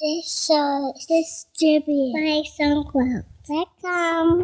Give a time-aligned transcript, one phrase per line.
[0.00, 4.42] This show is distributed by SoundCloud.com.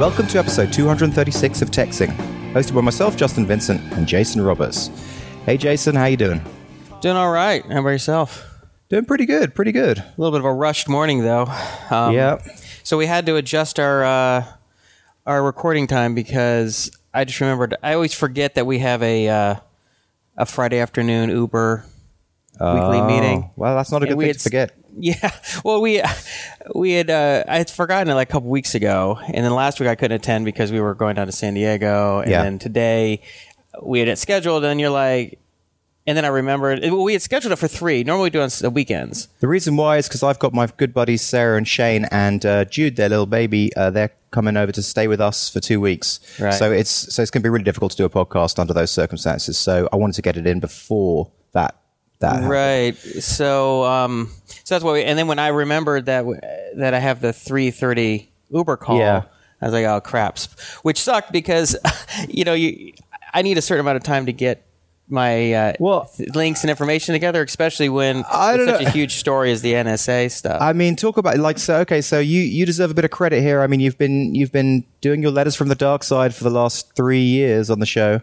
[0.00, 4.88] Welcome Welcome to episode 236 of TechZing, hosted by myself, Justin Vincent, and Jason Roberts.
[5.46, 6.40] Hey, Jason, how you doing?
[7.00, 7.64] Doing all right.
[7.64, 8.48] How about yourself?
[8.88, 9.98] Doing pretty good, pretty good.
[9.98, 11.46] A little bit of a rushed morning, though.
[11.90, 12.38] Um, yeah.
[12.84, 14.44] So we had to adjust our uh,
[15.26, 17.74] our recording time because I just remembered.
[17.82, 19.54] I always forget that we have a uh,
[20.36, 21.84] a Friday afternoon Uber
[22.52, 23.50] weekly Oh, meeting.
[23.56, 24.76] Well, that's not a good thing had to forget.
[24.98, 25.30] Yeah.
[25.64, 26.02] Well, we
[26.74, 29.80] we had uh, I had forgotten it like a couple weeks ago, and then last
[29.80, 32.42] week I couldn't attend because we were going down to San Diego, and Yeah.
[32.42, 33.22] then today
[33.82, 35.38] we had it scheduled, and you're like,
[36.06, 38.04] and then I remembered well, we had scheduled it for three.
[38.04, 39.28] Normally we do it on s- weekends.
[39.40, 42.64] The reason why is because I've got my good buddies Sarah and Shane and uh,
[42.66, 43.74] Jude, their little baby.
[43.74, 46.20] Uh, they're coming over to stay with us for two weeks.
[46.38, 46.52] Right.
[46.52, 48.90] So it's so it's going to be really difficult to do a podcast under those
[48.90, 49.56] circumstances.
[49.56, 51.76] So I wanted to get it in before that.
[52.20, 52.50] That happened.
[52.50, 52.96] Right.
[52.96, 54.30] So, um,
[54.64, 54.92] so that's why.
[54.92, 56.24] We, and then when I remembered that
[56.76, 59.22] that I have the three thirty Uber call, Yeah.
[59.60, 60.46] I was like, oh craps,
[60.82, 61.76] which sucked because
[62.28, 62.92] you know you
[63.32, 64.66] I need a certain amount of time to get
[65.08, 68.86] my uh, Well- th- links and information together, especially when I it's such know.
[68.88, 70.60] a huge story as the NSA stuff.
[70.62, 71.78] I mean, talk about like so.
[71.80, 73.60] Okay, so you you deserve a bit of credit here.
[73.60, 76.50] I mean, you've been you've been doing your letters from the dark side for the
[76.50, 78.20] last three years on the show,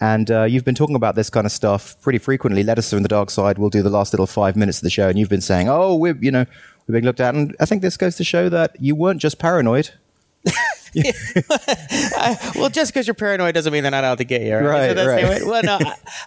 [0.00, 2.62] and uh, you've been talking about this kind of stuff pretty frequently.
[2.62, 3.58] Letters in the dark side.
[3.58, 5.94] We'll do the last little five minutes of the show, and you've been saying, "Oh,
[5.96, 6.44] we're you know
[6.86, 9.38] we're being looked at," and I think this goes to show that you weren't just
[9.38, 9.90] paranoid.
[12.54, 14.64] well, just because you're paranoid doesn't mean they're not out to get you, right?
[14.64, 15.44] Right, that's right.
[15.46, 15.78] Well, no,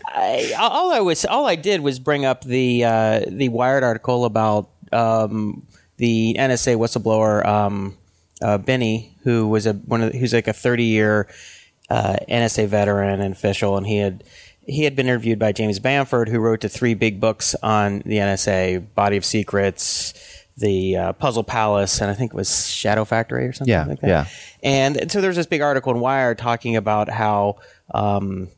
[0.07, 3.83] I, I, all I was, all I did was bring up the uh, the Wired
[3.83, 5.65] article about um,
[5.97, 7.97] the NSA whistleblower um,
[8.41, 11.27] uh, Binney, who was a one of the, who's like a 30 year
[11.89, 14.23] uh, NSA veteran and official, and he had
[14.65, 18.17] he had been interviewed by James Bamford, who wrote the three big books on the
[18.17, 20.13] NSA: Body of Secrets,
[20.57, 24.01] the uh, Puzzle Palace, and I think it was Shadow Factory or something Yeah, like
[24.01, 24.07] that.
[24.07, 24.25] yeah.
[24.61, 27.57] And so there's this big article in Wired talking about how
[27.93, 28.49] um,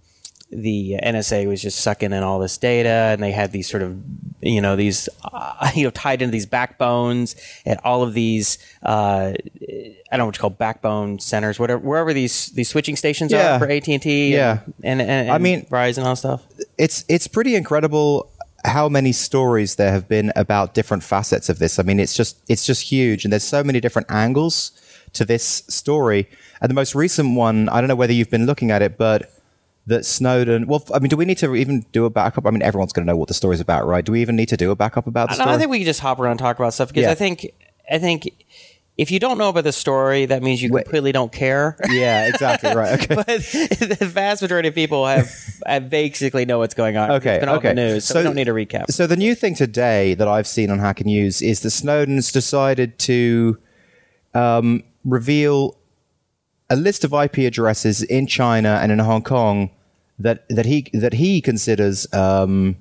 [0.52, 3.98] the NSA was just sucking in all this data, and they had these sort of,
[4.42, 7.36] you know, these, uh, you know, tied into these backbones
[7.66, 12.14] and all of these, uh, I don't know what you call backbone centers, whatever, wherever
[12.14, 13.56] these these switching stations Yeah.
[13.56, 14.60] are for AT and T, Yeah.
[14.84, 16.44] and, and, and I mean- Verizon and all stuff.
[16.78, 18.30] it's it's pretty incredible
[18.66, 21.80] how many stories there have been about different facets of this.
[21.80, 24.72] I mean, it's just it's just huge, and there's so many different angles
[25.14, 26.30] to this story.
[26.62, 29.32] And the most recent one, I don't know whether you've been looking at it, but
[29.92, 30.68] that Snowden.
[30.68, 32.46] Well, I mean, do we need to even do a backup?
[32.46, 34.04] I mean, everyone's going to know what the story's about, right?
[34.04, 35.56] Do we even need to do a backup about the No, story?
[35.56, 37.12] I think we can just hop around and talk about stuff because Yeah.
[37.12, 37.48] I think
[37.92, 38.46] I think
[38.98, 41.78] if you don't know about the story, that means you completely don't care.
[41.90, 42.76] yeah, exactly.
[42.76, 42.92] Right.
[43.02, 43.16] Okay.
[43.16, 45.32] but the vast majority of people have,
[45.66, 47.10] have basically know what's going on.
[47.12, 47.70] Okay, it's been all okay.
[47.70, 48.92] the news, so, So- we don't need a recap.
[48.92, 53.00] So the new thing today that I've seen on Hacker News is that Snowden's decided
[53.00, 53.58] to
[54.34, 55.78] um, reveal
[56.70, 59.72] a list of IP addresses in China and in Hong Kong
[60.24, 62.78] that that he that he considers um,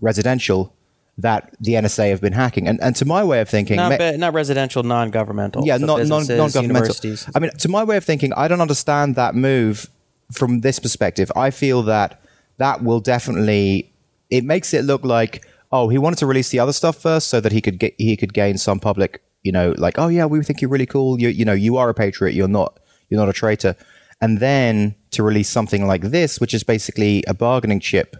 [0.00, 0.74] residential
[1.18, 2.66] that the NSA have been hacking.
[2.66, 5.66] And and to my way of thinking, not, ma- not residential, non-governmental.
[5.66, 7.16] yeah, so not non non-governmental.
[7.34, 9.88] I mean, to my way of thinking, I don't understand that move
[10.32, 11.30] from this perspective.
[11.36, 12.20] I feel that
[12.60, 13.90] that will definitely
[14.28, 17.40] it makes it look like oh he wanted to release the other stuff first so
[17.40, 20.42] that he could get he could gain some public you know like oh yeah we
[20.42, 22.78] think you're really cool you you know you are a patriot you're not
[23.08, 23.74] you're not a traitor
[24.20, 28.16] and then to release something like this which is basically a bargaining chip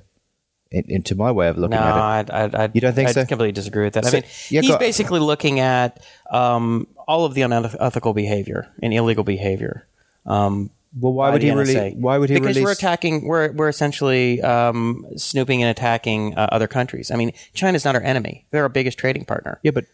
[0.71, 2.33] in, into my way of looking no, at it.
[2.33, 3.25] I'd, I'd, You don't think I'd so?
[3.25, 4.05] completely disagree with that.
[4.05, 8.95] So- I mean, yeah, he's basically looking at um, all of the unethical behavior and
[8.95, 9.87] illegal behavior.
[10.27, 11.93] Um, Well, why would he really?
[11.93, 12.65] Why would he because release?
[12.65, 13.27] we're attacking.
[13.27, 17.11] We're we're essentially um, snooping and attacking uh, other countries.
[17.11, 19.61] I mean, China's not our enemy; they're our biggest trading partner.
[19.63, 19.87] yeah, but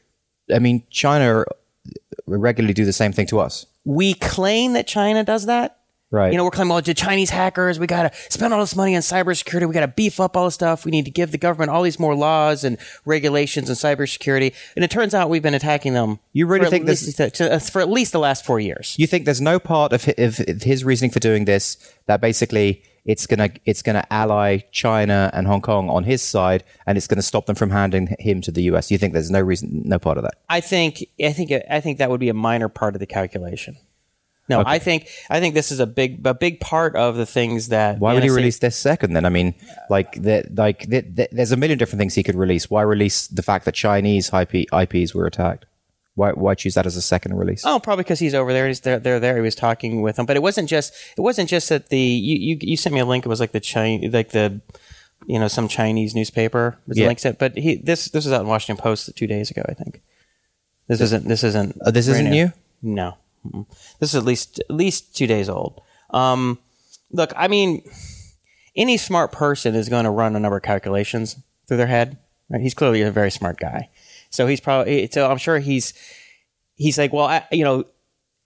[0.54, 1.44] I mean, China
[2.26, 3.66] regularly do the same thing to us.
[3.84, 5.75] We claim that China does that.
[6.10, 6.30] Right.
[6.30, 8.94] You know, we're claiming, well, the Chinese hackers, we got to spend all this money
[8.94, 9.66] on cybersecurity.
[9.66, 10.84] We got to beef up all this stuff.
[10.84, 14.54] We need to give the government all these more laws and regulations and cybersecurity.
[14.76, 16.20] And it turns out we've been attacking them.
[16.32, 18.94] You really for think at this- to, uh, for at least the last four years?
[18.98, 21.76] You think there's no part of hi- of his reasoning for doing this
[22.06, 26.96] that basically it's gonna it's gonna ally China and Hong Kong on his side, and
[26.98, 28.90] it's gonna stop them from handing him to the US?
[28.90, 30.34] You think there's no reason, no part of that?
[30.48, 33.76] I think, I think, I think that would be a minor part of the calculation.
[34.48, 34.70] No, Okay.
[34.70, 37.98] I think I think this is a big a big part of the things that.
[37.98, 39.24] Why would he release this second then?
[39.24, 39.54] I mean,
[39.90, 42.70] like, the, like the, the, there's a million different things he could release.
[42.70, 45.66] Why release the fact that Chinese IP, IPs were attacked?
[46.14, 47.62] Why, why choose that as a second release?
[47.66, 48.68] Oh, probably because he's over there.
[48.68, 48.98] He's there.
[48.98, 49.34] They're there.
[49.36, 50.94] He was talking with them, but it wasn't just.
[51.18, 53.26] It wasn't just that the you you, you sent me a link.
[53.26, 54.60] It was like the Chinese, like the,
[55.26, 57.08] you know, some Chinese newspaper was Yeah.
[57.08, 57.38] link set.
[57.38, 60.00] But he this this was out in Washington Post two days ago, I think.
[60.88, 61.26] This isn't.
[61.28, 61.76] This isn't.
[61.84, 62.50] Uh, this isn't new?
[62.80, 63.16] No, Mm-mm.
[64.00, 65.80] This is at least at least two days old.
[66.10, 66.58] Um,
[67.12, 67.82] look, I mean,
[68.74, 72.18] any smart person is going to run a number of calculations through their head.
[72.48, 72.60] Right?
[72.60, 73.88] He's clearly a very smart guy,
[74.30, 75.08] so he's probably.
[75.10, 75.94] So I'm sure he's
[76.76, 77.84] he's like, well, I, you know,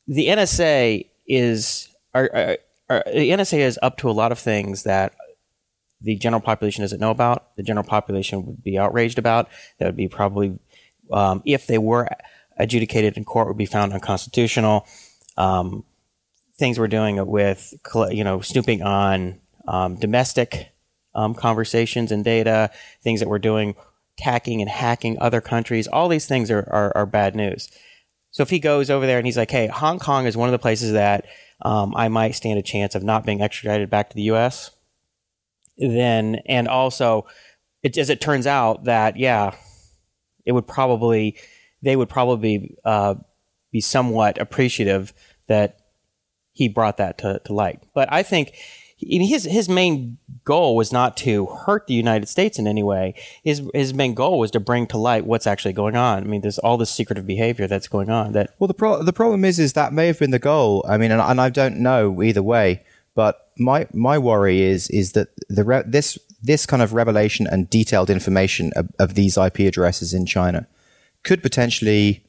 [0.07, 2.59] the NSA is are, are,
[2.89, 5.15] are, the NSA is up to a lot of things that
[6.01, 7.55] the general population doesn't know about.
[7.57, 9.49] The general population would be outraged about.
[9.79, 10.59] That would be probably
[11.13, 12.09] um, if they were
[12.61, 14.87] adjudicated in court would be found unconstitutional.
[15.37, 15.85] Um,
[16.61, 17.75] things we're doing with
[18.11, 20.69] you know snooping on um, domestic
[21.15, 22.71] um, conversations and data,
[23.03, 23.75] things that we're doing,
[24.17, 25.89] tacking and hacking other countries.
[25.89, 27.71] All these things are, are, are bad news.
[28.31, 30.53] So if he goes over there and he's like, "Hey, Hong Kong is one of
[30.53, 31.27] the places that
[31.63, 34.71] um, I might stand a chance of not being extradited back to the U.S."
[35.79, 37.27] Then and also,
[37.83, 39.55] it, as it turns out that yeah,
[40.45, 41.37] it would probably
[41.83, 43.15] they would probably uh,
[43.73, 45.13] be somewhat appreciative
[45.49, 45.79] that
[46.53, 47.83] he brought that to, to light.
[47.95, 48.53] But I think
[48.99, 53.15] his his main goal was not to hurt the United States in any way.
[53.43, 56.23] His his main goal was to bring to light what's actually going on.
[56.23, 58.33] I mean, there's all this secretive behavior that's going on.
[58.33, 60.85] That Well, the pro- the problem is, is that may have been the goal.
[60.89, 62.85] I mean, and, and I don't know either way.
[63.15, 67.69] But my my worry is is that the re- this this kind of revelation and
[67.69, 70.67] detailed information of, of these IP addresses in China
[71.23, 72.25] could potentially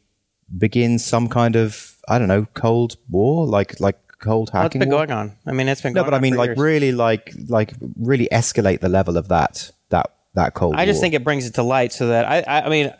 [0.57, 4.79] begin some kind of I don't know cold war, like like cold what's hacking.
[4.79, 5.05] been war?
[5.07, 5.37] going on.
[5.45, 6.57] I mean, it's been No, but I mean, like years.
[6.59, 10.75] really, like like really escalate the level of that that that cold.
[10.75, 11.01] I just war.
[11.01, 12.93] think it brings it to light so that I, I, I mean,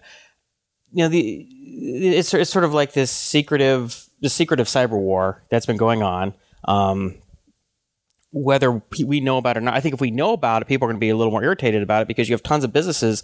[0.93, 1.47] you know, the
[2.17, 6.33] it's it's sort of like this secretive, the secretive cyber war that's been going on.
[6.65, 7.15] Um,
[8.33, 10.85] whether we know about it or not, I think if we know about it, people
[10.85, 12.71] are going to be a little more irritated about it because you have tons of
[12.71, 13.23] businesses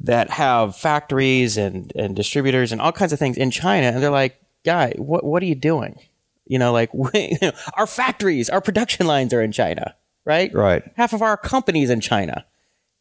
[0.00, 4.10] that have factories and and distributors and all kinds of things in China, and they're
[4.10, 5.98] like, "Guy, what what are you doing?"
[6.46, 7.38] You know, like we,
[7.74, 9.94] our factories, our production lines are in China,
[10.24, 10.52] right?
[10.52, 10.82] Right.
[10.96, 12.46] Half of our companies in China.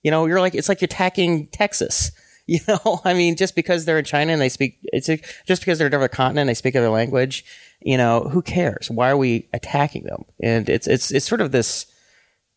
[0.04, 2.12] You know, you're like it's like you're attacking Texas.
[2.48, 5.64] You know, I mean, just because they're in China and they speak, it's a, just
[5.64, 7.44] because they're a different continent, and they speak other language.
[7.82, 8.88] You know, who cares?
[8.88, 10.26] Why are we attacking them?
[10.40, 11.88] And it's it's it's sort of this.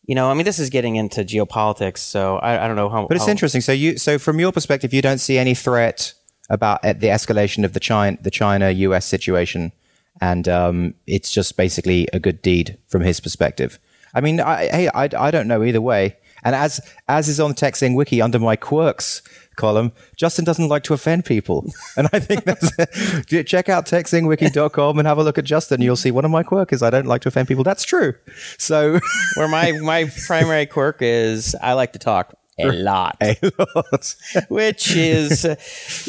[0.09, 3.05] You know, I mean, this is getting into geopolitics, so I, I don't know how.
[3.05, 3.61] But it's how- interesting.
[3.61, 6.15] So you, so from your perspective, you don't see any threat
[6.49, 9.05] about the escalation of the China, the China U.S.
[9.05, 9.71] situation,
[10.19, 13.77] and um, it's just basically a good deed from his perspective.
[14.15, 16.17] I mean, I, hey, I, I don't know either way.
[16.43, 19.21] And as as is on the TechZing wiki under my quirks
[19.59, 22.71] column, Justin doesn't like to offend people, and I think that's
[23.45, 25.81] check out techzingwiki.com and have a look at Justin.
[25.81, 27.63] You'll see one of my quirks is I don't like to offend people.
[27.63, 28.13] That's true.
[28.57, 28.99] So
[29.35, 33.17] where my my primary quirk is I like to talk a lot.
[33.21, 33.37] a
[33.75, 34.15] lot.
[34.49, 35.55] which is uh,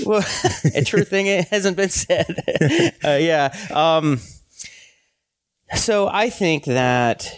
[0.05, 0.25] well,
[0.75, 1.27] a true thing.
[1.27, 2.43] It hasn't been said.
[3.05, 3.55] uh, yeah.
[3.73, 4.21] Um,
[5.75, 7.33] so I think that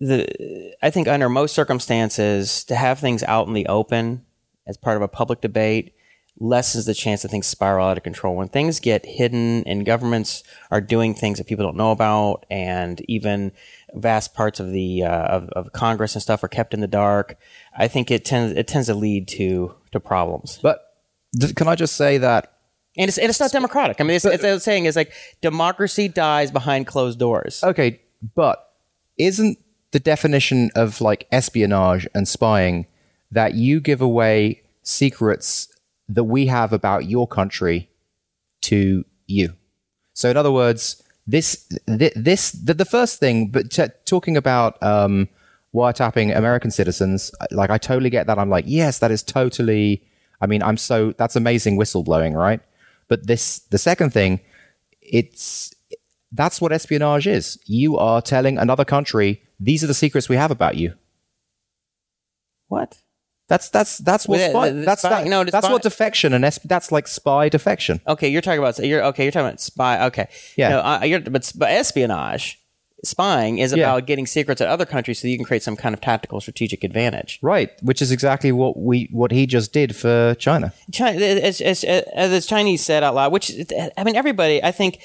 [0.00, 4.24] the I think under most circumstances to have things out in the open
[4.68, 5.94] as part of a public debate
[6.40, 8.36] lessens the chance that things spiral out of control.
[8.36, 13.00] When things get hidden and governments are doing things that people don't know about, and
[13.08, 13.50] even
[13.94, 17.36] vast parts of the uh, of, of Congress and stuff are kept in the dark,
[17.76, 20.60] I think it tends it tends to lead to to problems.
[20.62, 20.78] But
[21.40, 22.52] th- can I just say that
[22.96, 24.00] And it's, and it's not democratic.
[24.00, 27.64] I mean, it's, it's, it's saying is like democracy dies behind closed doors.
[27.64, 28.00] Okay,
[28.34, 28.72] but
[29.16, 29.58] isn't
[29.90, 32.86] the definition of like espionage and spying
[33.30, 35.68] that you give away secrets
[36.08, 37.90] that we have about your country
[38.62, 39.54] to you?
[40.14, 44.82] So, in other words, this thi- this the, the first thing, but t- talking about
[44.82, 45.28] um,
[45.74, 48.38] wiretapping American citizens, like I totally get that.
[48.38, 50.02] I'm like, yes, that is totally.
[50.40, 52.60] I mean, I'm so that's amazing whistleblowing, right?
[53.08, 54.40] But this the second thing,
[55.02, 55.74] it's
[56.32, 57.58] that's what espionage is.
[57.66, 60.94] You are telling another country these are the secrets we have about you.
[62.68, 62.98] What?
[63.48, 66.32] That's that's that's what spy, the- the that's spy- that- no, that's spy- what defection
[66.34, 68.00] and es- that's like spy defection.
[68.06, 69.24] Okay, you're talking about you're okay.
[69.24, 70.04] You're talking about spy.
[70.06, 70.68] Okay, Yeah.
[70.68, 72.58] No, you're, but, but espionage,
[73.04, 73.84] spying is Yeah.
[73.94, 76.84] about getting secrets at other countries so you can create some kind of tactical strategic
[76.84, 77.38] advantage.
[77.42, 80.72] Right, which is exactly what we what he just did for China.
[80.92, 83.50] China, as, as, as, as Chinese said out loud, which
[83.96, 84.98] I mean, everybody, I think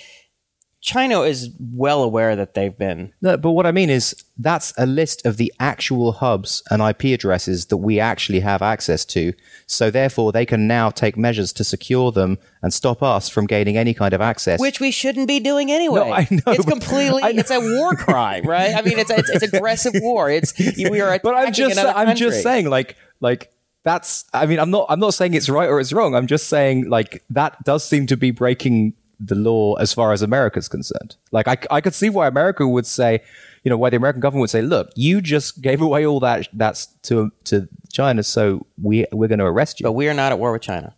[0.84, 3.14] China is well aware that they've been.
[3.22, 7.18] No, but what I mean is that's a list of the actual hubs and IP
[7.18, 9.32] addresses that we actually have access to.
[9.66, 13.78] So therefore, they can now take measures to secure them and stop us from gaining
[13.78, 14.60] any kind of access.
[14.60, 16.02] Which we shouldn't be doing anyway.
[16.02, 17.22] No, I know, It's completely.
[17.24, 18.76] It's a war crime, right?
[18.76, 20.30] I mean, it's it's, it's aggressive war.
[20.30, 21.18] It's we are.
[21.24, 23.54] but I'm just I'm just saying like like
[23.86, 26.14] that's I mean I'm not I'm not saying it's right or it's wrong.
[26.14, 28.96] I'm just saying like that does seem to be breaking
[29.26, 31.16] the law as far as America's concerned.
[31.32, 33.22] Like I I could see why America would say,
[33.64, 36.48] you know, why the American government would say, look, you just gave away all that
[36.54, 39.84] that's to to China, so we we're going to arrest you.
[39.86, 40.96] But we are not at war with China.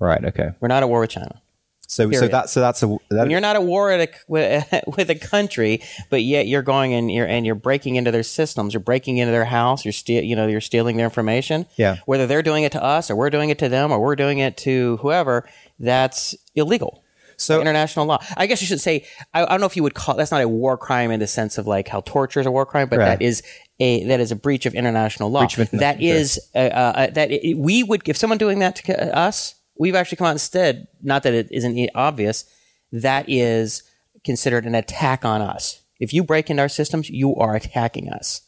[0.00, 0.24] right.
[0.24, 0.50] Okay.
[0.60, 1.40] We're not at war with China.
[1.88, 2.32] So so Period.
[2.32, 5.14] that so that's a that, When you're not at war at a, with, with a
[5.14, 8.74] country, but yet you're going and you're and you're breaking into their systems.
[8.74, 9.84] You're breaking into their house.
[9.84, 11.66] You're steal, you know, you're stealing their information.
[11.76, 11.98] Yeah.
[12.06, 14.38] Whether they're doing it to us or we're doing it to them or we're doing
[14.38, 17.04] it to whoever, that's illegal.
[17.36, 18.18] So- international law.
[18.36, 19.04] I guess you should say.
[19.34, 21.26] I, I don't know if you would call that's not a war crime in the
[21.26, 23.06] sense of like how torture is a war crime, but Right.
[23.18, 23.42] that is
[23.80, 25.44] a that is a breach of international law.
[25.44, 29.16] Of international- that is uh, uh, that it, we would if someone doing that to
[29.16, 30.86] us, we've actually come out instead.
[31.02, 32.44] Not that it isn't obvious.
[32.92, 33.82] That is
[34.24, 35.82] considered an attack on us.
[36.00, 38.42] If you break into our systems, you are attacking us.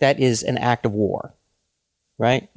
[0.00, 1.34] That is an act of war,
[2.18, 2.48] right?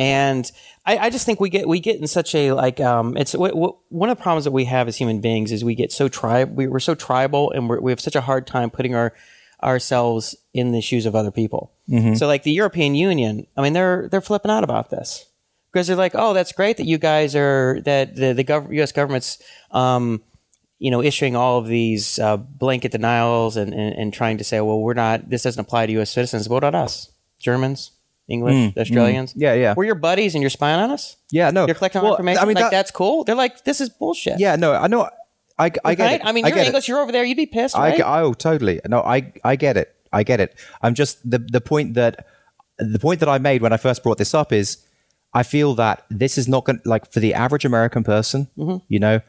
[0.00, 0.50] And
[0.86, 3.52] I, I just think we get we get in such a like um, it's w-
[3.52, 6.08] w- one of the problems that we have as human beings is we get so
[6.08, 9.12] tribe we, we're so tribal and we're, we have such a hard time putting our
[9.62, 11.70] ourselves in the shoes of other people.
[12.14, 15.26] So like the European Union, I mean they're they're flipping out about this
[15.70, 18.92] because they're like, oh, that's great that you guys are that the the gov- U.S.
[18.92, 19.38] government's
[19.70, 20.22] um,
[20.78, 24.62] you know issuing all of these uh, blanket denials and, and and trying to say,
[24.62, 26.10] well, we're not this doesn't apply to U.S.
[26.10, 26.48] citizens.
[26.48, 27.90] What about us, Germans?
[28.30, 29.74] English, Australians, Yeah, yeah.
[29.76, 31.16] We're your buddies, and you're spying on us.
[31.30, 31.66] yeah, no.
[31.66, 32.42] You're collecting Well, information.
[32.42, 33.24] I mean, like that- that's cool.
[33.24, 34.38] They're like, this is bullshit.
[34.38, 35.08] Yeah, no, I know.
[35.58, 36.20] I, I get right.
[36.20, 36.22] it.
[36.24, 36.66] I mean, you're get it.
[36.68, 36.88] English.
[36.88, 37.24] You're over there.
[37.24, 37.96] You'd be pissed, I, right?
[37.98, 38.80] get- oh, totally.
[38.88, 39.94] No, I, I get it.
[40.12, 40.58] I get it.
[40.82, 42.26] I'm just the the point that
[42.78, 44.78] the point that I made when I first brought this up is
[45.34, 48.48] I feel that this is not going like for the average American person.
[48.58, 48.78] Mm-hmm.
[48.88, 49.20] You know,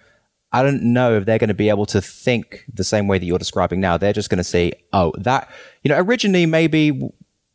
[0.51, 3.25] I don't know if they're going to be able to think the same way that
[3.25, 3.97] you're describing now.
[3.97, 5.49] They're just going to say, "Oh, that."
[5.83, 6.99] You know, originally maybe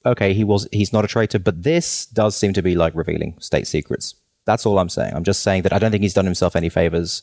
[0.06, 3.36] okay, he was he's not a traitor, but this does seem to be like revealing
[3.40, 4.14] state secrets.
[4.44, 5.12] That's all I'm saying.
[5.14, 7.22] I'm just saying that I don't think he's done himself any favors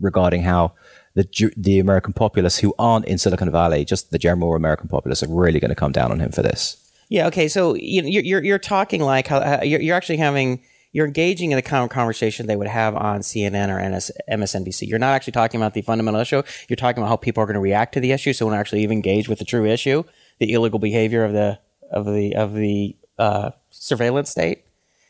[0.00, 0.72] regarding how
[1.14, 5.28] the the American populace who aren't in Silicon Valley, just the general American populace, are
[5.28, 6.76] really going to come down on him for this.
[7.08, 7.26] Yeah.
[7.26, 7.48] Okay.
[7.48, 11.52] So you you're you're, you're talking like how uh, you're, you're actually having you're engaging
[11.52, 14.88] in the kind of conversation they would have on CNN or NS, MSNBC.
[14.88, 16.42] You're not actually talking about the fundamental issue.
[16.68, 18.32] You're talking about how people are going to react to the issue.
[18.32, 20.02] So when actually even engage with the true issue,
[20.40, 21.60] the illegal behavior of the
[21.90, 24.64] of the of the uh, surveillance state.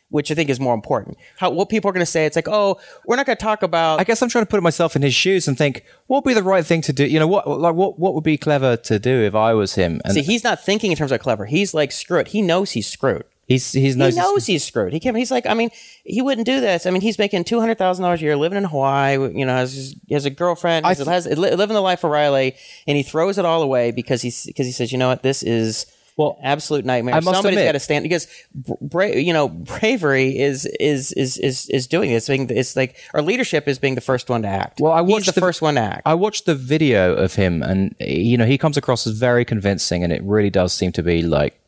[0.09, 1.19] Which I think is more important.
[1.39, 2.27] How what people are going to say?
[2.27, 4.61] It's like, oh, we're not going to talk about I guess I'm trying to put
[4.61, 7.07] myself in his shoes and think what would be the right thing to do.
[7.07, 10.01] You know, what like what what would be clever to do if I was him?
[10.05, 11.47] And See, he's not thinking in terms of clever.
[11.47, 12.27] He's like, screw it.
[12.27, 13.23] He knows he's screwed.
[13.47, 14.93] he's he's knows, he knows he's screwed.
[14.93, 15.71] He can He's like, I mean,
[16.03, 16.87] he wouldn't do this.
[16.87, 19.13] I mean, he's making two hundred thousand dollars a year, living in Hawaii.
[19.13, 22.57] You know, has has a girlfriend, th- has li- living the life of Riley,
[22.89, 25.45] and he throws it all away because he's because he says, you know what, this
[25.45, 25.87] is
[26.21, 27.15] Well, absolute nightmare.
[27.15, 31.67] I must Somebody's got to stand because bra- you know bravery is is is is
[31.71, 32.29] is doing this.
[32.29, 34.81] Being it's like our leadership is being the first one to act.
[34.83, 36.03] Well, I he's watched the, the- first one to act.
[36.05, 40.05] I watched the video of him, and you know he comes across as very convincing,
[40.05, 41.59] and it really does seem to be like,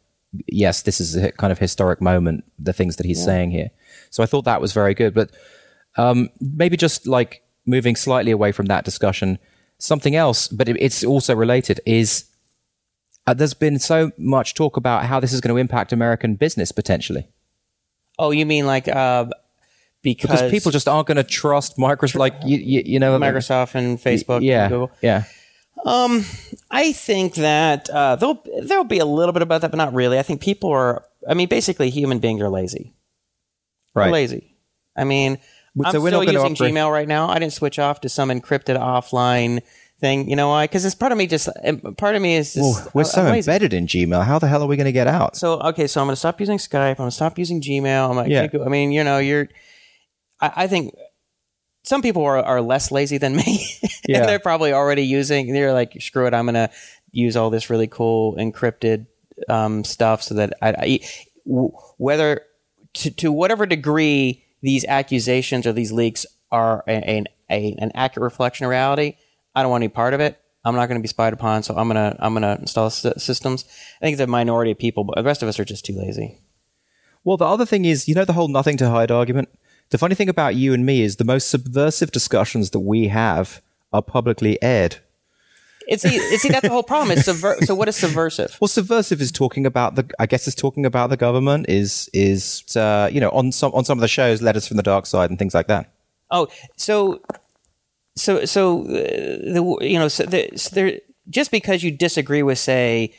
[0.47, 2.45] yes, this is a kind of historic moment.
[2.59, 3.71] The things that he's saying here,
[4.11, 5.15] so I thought that was very good.
[5.15, 5.31] But
[5.97, 9.39] um, maybe just like moving slightly away from that discussion,
[9.79, 12.27] something else, but it, it's also related is.
[13.27, 16.73] Uh, there's been so much talk about how this is going to impact American business
[16.73, 17.29] potentially
[18.19, 19.27] oh, you mean like uh,
[20.03, 23.75] because, because people just aren't going to trust Microsoft, like you, you, you know, Microsoft
[23.75, 24.91] and Facebook, and yeah, Google.
[25.01, 25.25] yeah.
[26.71, 30.19] I think that uh, there'll there'll be a little bit about that, but not really.
[30.19, 31.05] I think people are.
[31.29, 32.95] I mean, basically, human beings are lazy.
[33.95, 34.13] They're Right.
[34.13, 34.57] lazy.
[34.97, 35.39] I mean,
[35.77, 37.29] So I'm still using Gmail right now.
[37.29, 39.61] I didn't switch off to some encrypted offline
[40.03, 40.29] thing.
[40.29, 40.65] You know why?
[40.65, 41.27] Because it's part of me.
[41.27, 41.49] Just
[41.97, 44.23] part of me is just Well, we're so embedded in Gmail.
[44.23, 45.37] How the hell are we going to get out?
[45.37, 46.91] So okay, so I'm going to stop using Skype.
[46.91, 48.11] I'm going to stop using Gmail.
[48.11, 48.49] I'm Yeah.
[48.63, 49.49] I mean, you know, you're.
[50.41, 50.95] I, I think
[51.85, 53.67] some people are, are less lazy than me.
[54.09, 54.19] Yeah.
[54.19, 55.53] and they're probably already using.
[55.53, 56.35] They're like, screw it.
[56.35, 56.71] I'm going to
[57.13, 59.07] use all this really cool encrypted
[59.49, 60.99] um, stuff so that I,
[61.45, 62.41] whether
[62.95, 68.65] to, to whatever degree these accusations or these leaks are a, an an accurate reflection
[68.65, 69.15] of reality.
[69.55, 70.39] I don't want any part of it.
[70.65, 73.65] I'm not going to be spied upon, so I'm gonna I'm gonna install s- systems.
[74.01, 75.95] I think it's a minority of people, but the rest of us are just too
[75.99, 76.39] lazy.
[77.25, 79.49] Well, the other thing is, you know, the whole nothing to hide argument.
[79.91, 83.61] The funny thing about you and me is the most subversive discussions that we have
[83.93, 84.97] are publicly aired.
[85.89, 87.11] It's see, see that's the whole problem.
[87.19, 88.57] It's subver- so what is subversive?
[88.61, 90.09] Well, subversive is talking about the.
[90.19, 91.67] I guess it's talking about the government.
[91.69, 94.83] Is is uh, you know on some on some of the shows, letters from the
[94.85, 95.93] dark side and things like that.
[96.31, 97.21] Oh, so
[98.17, 102.59] so so uh, the you know so, the, so there just because you disagree with
[102.59, 103.15] say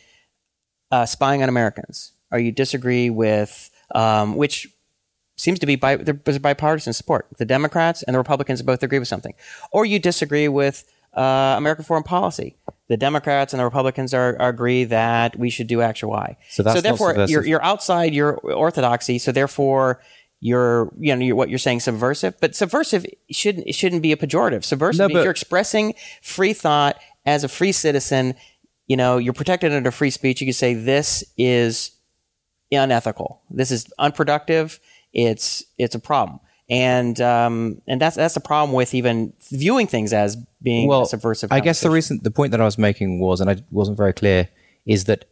[0.92, 4.68] uh, spying on Americans or you disagree with um, which
[5.36, 7.28] seems to be bi- there's bipartisan support.
[7.38, 9.34] The Democrats and the Republicans both agree with something,
[9.72, 10.86] or you disagree with
[11.16, 12.56] uh, American foreign policy.
[12.88, 16.38] The Democrats and the Republicans are, are agree that we should do X or Y.
[16.50, 19.20] So not therefore you're you're outside your orthodoxy.
[19.20, 20.02] So therefore
[20.44, 24.18] you're you know you're, what you're saying subversive, but subversive shouldn't it shouldn't be a
[24.18, 24.66] pejorative.
[24.66, 28.36] Subversive No, means you're expressing free thought as a free citizen.
[28.88, 30.42] You know you're protected under free speech.
[30.42, 31.92] You can say this is
[32.72, 33.42] unethical.
[33.50, 34.82] This is unproductive.
[35.14, 40.12] It's it's a problem, and um, and that's that's the problem with even viewing things
[40.12, 41.54] as being a subversive.
[41.54, 44.12] I guess the reason, the point that I was making was, and I wasn't very
[44.12, 44.50] clear,
[44.86, 45.24] is that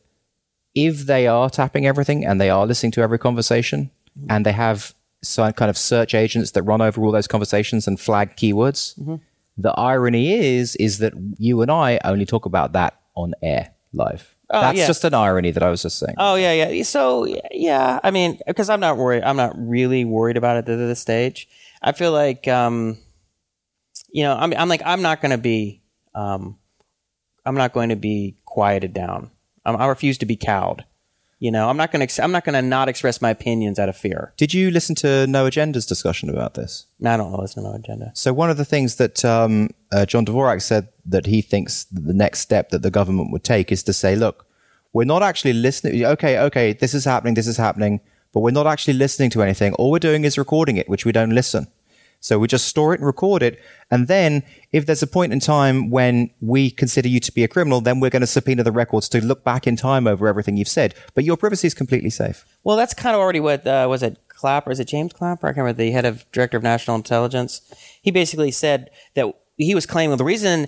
[0.73, 3.91] if they are tapping everything and they are listening to every conversation
[4.29, 7.99] and they have some kind of search agents that run over all those conversations and
[7.99, 9.15] flag keywords, Mm-hmm.
[9.57, 14.35] the irony is, is that you and I only talk about that on air live.
[14.49, 14.87] That's Oh, yeah.
[14.87, 16.15] just an irony that I was just saying.
[16.17, 16.83] Oh yeah, yeah.
[16.83, 19.23] So yeah, I mean, because I'm not worried.
[19.23, 21.47] I'm not really worried about it at this stage.
[21.81, 22.97] I feel like, um,
[24.09, 25.81] you know, I'm, I'm like, I'm not going to be,
[26.15, 26.57] um,
[27.45, 29.31] I'm not going to be quieted down.
[29.65, 30.83] Um, I refuse to be cowed.
[31.41, 33.89] You know, I'm not going to, I'm not going to not express my opinions out
[33.89, 34.31] of fear.
[34.37, 36.85] Did you listen to No Agenda's discussion about this?
[37.03, 37.39] I don't know.
[37.39, 38.11] There's no agenda.
[38.13, 42.05] So one of the things that um, uh, John Dvorak said that he thinks that
[42.05, 44.45] the next step that the government would take is to say, look,
[44.93, 46.05] we're not actually listening.
[46.05, 48.01] Okay, okay, this is happening, this is happening,
[48.33, 49.73] but we're not actually listening to anything.
[49.73, 51.65] All we're doing is recording it, which we don't listen.
[52.21, 53.59] So we just store it and record it.
[53.89, 57.47] And then if there's a point in time when we consider you to be a
[57.47, 60.55] criminal, then we're going to subpoena the records to look back in time over everything
[60.55, 60.93] you've said.
[61.15, 62.45] But your privacy is completely safe.
[62.63, 64.71] Well, that's kind of already what uh, was it Clapper?
[64.71, 65.47] Is it James Clapper?
[65.47, 67.61] I can't remember the head of director of national intelligence.
[68.01, 70.67] He basically said that he was claiming the reason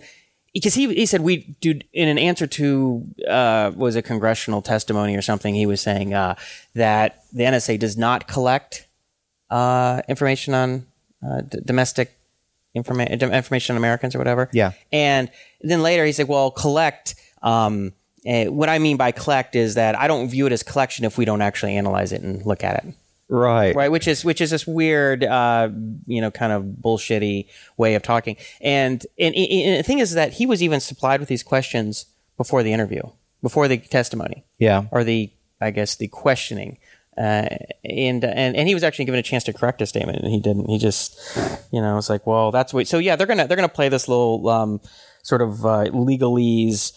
[0.53, 5.15] because he he said we do in an answer to uh, was a congressional testimony
[5.15, 5.55] or something.
[5.55, 6.35] He was saying uh,
[6.75, 8.87] that the NSA does not collect
[9.49, 10.85] uh, information on
[11.25, 12.17] uh, d- domestic
[12.75, 14.49] informa- information on Americans or whatever.
[14.53, 14.71] Yeah.
[14.91, 15.29] And
[15.62, 17.15] then later he said, well, collect.
[17.41, 17.93] Um,
[18.25, 21.17] eh, what I mean by collect is that I don't view it as collection if
[21.17, 22.93] we don't actually analyze it and look at it.
[23.29, 23.75] Right.
[23.75, 25.69] Right, which is which is this weird, uh,
[26.05, 28.36] you know, kind of bullshitty way of talking.
[28.62, 32.05] And, and and the thing is that he was even supplied with these questions
[32.38, 33.01] before the interview,
[33.41, 34.86] before the testimony Yeah.
[34.91, 35.31] or the
[35.62, 36.77] I guess the questioning.
[37.17, 37.47] Uh,
[37.86, 40.39] and and and he was actually given a chance to correct his statement, and he
[40.39, 40.69] didn't.
[40.69, 41.19] He just,
[41.71, 42.88] you know, it's like, well, that's what.
[42.88, 44.82] So yeah, they're gonna they're gonna play this little um,
[45.21, 46.93] sort of uh, legalese,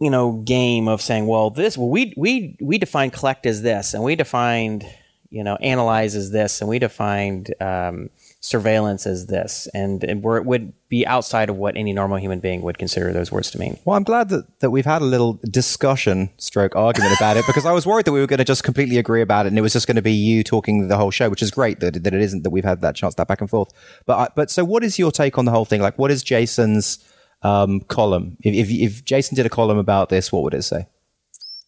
[0.00, 3.94] you know, game of saying, well, this well, we we we define collect as this,
[3.94, 4.84] and we defined
[5.30, 8.10] you know analyze as this, and we defined um,
[8.42, 12.40] surveillance as this, and and where it would be outside of what any normal human
[12.40, 13.78] being would consider those words to mean.
[13.84, 17.66] Well, I'm glad that, that we've had a little discussion, stroke argument about it, because
[17.66, 19.62] I was worried that we were going to just completely agree about it, and it
[19.62, 22.14] was just going to be you talking the whole show, which is great that, that
[22.14, 23.70] it isn't that we've had that chance, that back and forth.
[24.06, 25.82] But I, but so, what is your take on the whole thing?
[25.82, 26.98] Like, what is Jason's
[27.42, 28.38] um, column?
[28.40, 30.86] If, if if Jason did a column about this, what would it say?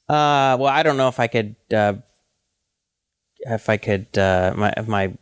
[0.08, 1.94] Uh, well, I don't know if I could, uh,
[3.40, 5.12] if I could, uh, my if my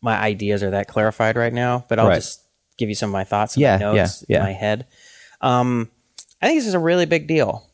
[0.00, 1.84] my ideas are that clarified right now.
[1.88, 2.14] But I'll Right.
[2.16, 2.42] just
[2.76, 4.40] give you some of my thoughts and Yeah, my notes yeah, yeah.
[4.40, 4.86] in my head.
[5.40, 5.90] Um,
[6.40, 7.66] I think this is a really big deal.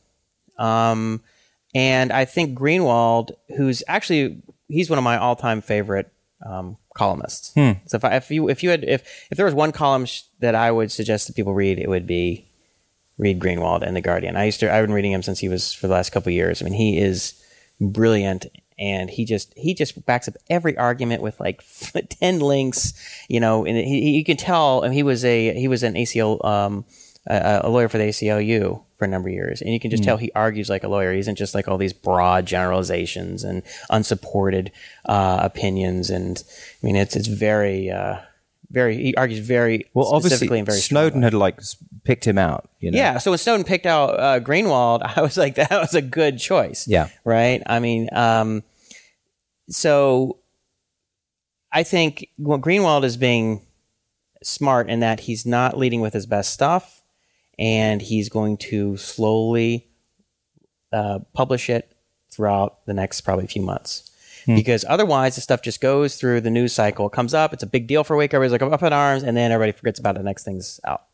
[0.57, 1.21] Um,
[1.73, 6.09] and I think Greenwald, who's actually he's one of my all time favorite
[6.45, 7.53] um, columnists.
[7.53, 7.73] Hmm.
[7.85, 10.21] So if I, if you if you had if if there was one column sh-
[10.39, 12.45] that I would suggest that people read, it would be
[13.17, 14.35] read Greenwald and the Guardian.
[14.37, 16.33] I used to I've been reading him since he was for the last couple of
[16.33, 16.61] years.
[16.61, 17.33] I mean, he is
[17.81, 18.45] brilliant
[18.77, 21.63] and he just he just backs up every argument with like
[22.09, 22.93] 10 links,
[23.27, 25.93] you know, and he, he you can tell and he was a he was an
[25.93, 26.85] ACL um
[27.27, 29.61] a, a lawyer for the ACLU for a number of years.
[29.61, 31.11] And you can just tell he argues like a lawyer.
[31.11, 34.71] He isn't just like all these broad generalizations and unsupported
[35.05, 36.09] uh, opinions.
[36.09, 36.43] And
[36.81, 38.17] I mean it's it's very uh
[38.71, 41.59] very he argues very Well, obviously, specifically and very Snowden had like
[42.03, 42.69] picked him out.
[42.79, 42.97] You know?
[42.97, 46.39] Yeah, so when Snowden picked out uh, Greenwald, I was like, that was a good
[46.39, 46.87] choice.
[46.87, 47.09] Yeah.
[47.23, 47.61] Right?
[47.65, 48.63] I mean, um,
[49.69, 50.39] so
[51.71, 53.61] I think well, Greenwald is being
[54.43, 57.01] smart in that he's not leading with his best stuff
[57.57, 59.87] and he's going to slowly
[60.91, 61.91] uh, publish it
[62.31, 64.11] throughout the next probably few months.
[64.45, 67.07] Because otherwise, the stuff just goes through the news cycle.
[67.07, 68.33] It comes up, it's a big deal for a week.
[68.33, 70.19] Everybody's like up in arms, and then everybody forgets about it.
[70.19, 71.05] The next thing's out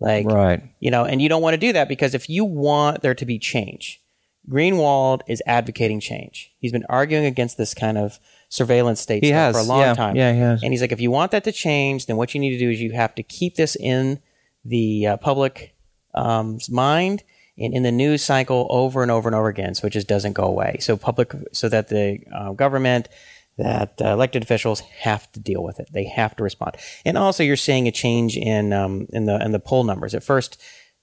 [0.00, 0.62] Like, Right.
[0.80, 3.26] you know, and you don't want to do that because if you want there to
[3.26, 4.00] be change,
[4.48, 6.52] Greenwald is advocating change.
[6.58, 9.80] He's been arguing against this kind of surveillance state He stuff has, for a long
[9.80, 9.94] yeah.
[9.94, 10.16] time.
[10.16, 10.62] Yeah, he has.
[10.62, 12.70] And he's like, if you want that to change, then what you need to do
[12.70, 14.20] is you have to keep this in
[14.64, 15.74] the uh, public
[16.14, 17.24] um, mind
[17.58, 20.34] and in the news cycle over and over and over again, so it just doesn't
[20.34, 20.78] go away.
[20.80, 23.08] So public, so that the uh, government,
[23.56, 25.88] that uh, elected officials have to deal with it.
[25.92, 26.76] They have to respond.
[27.04, 30.14] And also, you're seeing a change in um, in the in the poll numbers.
[30.14, 30.60] At first,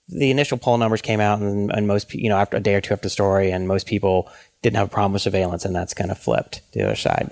[0.08, 2.82] the initial poll numbers came out, and, and most you know after a day or
[2.82, 4.30] two after the story, and most people
[4.62, 7.32] didn't have a problem with surveillance, and that's kind of flipped the other side.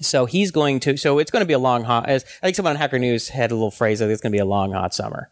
[0.00, 0.96] So he's going to.
[0.96, 2.08] So it's going to be a long hot.
[2.08, 4.36] As I think someone on Hacker News had a little phrase that it's going to
[4.36, 5.30] be a long hot summer,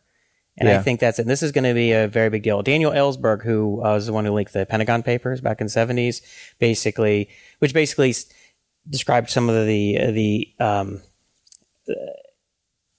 [0.60, 1.22] and I think that's it.
[1.22, 2.62] And this is going to be a very big deal.
[2.62, 5.70] Daniel Ellsberg, who uh, was the one who leaked the Pentagon Papers back in the
[5.70, 6.22] seventies,
[6.58, 8.26] basically, which basically s-
[8.88, 11.00] described some of the the um,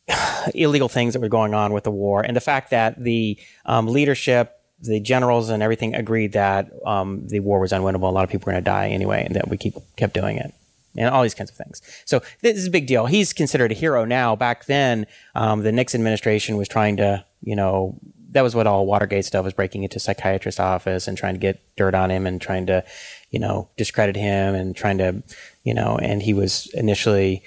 [0.55, 3.87] illegal things that were going on with the war, and the fact that the um,
[3.87, 8.09] leadership, the generals, and everything agreed that um, the war was unwinnable.
[8.09, 10.37] A lot of people were going to die anyway, and that we keep kept doing
[10.37, 10.53] it.
[10.97, 11.81] And all these kinds of things.
[12.05, 13.05] So this is a big deal.
[13.05, 14.35] He's considered a hero now.
[14.35, 17.97] Back then, um, the Nixon administration was trying to, you know,
[18.31, 21.61] that was what all Watergate stuff was breaking into psychiatrist's office and trying to get
[21.75, 22.83] dirt on him and trying to,
[23.29, 25.23] you know, discredit him and trying to,
[25.63, 27.43] you know, and he was initially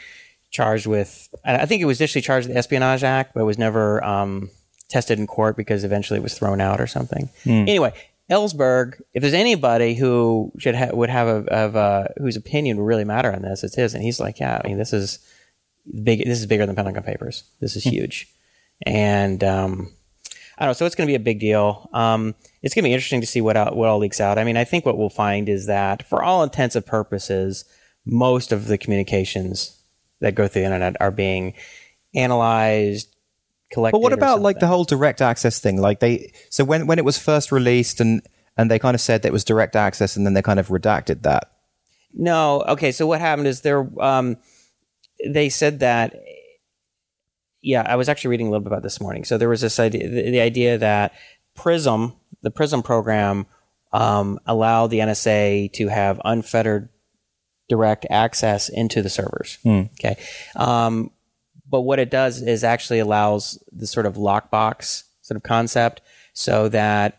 [0.50, 4.02] charged with, I think it was initially charged with the Espionage Act, but was never
[4.04, 4.50] um,
[4.88, 7.28] tested in court because eventually it was thrown out or something.
[7.68, 7.92] Anyway,
[8.30, 12.86] Ellsberg, if there's anybody who should ha- would have a, of uh, whose opinion would
[12.86, 13.94] really matter on this, it's his.
[13.94, 15.18] And he's like, yeah, I mean, this is
[16.02, 16.24] big.
[16.24, 17.44] This is bigger than Pentagon Papers.
[17.60, 18.28] This is huge,
[18.86, 19.92] and um,
[20.56, 20.72] I don't know.
[20.72, 21.90] So it's going to be a big deal.
[21.92, 24.38] Um, it's going to be interesting to see what what all leaks out.
[24.38, 27.66] I mean, I think what we'll find is that, for all intents and purposes,
[28.06, 29.78] most of the communications
[30.20, 31.52] that go through the internet are being
[32.14, 33.13] analyzed.
[33.76, 35.80] But what about like the whole direct access thing?
[35.80, 38.22] Like they, so when when it was first released and
[38.56, 40.68] and they kind of said that it was direct access, and then they kind of
[40.68, 41.50] redacted that.
[42.12, 42.62] No.
[42.68, 42.92] Okay.
[42.92, 43.86] So what happened is there.
[44.02, 44.36] Um,
[45.26, 46.14] they said that.
[47.62, 49.24] Yeah, I was actually reading a little bit about this morning.
[49.24, 51.14] So there was this idea, the, the idea that
[51.54, 53.46] Prism, the Prism program,
[53.90, 56.90] um, allowed the NSA to have unfettered
[57.70, 59.58] direct access into the servers.
[59.98, 60.16] Okay.
[60.56, 61.10] Um,
[61.74, 66.68] but what it does is actually allows the sort of lockbox sort of concept so
[66.68, 67.18] that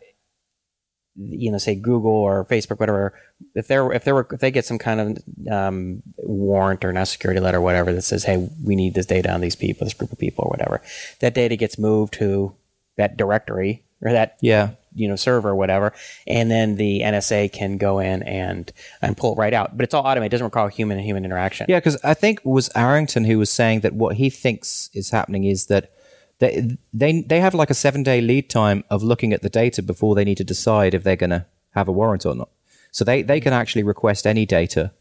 [1.18, 3.20] you know, say Google or Facebook, whatever,
[3.54, 7.10] if they're if they were if they get some kind of um, warrant or not
[7.10, 9.94] security letter or whatever that says, hey, we need this data on these people, this
[9.94, 10.82] group of people or whatever,
[11.20, 12.56] that data gets moved to
[12.96, 14.72] that directory or that Yeah.
[14.96, 15.94] You know server or whatever,
[16.26, 19.78] and then the NSA can go in and and pull it right out.
[19.78, 21.68] But it's all automated; it doesn't require human and human interaction.
[21.70, 25.10] Yeah, because I think it was Arrington who was saying that what he thinks is
[25.12, 25.92] happening is that
[26.40, 29.82] they they they have like a seven day lead time of looking at the data
[29.84, 32.50] before they need to decide if they're going to have a warrant or not.
[32.92, 34.92] So they they can actually request any data,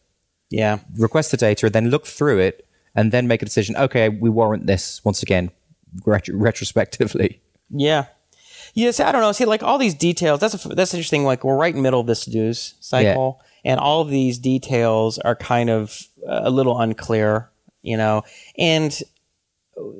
[0.51, 0.81] yeah.
[0.99, 3.77] request the data, and then look through it, and then make a decision.
[3.77, 5.51] Okay, we warrant this once again,
[6.05, 7.41] retro- retrospectively.
[7.71, 8.07] Yeah.
[8.75, 9.33] Yes, I don't know.
[9.33, 10.41] See, like all these details.
[10.41, 11.25] That's a, that's interesting.
[11.25, 15.19] Like we're right in the middle of this news cycle, and all of these details
[15.21, 17.51] are kind of uh, a little unclear,
[17.83, 18.23] you know.
[18.59, 18.97] And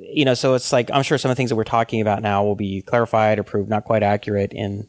[0.03, 2.21] you know, so it's like I'm sure some of the things that we're talking about
[2.23, 4.89] now will be clarified or proved not quite accurate in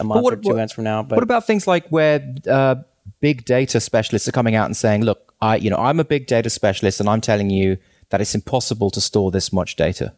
[0.00, 1.02] a month what- or two what- months from now.
[1.02, 2.76] But What about things like where uh,
[3.20, 6.26] big data specialists are coming out and saying, "Look, I, you know, I'm a big
[6.26, 7.76] data specialist, and I'm telling you
[8.08, 10.14] that it's impossible to store this much data."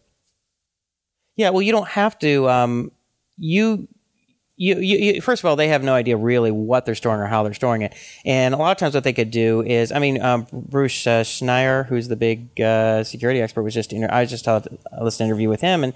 [1.35, 2.49] Yeah, well, you don't have to.
[2.49, 2.93] Um,
[3.39, 3.89] you,
[4.57, 7.27] you, you, you, first of all, they have no idea really what they're storing or
[7.27, 7.95] how they're storing it.
[8.25, 11.23] And a lot of times, what they could do is, I mean, um, Bruce uh,
[11.23, 13.93] Schneier, who's the big uh, security expert, was just.
[13.93, 15.95] Inter- I was just to an interview with him, and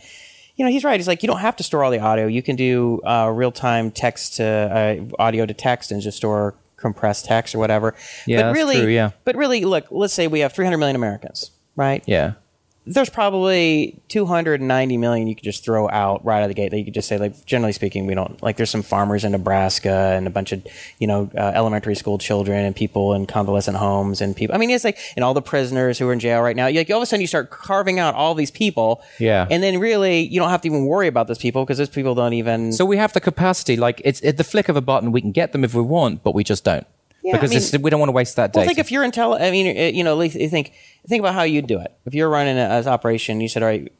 [0.56, 0.98] you know, he's right.
[0.98, 2.26] He's like, you don't have to store all the audio.
[2.26, 6.54] You can do uh, real time text to uh, audio to text and just store
[6.76, 7.94] compressed text or whatever.
[8.26, 9.10] Yeah, but that's really, true, yeah.
[9.24, 12.02] But really, look, let's say we have 300 million Americans, right?
[12.06, 12.34] Yeah.
[12.84, 16.78] There's probably 290 million you could just throw out right out of the gate that
[16.78, 20.12] you could just say like generally speaking we don't like there's some farmers in nebraska
[20.16, 20.66] and a bunch of
[20.98, 24.68] you know uh, elementary school children and people in convalescent homes and people i mean
[24.70, 27.02] it's like and all the prisoners who are in jail right now like all of
[27.02, 29.46] a sudden you start carving out all these people Yeah.
[29.50, 32.14] and then really you don't have to even worry about those people because those people
[32.16, 35.12] don't even So we have the capacity, like it's at the flick of a button,
[35.12, 36.86] we can get them if we want, but we just don't
[37.22, 38.58] Yeah, I because mean- it's, we don't want to waste that day.
[38.58, 38.74] Well, data.
[38.74, 39.40] think if you're intel.
[39.40, 40.72] I mean, you know, at least you think
[41.06, 41.92] think about how you'd do it.
[42.04, 43.92] If you're running a- an operation, you said, "All right,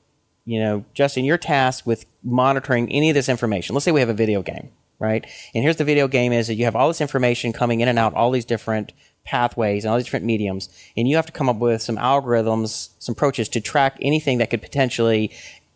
[0.45, 3.75] you know, Justin, you're tasked with monitoring any of this information.
[3.75, 5.25] Let's say we have a video game, right?
[5.55, 7.99] And here's the video game: is that you have all this information coming in and
[7.99, 8.93] out, all these different
[9.25, 12.89] pathways and all these different mediums, and you have to come up with some algorithms,
[12.99, 15.31] some approaches to track anything that could potentially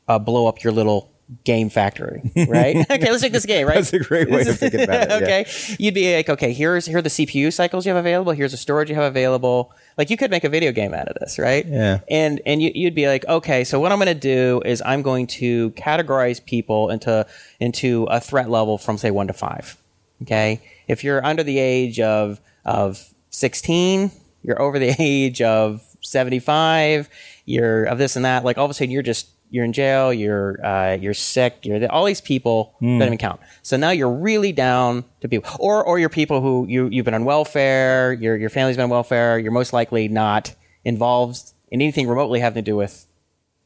[0.09, 1.13] uh, blow up your little
[1.45, 2.77] game factory, right?
[2.91, 3.77] okay, let's take this game, right?
[3.77, 5.17] That's a great way This of thinking about it, yeah.
[5.17, 5.47] okay,
[5.79, 8.33] you'd be like, okay, here's here are the CPU cycles you have available.
[8.33, 9.73] Here's the storage you have available.
[9.99, 11.67] Like you could make a video game out of this, right?
[11.67, 12.01] Yeah.
[12.09, 15.03] And and you, you'd be like, okay, so what I'm going to do is I'm
[15.03, 17.27] going to categorize people into
[17.61, 19.77] into a threat level from say one to five.
[20.23, 24.11] Okay, if you're under the age of of 16,
[24.43, 27.09] you're over the age of 75,
[27.45, 28.45] you're of this and that.
[28.45, 31.79] Like all of a sudden, you're just you're in jail, you're uh, you're sick, you're
[31.79, 33.41] the, all these people don't even count.
[33.63, 37.15] So now you're really down to people, or or you're people who you you've been
[37.15, 40.55] on welfare, your your family's been on welfare, you're most likely not
[40.85, 43.07] involved in anything remotely having to do with,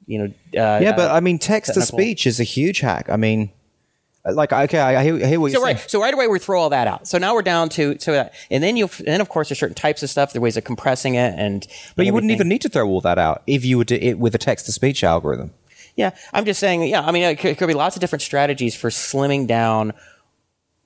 [0.06, 0.24] you know.
[0.26, 3.10] Uh, Yeah, uh, but I mean, text to speech is a huge hack.
[3.10, 3.50] I mean,
[4.24, 5.88] like, okay, I hear, I hear what So you're right, saying.
[5.88, 7.06] so right away we throw all that out.
[7.08, 9.58] So now we're down to so, that, and then you, and then of course there's
[9.58, 11.66] certain types of stuff, there ways of compressing it, and
[11.96, 13.98] But and you wouldn't even need to throw all that out if you were to
[14.02, 15.52] it with a text to speech algorithm.
[16.00, 16.82] Yeah, I'm just saying.
[16.84, 19.92] Yeah, I mean, it could, it could be lots of different strategies for slimming down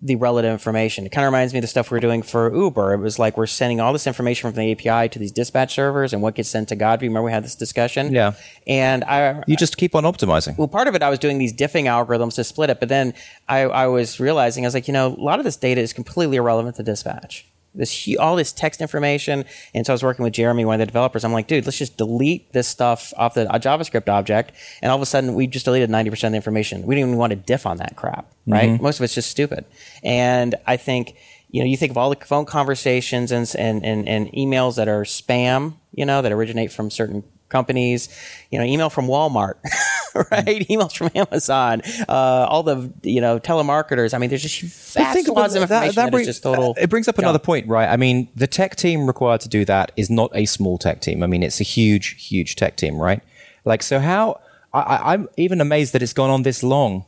[0.02, 1.06] the relative information.
[1.06, 2.92] It kind of reminds me of the stuff we are doing for Uber.
[2.92, 6.12] It was like we're sending all this information from the API to these dispatch servers,
[6.12, 7.02] and what gets sent to Godview.
[7.02, 8.12] Remember we had this discussion?
[8.12, 8.34] Yeah.
[8.66, 10.58] And I, You just keep on optimizing.
[10.58, 13.14] well, part of it, I was doing these diffing algorithms to split it, but then
[13.48, 15.94] I, I was realizing, I was like, you know, a lot of this data is
[15.94, 17.46] completely irrelevant to dispatch.
[17.74, 20.86] This all this text information, and so I was working with Jeremy, one of the
[20.86, 21.24] developers.
[21.24, 25.02] I'm like, dude, let's just delete this stuff off the JavaScript object, and all of
[25.02, 26.82] a sudden, we just deleted 90 percent of the information.
[26.82, 28.70] We didn't even want to diff on that crap, right?
[28.70, 28.82] Mm-hmm.
[28.82, 29.64] Most of it's just stupid,
[30.02, 31.16] and I think.
[31.50, 34.88] You know, you think of all the phone conversations and, and, and, and emails that
[34.88, 37.22] are spam, you know, that originate from certain
[37.54, 38.08] companies,
[38.50, 39.54] you know, email from Walmart,
[40.32, 40.66] right?
[40.68, 44.12] Emails from Amazon, uh, all the, you know, telemarketers.
[44.12, 44.60] I mean, there's just
[44.94, 46.74] vast think swaths of that- information that that, is bring- just total.
[46.76, 47.88] It brings up another point, right?
[47.88, 51.22] I mean, the tech team required to do that is not a small tech team.
[51.22, 53.22] I mean, it's a huge, huge tech team, right?
[53.64, 54.40] Like, so how?
[54.72, 57.04] I, I'm even amazed that it's gone on this long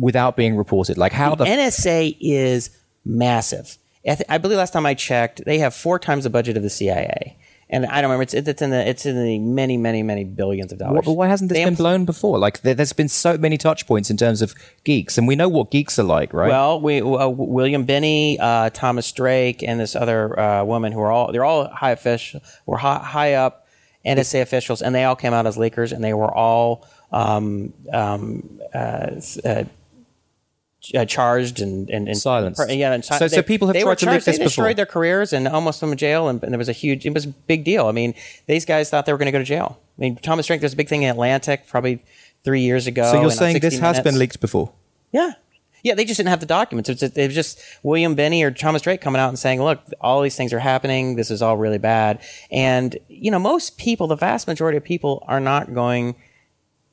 [0.00, 0.96] without being reported.
[0.96, 2.70] Like, how the NSA is
[3.04, 3.76] massive.
[4.06, 6.62] I, th- I believe last time I checked, they have four times the budget of
[6.62, 7.36] the CIA.
[7.72, 8.22] And I don't remember.
[8.22, 11.06] It's, it's in the it's in the many many many billions of dollars.
[11.06, 12.38] Why, why hasn't this They been blown before?
[12.38, 14.54] Like, there, there's been so many touch points in terms of
[14.84, 16.50] geeks, and we know what geeks are like, right?
[16.50, 21.10] Well, we uh, William Binney, uh, Thomas Drake, and this other uh, woman who are
[21.10, 23.66] all they're all high official, were high, high up
[24.04, 28.60] NSA officials, and they all came out as leakers, and they were all um, um,
[30.94, 32.60] uh, uh, uh, charged and and, and Silenced.
[32.70, 34.74] Yeah, and si- So- so people have tried to leak charged, this they destroyed before.
[34.74, 37.06] their careers and almost went to jail, and, and there was a huge.
[37.06, 37.86] It was a big deal.
[37.86, 38.14] I mean,
[38.46, 39.78] these guys thought they were going to go to jail.
[39.98, 40.60] I mean, Thomas Drake.
[40.60, 42.02] There's a big thing in Atlantic probably
[42.44, 43.04] three years ago.
[43.10, 44.72] so you're saying this 60 has been leaked before?
[45.12, 45.32] yeah.
[45.84, 46.88] Yeah, they just didn't have the documents.
[46.88, 49.80] It was, it was just William Binney or Thomas Drake coming out and saying, look,
[50.00, 51.16] all these things are happening.
[51.16, 52.20] This is all really bad.
[52.52, 56.14] And, you know, most people, the vast majority of people are not going,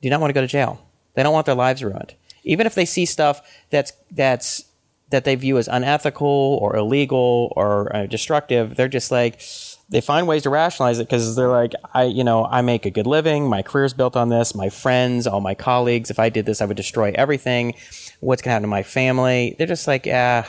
[0.02, 0.84] do not want to go to jail.
[1.14, 2.16] They don't want their lives ruined.
[2.44, 4.64] Even if they see stuff that's, that's,
[5.10, 9.40] that they view as unethical or illegal or uh, destructive, they're just like,
[9.88, 12.90] they find ways to rationalize it because they're like, I, you know, I make a
[12.90, 13.48] good living.
[13.48, 14.54] My career's built on this.
[14.54, 16.10] My friends, all my colleagues.
[16.10, 17.74] If I did this, I would destroy everything.
[18.20, 19.56] What's going to happen to my family?
[19.58, 20.48] They're just like, yeah.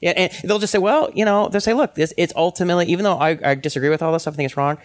[0.00, 3.04] Yeah, and they'll just say, well, you know, they'll say, look, this it's ultimately, even
[3.04, 4.76] though I, I disagree with all this stuff, I think it's wrong.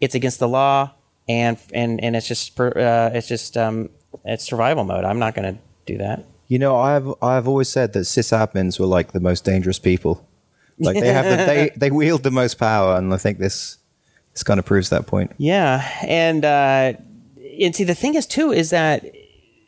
[0.00, 0.92] It's against the law,
[1.28, 3.88] and and and it's just uh, it's just um,
[4.24, 5.04] it's survival mode.
[5.04, 5.60] I'm not going to
[5.92, 6.24] do that.
[6.46, 10.26] You know, I've I've always said that sysadmins were like the most dangerous people.
[10.78, 13.78] Like they have the, they they wield the most power, and I think this
[14.32, 15.32] this kind of proves that point.
[15.36, 16.92] Yeah, and uh,
[17.60, 19.04] and see the thing is too is that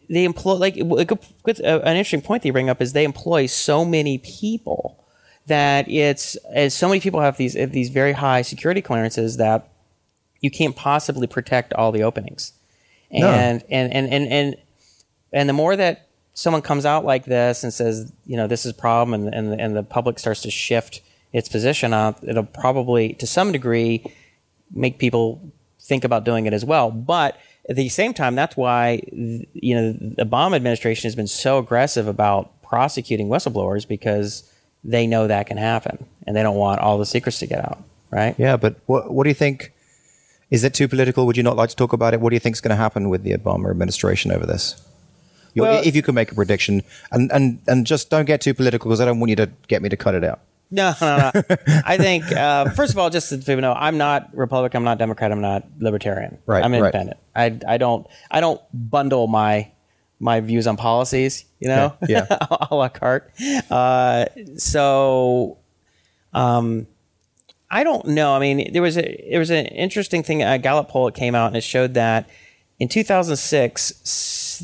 [0.09, 2.92] they employ like a good, good, uh, an interesting point that you bring up is
[2.92, 5.04] they employ so many people
[5.46, 9.68] that it's as so many people have these have these very high security clearances that
[10.40, 12.52] you can't possibly protect all the openings,
[13.11, 13.28] No.
[13.28, 14.56] and and and and and
[15.33, 18.73] and the more that someone comes out like this and says, you know, this is
[18.73, 21.01] a problem, and and and the public starts to shift
[21.33, 24.05] its position on, it'll probably to some degree
[24.73, 25.40] make people
[25.81, 26.90] think about doing it as well.
[26.90, 27.38] But
[27.69, 32.07] at the same time, that's why you know the Obama administration has been so aggressive
[32.07, 34.51] about prosecuting whistleblowers because
[34.83, 37.83] they know that can happen, and they don't want all the secrets to get out.
[38.11, 38.35] Right?
[38.38, 39.73] Yeah, but what what do you think?
[40.51, 41.27] Is it too political?
[41.27, 42.21] Would you not like to talk about it?
[42.21, 44.83] What do you think is going to happen with the Obama administration over this?
[45.55, 46.83] You're- Well- if you could make a prediction,
[47.13, 49.83] and, and, and just don't get too political because I don't want you to get
[49.83, 50.41] me to cut it out.
[50.73, 51.43] No, no, no.
[51.85, 54.77] I think uh, first of all, just so people know, I'm not Republican.
[54.79, 55.33] I'm not Democrat.
[55.33, 56.39] I'm not Libertarian.
[56.47, 56.79] Right, I'm right.
[56.79, 57.19] independent.
[57.35, 59.69] I I don't I don't bundle my
[60.21, 61.45] my views on policies.
[61.59, 62.27] You know, Okay, yeah.
[62.71, 63.33] a la carte.
[63.69, 64.27] Uh,
[64.59, 65.59] so,
[66.33, 66.87] um,
[67.69, 68.35] I don't know.
[68.35, 70.45] I mean, there was a there was an interesting thing.
[70.45, 72.31] A Gallup poll that came out and it showed that
[72.79, 73.93] in 2006,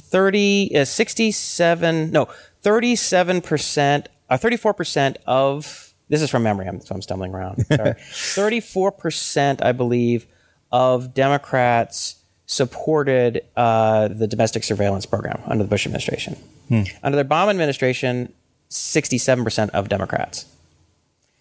[0.00, 2.28] 30, uh, 67, no,
[2.64, 7.64] 37%, uh, 34% of, this is from memory, I'm, so I'm stumbling around.
[7.66, 7.92] Sorry.
[8.00, 10.26] 34%, I believe,
[10.72, 16.36] of Democrats supported uh, the domestic surveillance program under the Bush administration.
[17.02, 18.32] Under the Obama administration,
[18.70, 20.46] 67% of Democrats.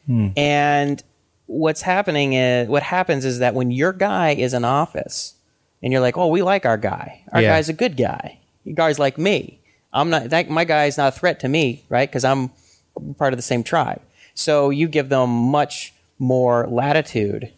[0.08, 1.04] And
[1.48, 5.34] what's happening is what happens is that when your guy is in office
[5.82, 7.22] and you're like, "Oh, we like our guy.
[7.32, 7.50] Our Yeah.
[7.56, 8.38] guy's a good guy.
[8.73, 9.60] Guys like me.
[9.93, 12.12] I'm not that my guy's not a threat to me, right?
[12.12, 12.51] Cuz I'm
[13.17, 14.01] part of the same tribe."
[14.34, 17.51] So you give them much more latitude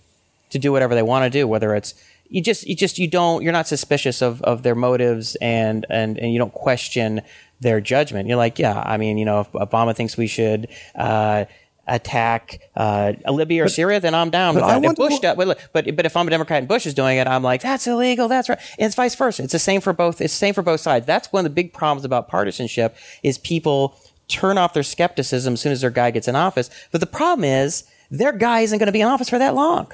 [0.49, 1.93] to do whatever they want to do, whether it's
[2.29, 6.17] you just you just you don't you're not suspicious of, of their motives and, and
[6.17, 7.21] and you don't question
[7.59, 8.27] their judgment.
[8.27, 11.45] You're like, yeah, I mean, you know, if Obama thinks we should uh,
[11.87, 14.83] attack uh, Libya or Syria, then I'm down with that.
[14.83, 17.27] If Bush does, but, but but if I'm a Democrat and Bush is doing it,
[17.27, 18.27] I'm like, that's illegal.
[18.27, 18.59] That's right.
[18.77, 19.43] And it's vice versa.
[19.43, 20.21] It's the same for both.
[20.21, 21.05] It's the same for both sides.
[21.05, 23.97] That's one of the big problems about partisanship is people
[24.27, 26.69] turn off their skepticism as soon as their guy gets in office.
[26.91, 29.91] But the problem is their guy isn't going to be in office for that long.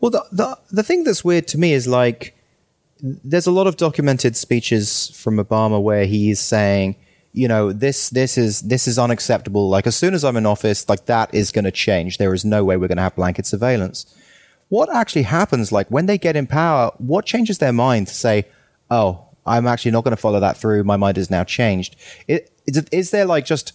[0.00, 2.36] Well, the, the the thing that's weird to me is like
[3.00, 6.96] there's a lot of documented speeches from Obama where he is saying,
[7.34, 9.68] you know, this this is this is unacceptable.
[9.68, 12.18] Like as soon as I'm in office, like that is going to change.
[12.18, 14.06] There is no way we're going to have blanket surveillance.
[14.68, 18.46] What actually happens, like when they get in power, what changes their mind to say,
[18.88, 20.84] oh, I'm actually not going to follow that through.
[20.84, 21.96] My mind is now changed.
[22.28, 23.72] It, is, is there like just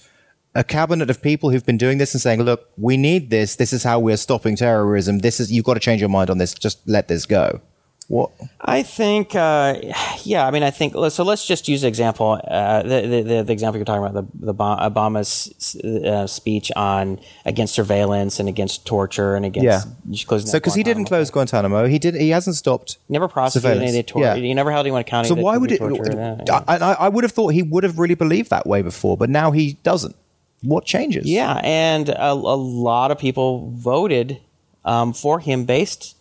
[0.56, 3.58] a cabinet of people who've been doing this and saying, look, we need this.
[3.58, 5.20] This is how we're stopping terrorism.
[5.20, 6.54] This is, you've got to change your mind on this.
[6.54, 7.62] Just let this go.
[8.10, 8.32] What?
[8.60, 9.76] I think, uh,
[10.24, 10.48] yeah.
[10.48, 10.96] I mean, I think.
[11.12, 12.42] So let's just use the example.
[12.44, 17.76] Uh, the, the the example you're talking about, the the Obama's uh, speech on against
[17.76, 19.82] surveillance and against torture and against Yeah.
[20.10, 20.48] just closing.
[20.48, 22.16] So, because he didn't close Guantanamo, he did.
[22.16, 22.98] He hasn't stopped.
[23.10, 24.26] never prosecuted any torture.
[24.26, 24.34] Yeah.
[24.36, 25.36] You never held anyone accountable.
[25.38, 25.78] So why would it?
[25.78, 26.12] torture,
[26.48, 26.62] yeah.
[26.68, 29.30] I, I, I would have thought he would have really believed that way before, but
[29.30, 30.16] now he doesn't.
[30.64, 31.28] What changes?
[31.28, 34.40] Yeah, and a, a lot of people voted
[34.84, 36.18] um, for him based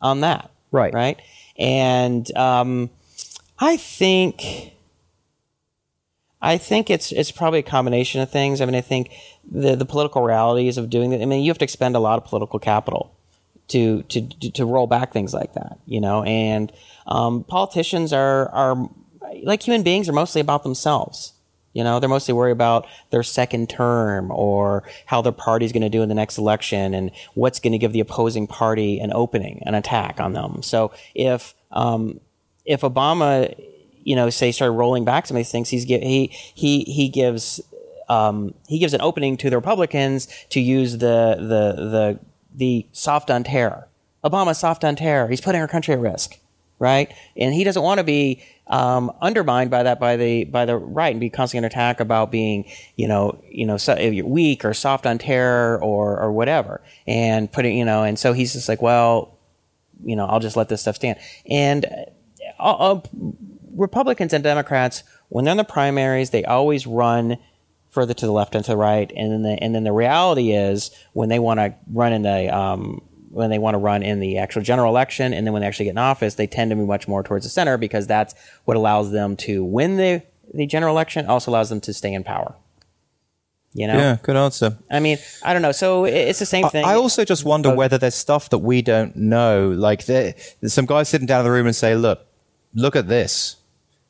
[0.00, 0.50] on that.
[0.70, 0.94] Right.
[0.94, 1.20] Right.
[1.58, 2.90] And um,
[3.58, 4.72] I think,
[6.40, 8.60] I think it's it's probably a combination of things.
[8.60, 9.12] I mean, I think
[9.50, 11.22] the the political realities of doing that.
[11.22, 13.14] I mean, you have to expend a lot of political capital
[13.68, 15.78] to to to roll back things like that.
[15.86, 16.72] You know, and
[17.06, 18.88] um, politicians are are
[19.42, 21.31] like human beings are mostly about themselves.
[21.72, 25.88] You know, they're mostly worried about their second term or how their party's going to
[25.88, 29.62] do in the next election and what's going to give the opposing party an opening,
[29.64, 30.62] an attack on them.
[30.62, 32.20] So if um,
[32.64, 33.54] if Obama,
[34.02, 37.60] you know, say started rolling back some of these things, he's he he he gives
[38.08, 42.20] um, he gives an opening to the Republicans to use the the the
[42.54, 43.88] the soft on terror.
[44.24, 45.28] Obama soft on terror.
[45.28, 46.38] He's putting our country at risk,
[46.82, 47.14] right?
[47.36, 51.12] And he doesn't want to be um, undermined by that by the by the right
[51.12, 54.74] and be constantly under attack about being you know you know so, you're weak or
[54.74, 56.82] soft on terror or or whatever.
[57.06, 59.38] And putting you know and so he's just like well
[60.04, 61.18] you know I'll just let this stuff stand.
[61.48, 61.86] And
[62.58, 63.00] uh, uh,
[63.76, 67.38] Republicans and Democrats when they're in the primaries they always run
[67.90, 69.12] further to the left and to the right.
[69.14, 72.52] And then the, and then the reality is when they want to run in the
[72.52, 75.66] um, when they want to run in the actual general election and then when they
[75.68, 78.34] actually get in office they tend to move much more towards the center because that's
[78.66, 80.22] what allows them to win the
[80.54, 82.54] the general election also allows them to stay in power
[83.74, 84.76] you know Yeah, good answer.
[84.90, 87.74] i mean i don't know so it's the same thing I also just wonder Uh,
[87.74, 89.70] whether there's stuff that we don't know.
[89.70, 92.18] Like there, there's some guys sitting down in the room and say, "Look,
[92.74, 93.56] look at this.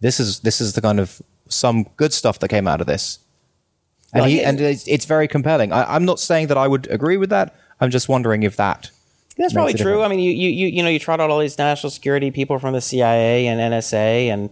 [0.00, 3.20] This is this is the kind of some good stuff that came out of this."
[4.12, 5.72] And Well, he, and it's, it's very compelling.
[5.72, 7.54] I, I'm not saying that I would agree with that.
[7.80, 8.90] I'm just wondering if that.
[9.36, 9.92] That's probably true.
[9.92, 10.04] difference.
[10.04, 12.58] I mean, you, you you you know, you trot out all these national security people
[12.58, 14.50] from the CIA and NSA and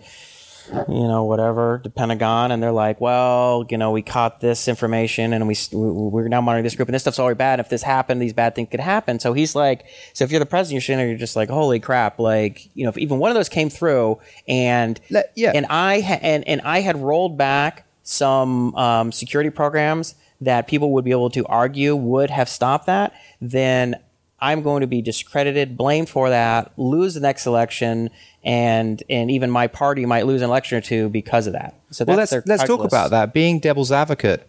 [0.89, 5.33] you know whatever the Pentagon, and they're like, well, you know, we caught this information
[5.33, 7.61] and we we're now monitoring this group, and this stuff's already bad.
[7.61, 9.19] If this happened, these bad things could happen.
[9.19, 11.81] So he's like, so if you're the president, you're sitting there, you're just like, holy
[11.81, 15.53] crap, like you know, if even one of those came through, and Let- yeah.
[15.55, 20.93] and I ha- and and I had rolled back some um, security programs that people
[20.93, 23.97] would be able to argue would have stopped that, then
[24.41, 28.11] I'm going to be discredited, blamed for that, lose the next election,
[28.43, 31.75] and and even my party might lose an election or two because of that.
[31.91, 33.35] So Well, that's let's let's talk about that.
[33.35, 34.49] Being devil's advocate,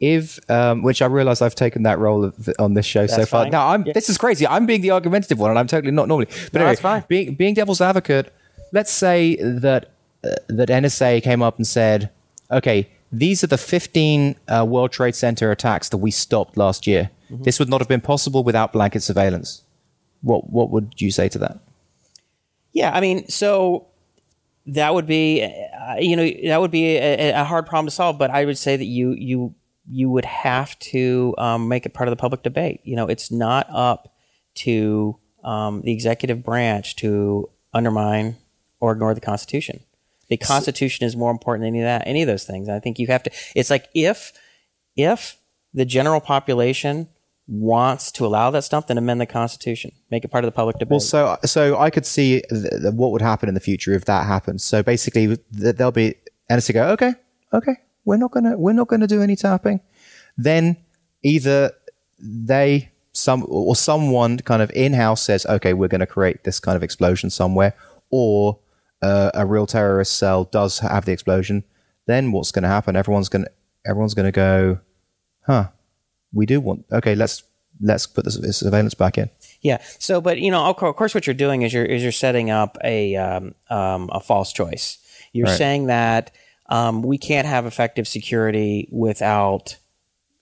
[0.00, 3.44] if um, which I realize I've taken that role of, on this show so far.
[3.44, 3.50] fine.
[3.50, 3.92] Now I'm Yeah.
[3.94, 4.46] this is crazy.
[4.46, 6.26] I'm being the argumentative one, and I'm totally not normally.
[6.26, 7.04] But No, anyway, that's fine.
[7.08, 8.32] being being devil's advocate,
[8.72, 9.90] let's say that
[10.24, 12.10] uh, that NSA came up and said,
[12.50, 17.10] okay, these are the 15 uh, World Trade Center attacks that we stopped last year.
[17.32, 17.42] Mm-hmm.
[17.44, 19.62] This would not have been possible without blanket surveillance.
[20.20, 21.58] What what would you say to that?
[22.72, 23.86] Yeah, I mean, so
[24.66, 28.18] that would be, uh, you know, that would be a, a hard problem to solve.
[28.18, 29.54] But I would say that you you
[29.88, 32.80] you would have to um, make it part of the public debate.
[32.84, 34.14] You know, it's not up
[34.54, 38.36] to um, the executive branch to undermine
[38.80, 39.80] or ignore the Constitution.
[40.28, 42.68] The Constitution is more important than any of that, any of those things.
[42.68, 43.30] I think you have to.
[43.54, 44.32] It's like if
[44.96, 45.36] if
[45.74, 47.08] the general population
[47.48, 50.78] wants to allow that stuff, then amend the Constitution, make it part of the public
[50.78, 50.90] debate.
[50.90, 54.04] Well, so so I could see th- th- what would happen in the future if
[54.06, 54.64] that happens.
[54.64, 56.14] So basically, th- there'll be
[56.50, 57.14] NSA go, okay,
[57.52, 59.80] okay, we're not gonna we're not gonna do any tapping.
[60.36, 60.76] Then
[61.22, 61.72] either
[62.18, 66.58] they some or someone kind of in house says, okay, we're going to create this
[66.58, 67.74] kind of explosion somewhere,
[68.10, 68.58] or
[69.02, 71.64] uh, a real terrorist cell does have the explosion.
[72.06, 72.96] Then what's going to happen?
[72.96, 73.50] Everyone's going to
[73.86, 74.80] everyone's going to go,
[75.46, 75.68] huh?
[76.32, 77.14] We do want okay.
[77.14, 77.42] Let's
[77.80, 79.30] let's put this, this surveillance back in.
[79.60, 79.78] Yeah.
[79.98, 82.78] So, but you know, of course, what you're doing is you're is you're setting up
[82.84, 84.98] a um, um, a false choice.
[85.32, 85.56] You're Right.
[85.58, 86.30] saying that
[86.68, 89.76] um, we can't have effective security without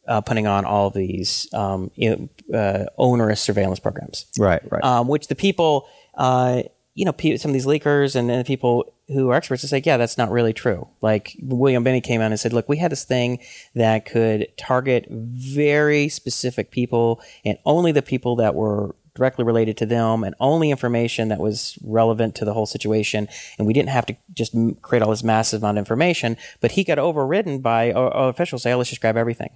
[0.08, 4.82] uh, putting on all these um, you know, uh, onerous surveillance programs, Right, right.
[4.82, 6.62] um, which the people, uh,
[6.94, 9.68] you know, pe- some of these leakers and, and the people who are experts to
[9.68, 10.88] say, yeah, that's not really true.
[11.00, 13.40] Like William Binney came out and said, look, we had this thing
[13.74, 19.86] that could target very specific people and only the people that were directly related to
[19.86, 23.28] them and only information that was relevant to the whole situation.
[23.58, 26.84] And we didn't have to just create all this massive amount of information, but he
[26.84, 29.50] got overridden by uh, officials say, oh, let's just grab everything.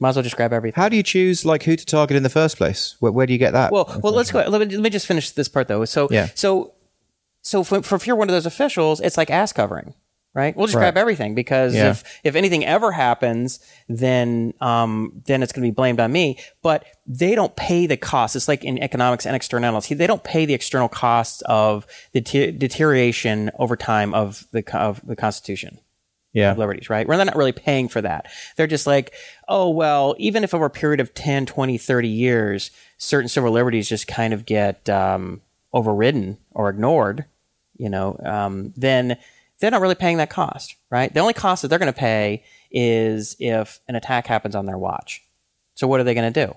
[0.00, 0.80] Might as well just grab everything.
[0.80, 2.96] How do you choose like who to target in the first place?
[3.00, 3.72] Where, where do you get that?
[3.72, 4.40] Well, well, let's go.
[4.40, 5.84] Let me, let me just finish this part though.
[5.84, 6.28] So, Yeah.
[6.34, 6.72] so,
[7.42, 9.94] so for, for if you're one of those officials, it's like ass covering,
[10.34, 10.56] right?
[10.56, 10.82] We'll just Right.
[10.82, 11.90] grab everything because Yeah.
[11.90, 16.38] if if anything ever happens, then um then it's going to be blamed on me.
[16.62, 18.36] But they don't pay the cost.
[18.36, 19.96] It's like in economics and externalities.
[19.98, 25.00] They don't pay the external costs of the te- deterioration over time of the of
[25.06, 25.78] the Constitution
[26.34, 27.06] yeah, of liberties, right?
[27.08, 28.26] They're not really paying for that.
[28.56, 29.14] They're just like,
[29.48, 33.88] oh, well, even if over a period of 10, 20, 30 years, certain civil liberties
[33.88, 35.40] just kind of get um,
[35.72, 37.24] overridden or ignored,
[37.76, 39.16] you know, um, then
[39.60, 41.12] they're not really paying that cost, right?
[41.12, 44.78] The only cost that they're going to pay is if an attack happens on their
[44.78, 45.22] watch.
[45.74, 46.54] So what are they going to do?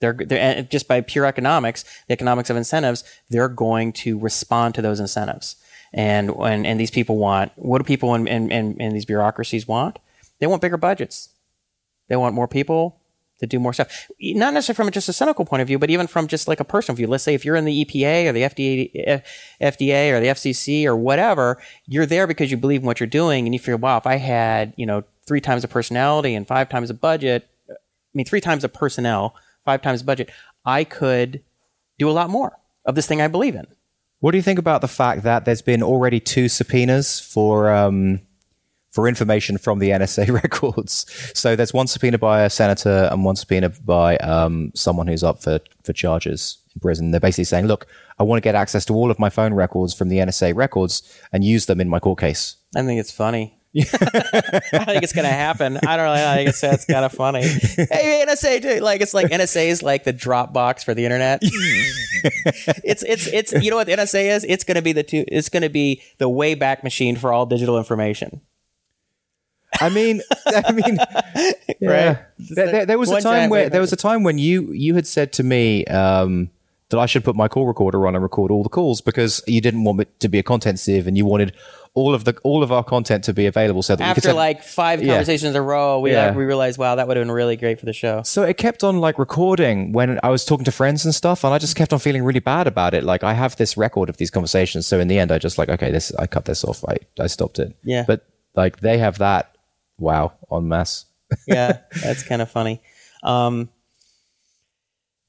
[0.00, 4.82] They're, they're just by pure economics, the economics of incentives, they're going to respond to
[4.82, 5.56] those incentives.
[5.92, 9.66] And and, and these people want what do people in, in, in, in these bureaucracies
[9.66, 9.98] want?
[10.38, 11.30] They want bigger budgets.
[12.08, 13.00] They want more people
[13.38, 14.08] to do more stuff.
[14.20, 16.64] Not necessarily from just a cynical point of view, but even from just like a
[16.64, 17.06] personal view.
[17.06, 19.22] Let's say if you're in the EPA or the FDA,
[19.60, 23.46] FDA or the FCC or whatever, you're there because you believe in what you're doing,
[23.46, 26.68] and you feel, wow, if I had you know three times the personality and five
[26.68, 27.74] times the budget, I
[28.14, 29.34] mean three times the personnel,
[29.64, 30.30] five times the budget,
[30.64, 31.42] I could
[31.98, 33.66] do a lot more of this thing I believe in.
[34.20, 38.20] What do you think about the fact that there's been already two subpoenas for um,
[38.96, 41.04] for information from the NSA records?
[41.34, 45.42] So there's one subpoena by a senator and one subpoena by um, someone who's up
[45.42, 47.10] for, for charges in prison.
[47.10, 47.86] They're basically saying, "Look,
[48.18, 51.02] I want to get access to all of my phone records from the NSA records
[51.30, 53.52] and use them in my court case." I think it's funny.
[53.76, 55.78] I think it's gonna happen.
[55.86, 56.24] I don't really.
[56.24, 57.42] I think it's that's kind of funny.
[57.42, 61.40] Hey, NSA, dude, like it's like NSA is like the Dropbox for the internet.
[61.42, 64.46] it's it's it's you know what the NSA is?
[64.48, 65.26] It's gonna be the two.
[65.28, 68.40] It's gonna be the wayback machine for all digital information.
[69.80, 70.98] I mean, I mean,
[71.80, 72.22] yeah.
[72.38, 75.06] There, there- there was a time where there was a time when you you had
[75.06, 76.50] said to me um,
[76.90, 79.60] that I should put my call recorder on and record all the calls because you
[79.60, 81.52] didn't want it to be a content sieve and you wanted
[81.94, 84.34] all of the all of our content to be available so that we could After
[84.34, 85.14] like five Yeah.
[85.14, 86.26] conversations in a row, we Yeah.
[86.28, 88.22] like, we realized, wow, that would have been really great for the show.
[88.22, 91.54] So it kept on like recording when I was talking to friends and stuff, and
[91.54, 93.02] I just kept on feeling really bad about it.
[93.02, 95.70] Like I have this record of these conversations, so in the end, I just like,
[95.70, 96.84] okay, this I cut this off.
[96.86, 97.74] I I stopped it.
[97.82, 98.04] Yeah.
[98.06, 99.55] But like they have that.
[99.98, 101.06] Wow, en masse.
[101.46, 102.80] yeah, that's kind of funny.
[103.22, 103.68] Um,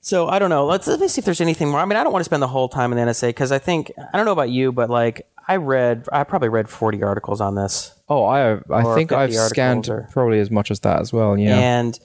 [0.01, 0.65] so I don't know.
[0.65, 1.79] Let's let me see if there's anything more.
[1.79, 3.59] I mean, I don't want to spend the whole time in the NSA because I
[3.59, 7.41] think I don't know about you, but like I read, I probably read 40 articles
[7.41, 11.11] on this, Oh, I I think I've scanned or- probably as much as that as
[11.11, 11.37] well.
[11.37, 11.57] Yeah.
[11.57, 11.99] and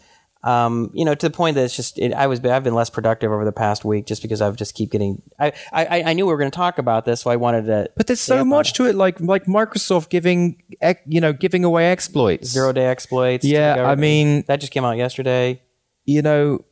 [0.45, 2.91] um, you know, to the point that it's just it, I was I've been less
[2.91, 5.23] productive over the past week just because I've just keep getting.
[5.39, 7.91] I I, I knew we were going to talk about this, so I wanted to.
[7.97, 10.61] But there's so much to it, like like Microsoft giving,
[11.07, 12.49] you know, giving away exploits.
[12.49, 13.45] zero day exploits.
[13.45, 15.63] Yeah, I mean, that just came out yesterday.
[16.05, 16.65] you know,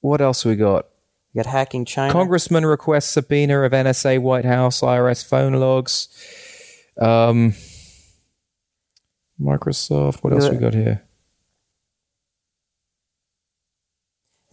[0.00, 0.86] what else we got?
[1.34, 2.12] You got hacking China.
[2.12, 6.08] Congressman requests subpoena of NSA, White House, IRS phone logs.
[6.98, 7.54] Um,
[9.40, 10.22] Microsoft.
[10.22, 11.03] What else we got here?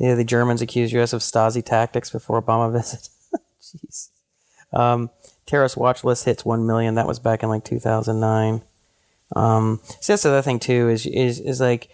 [0.01, 1.13] Yeah, the Germans accused U.S.
[1.13, 3.09] of Stasi tactics before Obama visit.
[3.61, 4.09] Jeez.
[4.73, 5.11] Um,
[5.45, 6.95] terrorist watch list hits one million.
[6.95, 8.63] That was back in like 2009.
[9.35, 11.89] Um, so that's the other thing too is is is like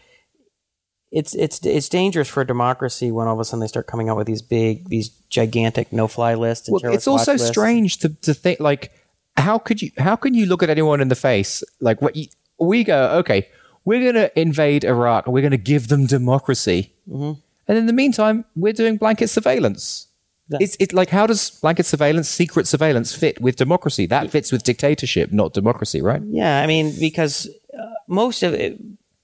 [1.11, 4.07] it's it's it's dangerous for a democracy when all of a sudden they start coming
[4.09, 6.67] out with these big these gigantic no fly lists.
[6.69, 7.49] And Well, it's also lists.
[7.49, 8.91] strange to, to think like
[9.35, 12.27] how could you how can you look at anyone in the face like what you,
[12.59, 13.47] we go okay
[13.85, 17.39] we're going to invade Iraq and we're going to give them democracy Mm-hmm.
[17.67, 20.07] And in the meantime we're doing blanket surveillance.
[20.49, 24.05] It's it's like how does blanket surveillance, secret surveillance fit with democracy?
[24.05, 26.21] That fits with dictatorship, not democracy, right?
[26.25, 28.79] Yeah, I mean because uh, most of it,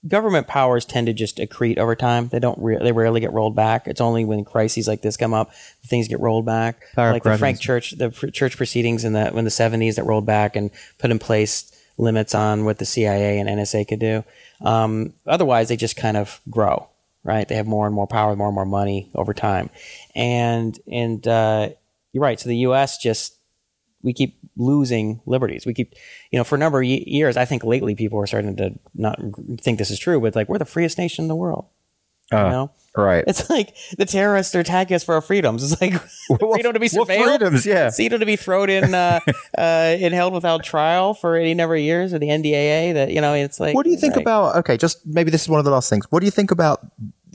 [0.06, 2.28] government powers tend to just accrete over time.
[2.28, 3.88] They don't re- they rarely get rolled back.
[3.88, 5.50] It's only when crises like this come up
[5.86, 6.82] things get rolled back.
[6.94, 7.58] Power like the Frank.
[7.58, 11.10] Church the fr- church proceedings in the in the 70s that rolled back and put
[11.10, 14.24] in place limits on what the CIA and NSA could do.
[14.60, 16.88] Um, otherwise they just kind of grow,
[17.24, 17.48] right?
[17.48, 19.70] They have more and more power, more and more money over time.
[20.14, 21.70] And and uh,
[22.12, 22.38] you're right.
[22.38, 23.38] So the US just
[24.02, 25.64] we keep losing liberties.
[25.66, 25.94] We keep,
[26.30, 29.18] you know, for a number of years, I think lately people are starting to not
[29.58, 31.66] think this is true, but like we're the freest nation in the world.
[32.44, 33.24] you know, Right.
[33.26, 35.64] it's like the terrorists are attacking us for our freedoms.
[35.72, 35.94] It's like
[36.38, 37.66] freedom to be what surveilled, freedoms?
[37.66, 37.90] Yeah.
[37.90, 39.18] freedom to be thrown in, uh,
[39.58, 42.94] uh, in held without trial for any number of years, or the NDAA.
[42.94, 43.74] That you know, it's like.
[43.74, 44.54] What do you think about?
[44.56, 46.06] Okay, just maybe this is one of the last things.
[46.10, 46.86] What do you think about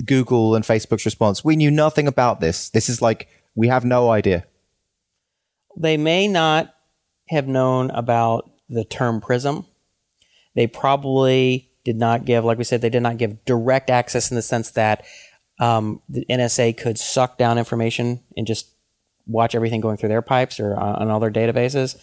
[0.06, 1.44] Google and Facebook's response?
[1.44, 2.70] We knew nothing about this.
[2.70, 4.46] This is like we have no idea.
[5.76, 6.74] they may not
[7.30, 9.66] have known about the term prism.
[10.56, 14.36] They probably did not give, like we said, they did not give direct access in
[14.36, 15.06] the sense that
[15.60, 18.70] um, the NSA could suck down information and just
[19.28, 21.98] watch everything going through their pipes or on, on all their databases.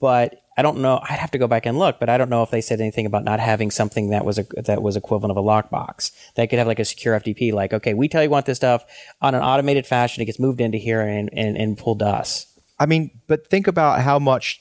[0.00, 1.00] But I don't know.
[1.02, 3.06] I'd have to go back and look, but I don't know if they said anything
[3.06, 6.12] about not having something that was a, that was equivalent of a lockbox.
[6.36, 8.84] They could have like a secure FTP, like okay, we tell you want this stuff
[9.20, 10.22] on an automated fashion.
[10.22, 12.46] It gets moved into here and and, and pulled to us.
[12.78, 14.60] I mean, but think about how much.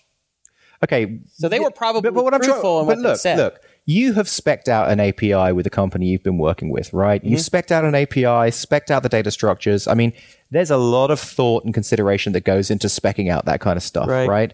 [0.84, 3.18] Okay, So they were probably but, but what I'm truthful in but what they look,
[3.20, 3.38] said.
[3.38, 7.24] look, you have specced out an API with the company you've been working with, right?
[7.24, 7.56] You've Mm-hmm.
[7.56, 9.88] specced out an API, specced out the data structures.
[9.88, 10.14] I mean,
[10.52, 13.84] there's a lot of thought and consideration that goes into specking out that kind of
[13.84, 14.28] stuff, Right.
[14.30, 14.54] right?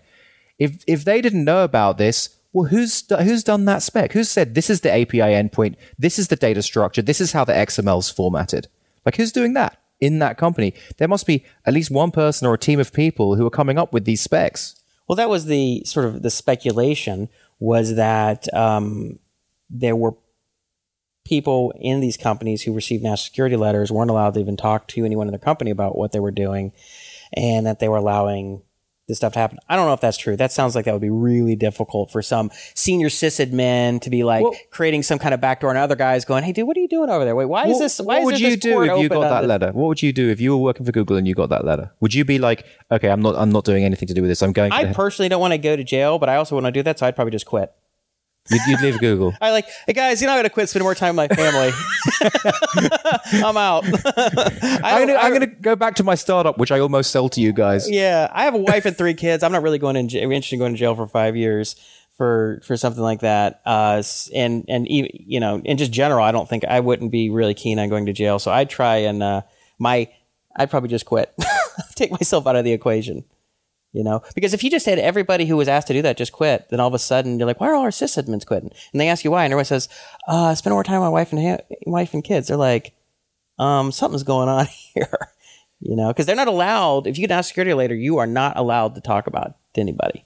[0.57, 4.13] If if they didn't know about this, well, who's who's done that spec?
[4.13, 5.75] Who's said this is the API endpoint?
[5.99, 7.01] This is the data structure.
[7.03, 8.67] This is how the XML's formatted.
[9.05, 10.73] Like, who's doing that in that company?
[10.97, 13.77] There must be at least one person or a team of people who are coming
[13.77, 14.75] up with these specs.
[15.07, 19.19] Well, that was the sort of the speculation was that um,
[19.69, 20.15] there were
[21.25, 25.05] people in these companies who received national security letters weren't allowed to even talk to
[25.05, 26.71] anyone in their company about what they were doing,
[27.33, 28.61] and that they were allowing
[29.09, 29.57] this stuff to happen.
[29.67, 30.37] I don't know if that's true.
[30.37, 34.43] That sounds like that would be really difficult for some senior sysadmin to be like
[34.43, 36.87] Well- creating some kind of backdoor, and other guys going, "Hey, dude, what are you
[36.87, 37.35] doing over there?
[37.35, 37.99] Wait, why is this?
[37.99, 39.71] Why what is would you this do if you got that the- letter?
[39.73, 41.91] What would you do if you were working for Google and you got that letter?
[41.99, 44.41] Would you be like, okay, I'm not, I'm not doing anything to do with this.
[44.41, 44.71] I'm going.
[44.71, 46.99] I personally don't want to go to jail, but I also want to do that,
[46.99, 47.71] so I'd probably just quit.
[48.51, 49.33] You'd, you'd leave Google.
[49.41, 51.71] I like, hey guys, you know, I gotta quit spending more time with my family.
[53.45, 53.83] I'm out.
[54.15, 57.29] I I'm gonna, I- I'm gonna go back to my startup, which I almost sell
[57.29, 57.89] to you guys.
[57.89, 59.43] yeah, I have a wife and three kids.
[59.43, 61.75] I'm not really going in, j- interested in going to jail for five years
[62.17, 63.61] for for something like that.
[63.65, 64.01] Uh,
[64.35, 67.79] and and you know, in just general, I don't think I wouldn't be really keen
[67.79, 68.39] on going to jail.
[68.39, 69.41] So I'd try and uh,
[69.77, 70.09] my,
[70.55, 71.33] I'd probably just quit,
[71.95, 73.23] take myself out of the equation.
[73.91, 76.31] You know, because if you just had everybody who was asked to do that just
[76.31, 78.71] quit, then all of a sudden you're like, why are all our sysadmins quitting?
[78.93, 79.89] And they ask you why, and everyone says,
[80.27, 82.49] uh, I spend more time with my wife and ha- wife and kids.
[82.49, 82.93] They're like,
[83.57, 85.29] um, something's going on here.
[85.81, 87.07] You know, because they're not allowed.
[87.07, 90.25] If you get ask security later, you are not allowed to talk about to anybody.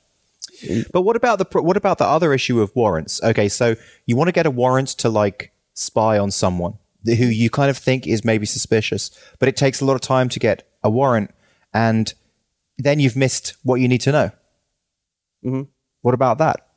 [0.91, 3.21] But what about the what about the other issue of warrants?
[3.23, 7.49] Okay, so you want to get a warrant to like spy on someone who you
[7.49, 10.67] kind of think is maybe suspicious, but it takes a lot of time to get
[10.83, 11.33] a warrant,
[11.73, 12.13] and
[12.83, 14.31] then you've missed what you need to know.
[15.45, 15.67] Mhm.
[16.01, 16.67] What about that?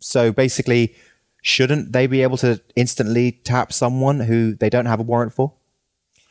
[0.00, 0.94] So basically,
[1.42, 5.52] shouldn't they be able to instantly tap someone who they don't have a warrant for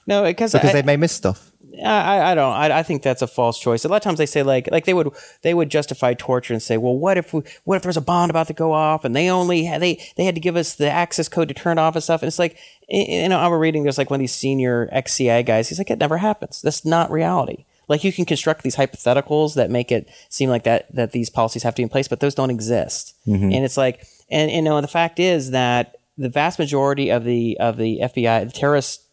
[0.07, 1.51] No, because because I, they may miss stuff?
[1.85, 2.51] I, I don't.
[2.51, 3.85] I, I think that's a false choice.
[3.85, 5.09] A lot of times they say like like they would
[5.43, 8.29] they would justify torture and say, well, what if we, what if there's a bomb
[8.29, 11.29] about to go off and they only they they had to give us the access
[11.29, 12.21] code to turn it off and stuff.
[12.21, 12.57] And it's like
[12.89, 15.69] you know I was reading there's like one of these senior ex CIA guys.
[15.69, 16.61] He's like it never happens.
[16.61, 17.65] That's not reality.
[17.89, 21.63] Like you can construct these hypotheticals that make it seem like that that these policies
[21.63, 23.15] have to be in place, but those don't exist.
[23.53, 27.57] And it's like and you know the fact is that the vast majority of the
[27.59, 29.03] of the FBI the terrorist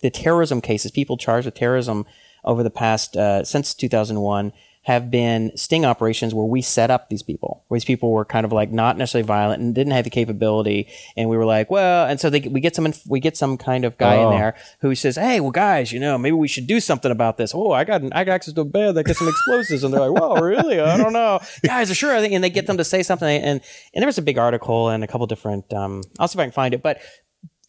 [0.00, 2.04] the terrorism cases, people charged with terrorism
[2.44, 4.52] over the past uh, since 2001
[4.84, 8.44] have been sting operations where we set up these people, where these people were kind
[8.44, 12.06] of like not necessarily violent and didn't have the capability, and we were like, well,
[12.06, 14.30] and so they, we get some we get some kind of guy Oh.
[14.30, 17.38] in there who says, hey, well, guys, you know, maybe we should do something about
[17.38, 17.54] this.
[17.54, 19.92] Oh, I got an, I got access to a bed that gets some explosives, and
[19.92, 20.80] they're like, well, really?
[20.80, 23.26] I don't know, guys, Are sure, I think, and they get them to say something,
[23.42, 23.60] and
[23.94, 25.72] and there was a big article and a couple different.
[25.72, 27.00] Um, I'll see if I can find it, but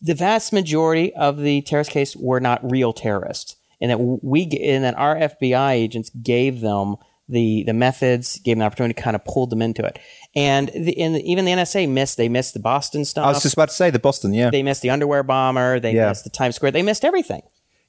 [0.02, 4.84] the vast majority of the terrorist case were not real terrorists, and that we and
[4.84, 6.96] that our FBI agents gave them
[7.28, 9.98] the the methods, gave them the opportunity, to kind of pulled them into it,
[10.36, 12.18] and the, and even the NSA missed.
[12.18, 13.26] They missed the Boston stuff.
[13.26, 15.80] I was just about to say the Boston, yeah, they missed the underwear bomber.
[15.80, 16.10] They Yeah.
[16.10, 16.72] missed the Times Square.
[16.72, 17.42] They missed everything.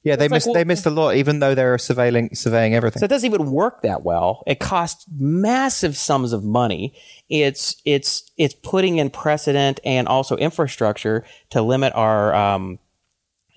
[0.03, 0.15] yeah.
[0.15, 2.99] They it's like, missed well- they missed a lot, even though they're surveilling surveying everything.
[3.01, 4.41] So it doesn't even work that well.
[4.47, 6.93] It costs massive sums of money.
[7.29, 12.79] It's it's it's putting in precedent and also infrastructure to limit our um,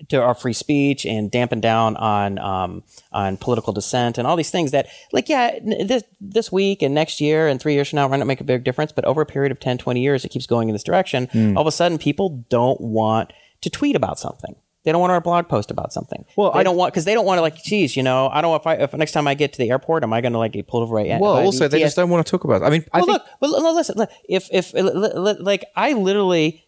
[0.09, 4.51] to our free speech and dampen down on um, on political dissent and all these
[4.51, 8.07] things that like yeah this this week and next year and three years from now
[8.07, 10.29] might not make a big difference but over a period of 10 20 years it
[10.29, 11.55] keeps going in this direction Hmm.
[11.57, 13.31] all of a sudden people don't want
[13.61, 16.63] to tweet about something they don't want to blog post about something Well, they I-
[16.63, 18.65] don't want because they don't want to like geez you know i don't know if
[18.67, 20.67] i if next time i get to the airport am i going to like get
[20.67, 22.61] pulled over right well, also they just don't want to talk about.
[22.63, 22.65] It.
[22.65, 23.95] I mean, I well, think look, well, no, listen.
[23.97, 26.65] Look, if if li- li- li- like I literally,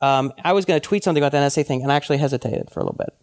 [0.00, 2.70] um, I was going to tweet something about the NSA thing, and I actually hesitated
[2.70, 3.14] for a little bit.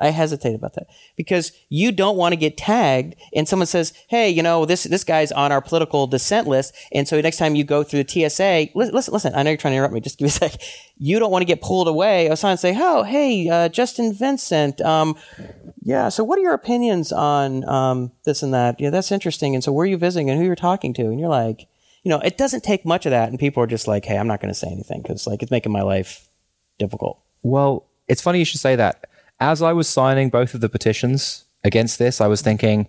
[0.00, 4.30] I hesitated about that because you don't want to get tagged, and someone says, "Hey,
[4.30, 7.64] you know this this guy's on our political dissent list," and so next time you
[7.64, 10.00] go through the TSA, listen, listen, I know you're trying to interrupt me.
[10.00, 10.60] Just give me a sec.
[10.96, 12.28] You don't want to get pulled away.
[12.30, 15.16] Was trying say, "Oh, hey, uh, Justin Vincent, um,
[15.82, 16.08] yeah.
[16.08, 18.80] So, what are your opinions on um, this and that?
[18.80, 19.54] Yeah, that's interesting.
[19.54, 21.02] And so, where are you visiting and who you're talking to?
[21.02, 21.66] And you're like,
[22.02, 24.26] you know, it doesn't take much of that, and people are just like, hey, I'm
[24.26, 26.26] not going to say anything because like it's making my life
[26.78, 27.20] difficult.
[27.42, 29.04] Well, it's funny you should say that.
[29.38, 32.88] As I was signing both of the petitions against this, I was thinking,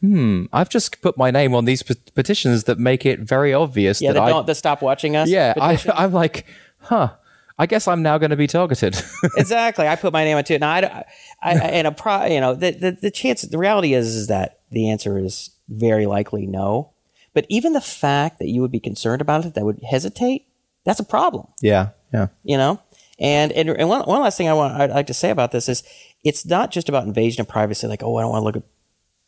[0.00, 4.00] hmm, I've just put my name on these pe- petitions that make it very obvious
[4.00, 4.30] Yeah, that I.
[4.30, 5.28] don't the stop watching us.
[5.28, 5.78] yeah, I.
[5.94, 6.46] I'm like,
[6.80, 7.14] huh.
[7.58, 9.00] I guess I'm now going to be targeted.
[9.36, 9.86] exactly.
[9.86, 10.60] I put my name on it.
[10.60, 11.04] Now, I,
[11.42, 14.26] I, I and a pro, you know, the, the the chance, the reality is, is
[14.28, 16.91] that the answer is very likely no.
[17.34, 20.46] But even the fact that you would be concerned about it, that would hesitate,
[20.84, 21.46] that's a problem.
[21.60, 22.28] yeah, yeah.
[22.44, 22.80] you know
[23.18, 25.68] and and, and one, one last thing i want i'd like to say about this
[25.68, 25.82] is
[26.24, 28.62] it's not just about invasion of privacy like oh i don't want to look at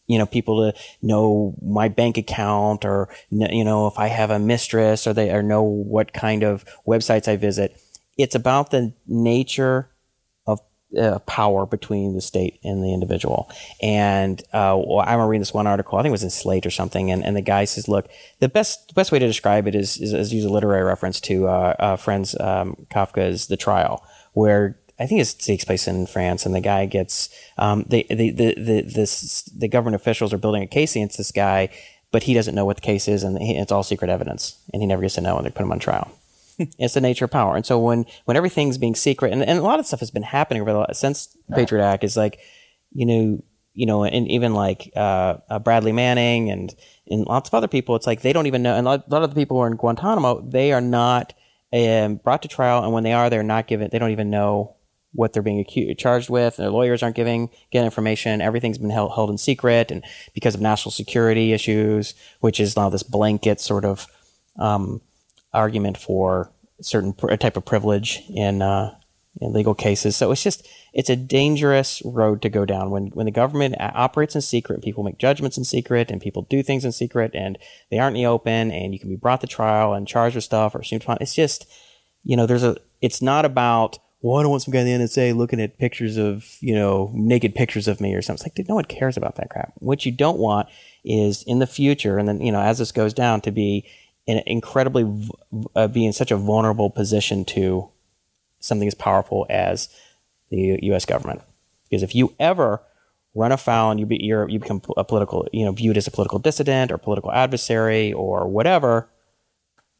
[0.06, 4.38] you know people to know my bank account or you know if i have a
[4.38, 7.80] mistress or they or know what kind of websites i visit
[8.18, 9.88] it's about the nature
[10.96, 13.50] uh, power between the state and the individual.
[13.82, 16.66] And uh, well, I remember reading this one article, I think it was in Slate
[16.66, 18.08] or something, and, and the guy says, "Look,
[18.40, 21.20] the best the best way to describe it is is, is use a literary reference
[21.22, 26.06] to uh, uh, Franz um, Kafka's The Trial, where." I think it takes place in
[26.06, 27.28] France, and the guy gets
[27.58, 31.32] um, the, the, the, the, this, the government officials are building a case against this
[31.32, 31.68] guy,
[32.12, 34.86] but he doesn't know what the case is, and it's all secret evidence, and he
[34.86, 36.12] never gets to know, and they put him on trial
[36.78, 37.56] it's the nature of power.
[37.56, 40.22] And so when when everything's being secret, and, and a lot of stuff has been
[40.22, 42.40] happening over the since Patriot Act is like,
[42.92, 43.42] you know,
[43.74, 46.74] you know, and even like uh, uh, Bradley Manning and
[47.08, 48.74] and lots of other people, it's like they don't even know.
[48.76, 51.34] And a lot, of the people who are in Guantanamo, they are not
[51.72, 53.88] um, brought to trial, and when they are, they're not given.
[53.90, 54.76] They don't even know
[55.12, 56.56] what they're being accused, charged with.
[56.56, 58.40] Their lawyers aren't giving getting information.
[58.40, 62.88] Everything's been held, held in secret, and because of national security issues, which is now
[62.90, 64.06] this blanket sort of
[64.58, 65.00] um,
[65.54, 66.50] argument for
[66.80, 68.94] certain pr- type of privilege in uh,
[69.40, 70.16] in legal cases.
[70.16, 74.34] So it's just it's a dangerous road to go down when when the government operates
[74.34, 77.58] in secret, people make judgments in secret, and people do things in secret, and
[77.90, 80.44] they aren't in the open, and you can be brought to trial and charged with
[80.44, 81.18] stuff or find.
[81.20, 81.66] It's just
[82.22, 85.04] you know there's a it's not about well, I don't want some guy in the
[85.04, 88.36] NSA looking at pictures of, you know, naked pictures of me or something.
[88.36, 89.74] It's like, dude, no one cares about that crap.
[89.80, 90.70] What you don't want
[91.04, 93.86] is in the future, and then, you know, as this goes down, to be
[94.26, 95.28] in incredibly,
[95.74, 97.88] uh, be in such a vulnerable position to
[98.60, 99.88] something as powerful as
[100.50, 101.04] the U.S.
[101.04, 101.42] government.
[101.88, 102.80] Because if you ever
[103.34, 106.38] run afoul and you, be, you become a political, you know, viewed as a political
[106.38, 109.08] dissident or political adversary or whatever,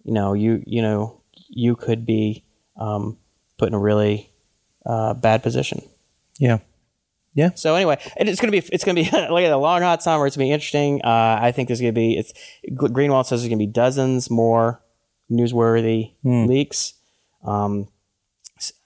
[0.05, 2.45] you know, you, you know, you could be,
[2.77, 3.19] um,
[3.59, 4.31] put in a really
[4.87, 5.83] uh, bad position.
[6.39, 6.59] Yeah.
[7.35, 7.51] Yeah.
[7.55, 10.27] So anyway, and it's gonna be it's gonna be like a long hot summer.
[10.27, 11.01] It's gonna be interesting.
[11.03, 12.33] Uh, I think there's gonna be it's
[12.73, 14.81] Greenwald says there's gonna be dozens more
[15.31, 16.95] newsworthy leaks.
[17.45, 17.89] Um,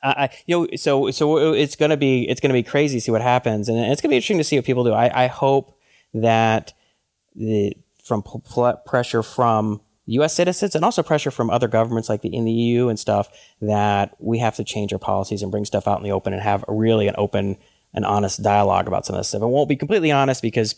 [0.02, 3.10] I, I- you know so so it's gonna be it's gonna be crazy to see
[3.12, 4.92] what happens, and it's gonna be interesting to see what people do.
[4.92, 5.78] I, I hope
[6.14, 6.72] that
[7.36, 10.32] the from pl- pressure from U.S.
[10.34, 13.28] citizens and also pressure from other governments like the in the EU and stuff
[13.60, 16.40] that we have to change our policies and bring stuff out in the open and
[16.40, 17.58] have a really an open
[17.98, 19.42] and honest dialogue about some of this stuff.
[19.42, 20.74] It won't be completely honest because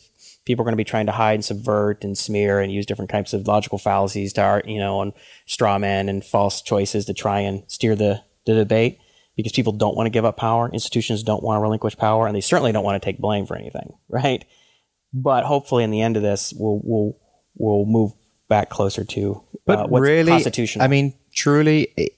[0.47, 3.11] people are going to be trying to hide and subvert and smear and use different
[3.11, 5.13] types of logical fallacies to art, you know, and
[5.45, 8.99] straw men and false choices to try and steer the, the debate
[9.37, 10.71] because people don't want to give up power.
[10.73, 13.55] Institutions don't want to relinquish power, and they certainly don't want to take blame for
[13.55, 14.43] anything, right?
[15.13, 17.19] But hopefully, in the end of this, we'll we'll
[17.55, 18.13] we'll move
[18.49, 20.85] back closer to But uh, what's really, constitutional.
[20.85, 22.13] I mean, truly, it-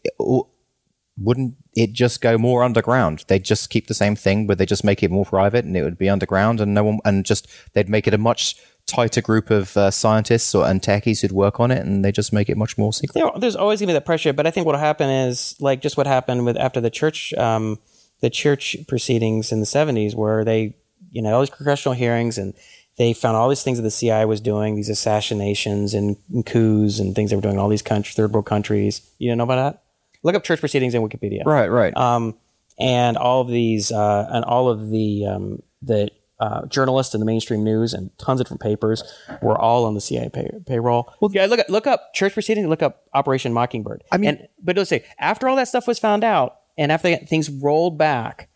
[1.19, 3.25] wouldn't it just go more underground?
[3.29, 5.83] They'd just keep the same thing, but they just make it more private, and it
[5.83, 8.57] would be underground, and no one, and just they'd make it a much
[8.87, 12.33] tighter group of uh, scientists or and techies who'd work on it, and they just
[12.33, 13.15] make it much more secret.
[13.15, 15.97] there, there's always to be that pressure, but I think what'll happen is like just
[15.97, 17.79] what happened with after the church, um,
[18.21, 20.77] the church proceedings in the 70s, where they,
[21.11, 22.55] you know, all these congressional hearings and
[22.99, 26.99] they found all these things that the CIA was doing, these assassinations and, and coups
[26.99, 29.01] and things they were doing in all these third world countries.
[29.19, 29.83] You don't know about that?
[30.23, 31.45] Look up church proceedings in Wikipedia.
[31.45, 31.97] Right, right.
[31.97, 32.37] Um,
[32.79, 36.09] and all of these, uh, and all of the um, the
[36.41, 39.03] uh, journalists in the mainstream news and tons of different papers
[39.43, 41.13] were all on the CIA pay- payroll.
[41.21, 42.67] Well, yeah, look up, look up church proceedings.
[42.67, 44.03] Look up Operation Mockingbird.
[44.11, 47.15] I mean- and, but let's say after all that stuff was found out, and after
[47.17, 48.49] things rolled back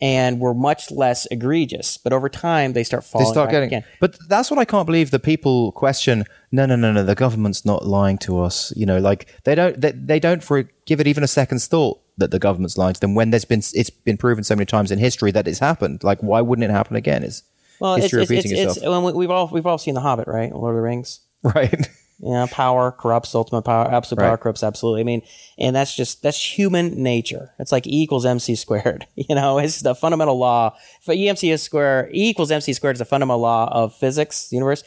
[0.00, 3.26] and were much less egregious, but over time they start falling.
[3.26, 3.84] they start getting, again.
[4.00, 5.10] but that's what I can't believe.
[5.10, 7.02] The people question, no, no, no, no.
[7.02, 8.72] The government's not lying to us.
[8.76, 12.00] You know, like they don't, they, they don't for give it even a second's thought
[12.16, 14.90] that the government's lying to them when there's been, it's been proven so many times
[14.90, 16.04] in history that it's happened.
[16.04, 17.22] Like, why wouldn't it happen again?
[17.24, 17.42] Is
[17.80, 18.92] Well, it's, history it's, repeating it's, it's, itself?
[19.04, 20.52] when we- we've all we've all seen The Hobbit, right?
[20.52, 21.20] Lord of the Rings.
[21.42, 21.88] right?
[22.20, 25.00] You know, power corrupts, ultimate power, absolute power corrupts absolutely.
[25.02, 25.22] I mean,
[25.56, 27.52] and that's just that's human nature.
[27.58, 29.06] It's like E equals MC squared.
[29.16, 30.76] You know, it's the fundamental law.
[31.02, 34.56] For EMC is square, E equals MC squared is the fundamental law of physics, the
[34.56, 34.82] universe.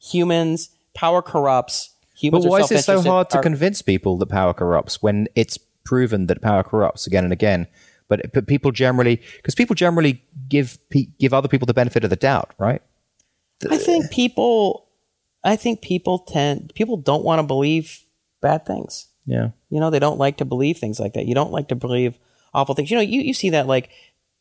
[0.00, 1.90] Humans, power corrupts.
[2.16, 5.28] Humans But why is it so hard to are- convince people that power corrupts when
[5.34, 7.66] it's proven that power corrupts again and again?
[8.08, 10.78] But, but people generally, because people generally give
[11.18, 12.82] give other people the benefit of the doubt, right?
[13.70, 14.83] I think people,
[15.44, 18.04] I think people tend, people don't want to believe
[18.40, 19.08] bad things.
[19.26, 19.50] Yeah.
[19.70, 21.26] You know, they don't like to believe things like that.
[21.26, 22.18] You don't like to believe
[22.52, 22.90] awful things.
[22.90, 23.90] You know, you, you see that like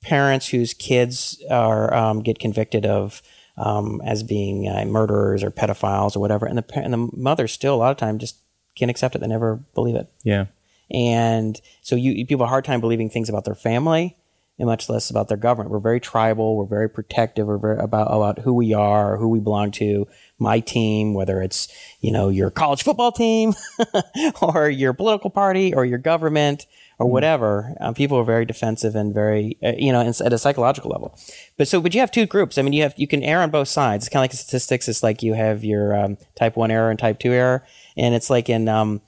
[0.02, 3.22] parents whose kids are um, get convicted of
[3.58, 7.76] um, as being uh, murderers or pedophiles or whatever, and the and the mother still
[7.76, 8.38] a lot of time just
[8.76, 9.20] can't accept it.
[9.22, 10.48] They never believe it, Yeah.
[10.92, 14.18] and so you, you people have a hard time believing things about their family.
[14.60, 15.72] And much less about their government.
[15.72, 16.56] We're very tribal.
[16.56, 17.48] We're very protective.
[17.48, 20.08] We're very about about who we are, who we belong to.
[20.44, 21.68] My team, whether it's
[22.02, 23.54] you know your college football team,
[24.42, 26.68] or your political party, or your government,
[27.00, 27.76] or whatever.
[27.80, 31.18] Um, people are very defensive and very, uh, you know, at a psychological level.
[31.58, 32.58] But so, but you have two groups.
[32.58, 34.06] I mean, you have you can err on both sides.
[34.06, 34.88] It's kind of like statistics.
[34.88, 37.66] It's like you have your um, type one error and type two error,
[37.98, 39.02] and it's like in um,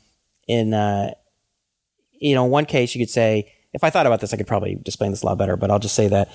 [0.47, 1.13] in uh,
[2.19, 4.79] you know, one case you could say, if I thought about this, I could probably
[4.85, 5.57] explain this a lot better.
[5.57, 6.29] But I'll just say that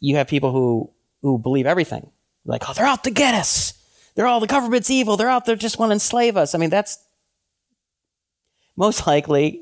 [0.00, 0.90] you have people who
[1.22, 2.10] who believe everything,
[2.44, 3.74] like, oh, they're out to get us.
[4.14, 5.16] They're all the government's evil.
[5.16, 6.54] They're out there just want to enslave us.
[6.54, 6.98] I mean, that's
[8.76, 9.60] most likely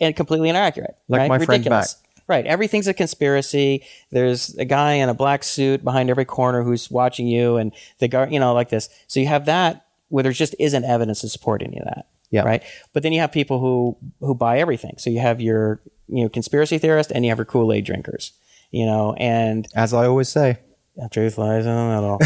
[0.00, 0.96] and completely inaccurate.
[1.08, 1.28] Like right?
[1.28, 1.96] my friend Ridiculous.
[2.26, 2.46] Right.
[2.46, 3.84] Everything's a conspiracy.
[4.10, 8.08] There's a guy in a black suit behind every corner who's watching you, and the
[8.08, 8.90] guard, you know, like this.
[9.06, 12.06] So you have that where there just isn't evidence to support any of that.
[12.30, 12.42] Yeah.
[12.42, 12.62] Right.
[12.92, 14.96] But then you have people who who buy everything.
[14.98, 18.32] So you have your you know conspiracy theorists, and you have your Kool Aid drinkers.
[18.70, 20.58] You know, and As I always say.
[21.06, 22.18] Truth lies in the middle.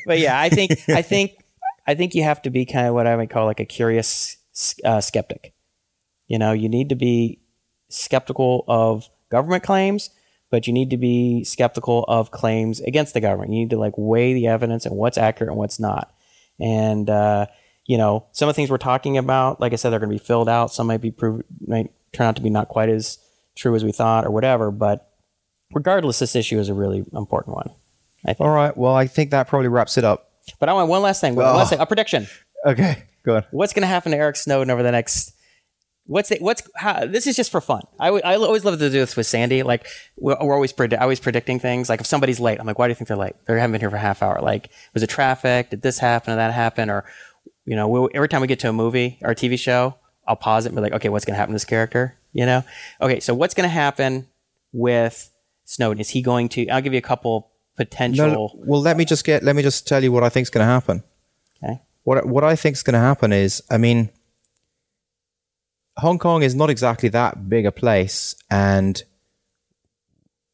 [0.06, 1.32] but yeah, I think I think
[1.86, 4.36] I think you have to be kind of what I would call like a curious
[4.84, 5.52] uh, skeptic.
[6.28, 7.40] You know, you need to be
[7.90, 10.10] skeptical of government claims,
[10.50, 13.52] but you need to be skeptical of claims against the government.
[13.52, 16.14] You need to like weigh the evidence and what's accurate and what's not.
[16.58, 17.46] And uh,
[17.86, 20.18] you know, some of the things we're talking about, like I said, they're going to
[20.18, 20.72] be filled out.
[20.72, 23.18] Some might be proved, might turn out to be not quite as
[23.56, 24.70] true as we thought or whatever.
[24.70, 25.11] But
[25.74, 27.70] regardless, this issue is a really important one.
[28.24, 28.40] I think.
[28.40, 28.76] All right.
[28.76, 30.30] Well, I think that probably wraps it up.
[30.60, 31.34] But I want one last thing.
[31.34, 31.56] One Oh.
[31.56, 31.80] last thing.
[31.80, 32.26] A prediction.
[32.64, 33.02] Okay.
[33.24, 33.44] Good.
[33.50, 35.32] What's going to happen to Eric Snowden over the next?
[36.06, 37.82] What's the, what's how, this is just for fun.
[37.98, 39.64] I, w- I always love to do this with Sandy.
[39.64, 39.84] Like
[40.16, 41.88] we're, we're always predi- always predicting things.
[41.88, 43.34] Like if somebody's late, I'm like, why do you think they're late?
[43.48, 44.40] They haven't been here for a half hour.
[44.40, 45.70] Like was it traffic?
[45.70, 46.88] Did this happen or that happen?
[46.88, 47.04] Or
[47.64, 49.96] you know, we, every time we get to a movie or a TV show,
[50.28, 52.16] I'll pause it and be like, okay, what's going to happen to this character?
[52.32, 52.62] You know,
[53.00, 54.28] okay, so what's going to happen
[54.72, 55.31] with
[55.72, 56.00] Snowden?
[56.00, 56.68] Is he going to?
[56.68, 58.26] I'll give you a couple potential.
[58.26, 59.42] No, well, let me just get.
[59.42, 61.02] Let me just tell you what I think's going to happen.
[61.64, 61.80] Okay.
[62.04, 64.10] What what I think's going to happen is, I mean,
[65.96, 69.02] Hong Kong is not exactly that big a place, and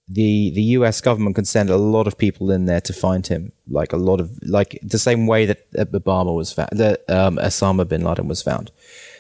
[0.07, 1.01] the the U.S.
[1.01, 4.21] government can send a lot of people in there to find him, like a lot
[4.21, 8.41] of like the same way that Obama was found, that um, Osama bin Laden was
[8.41, 8.71] found.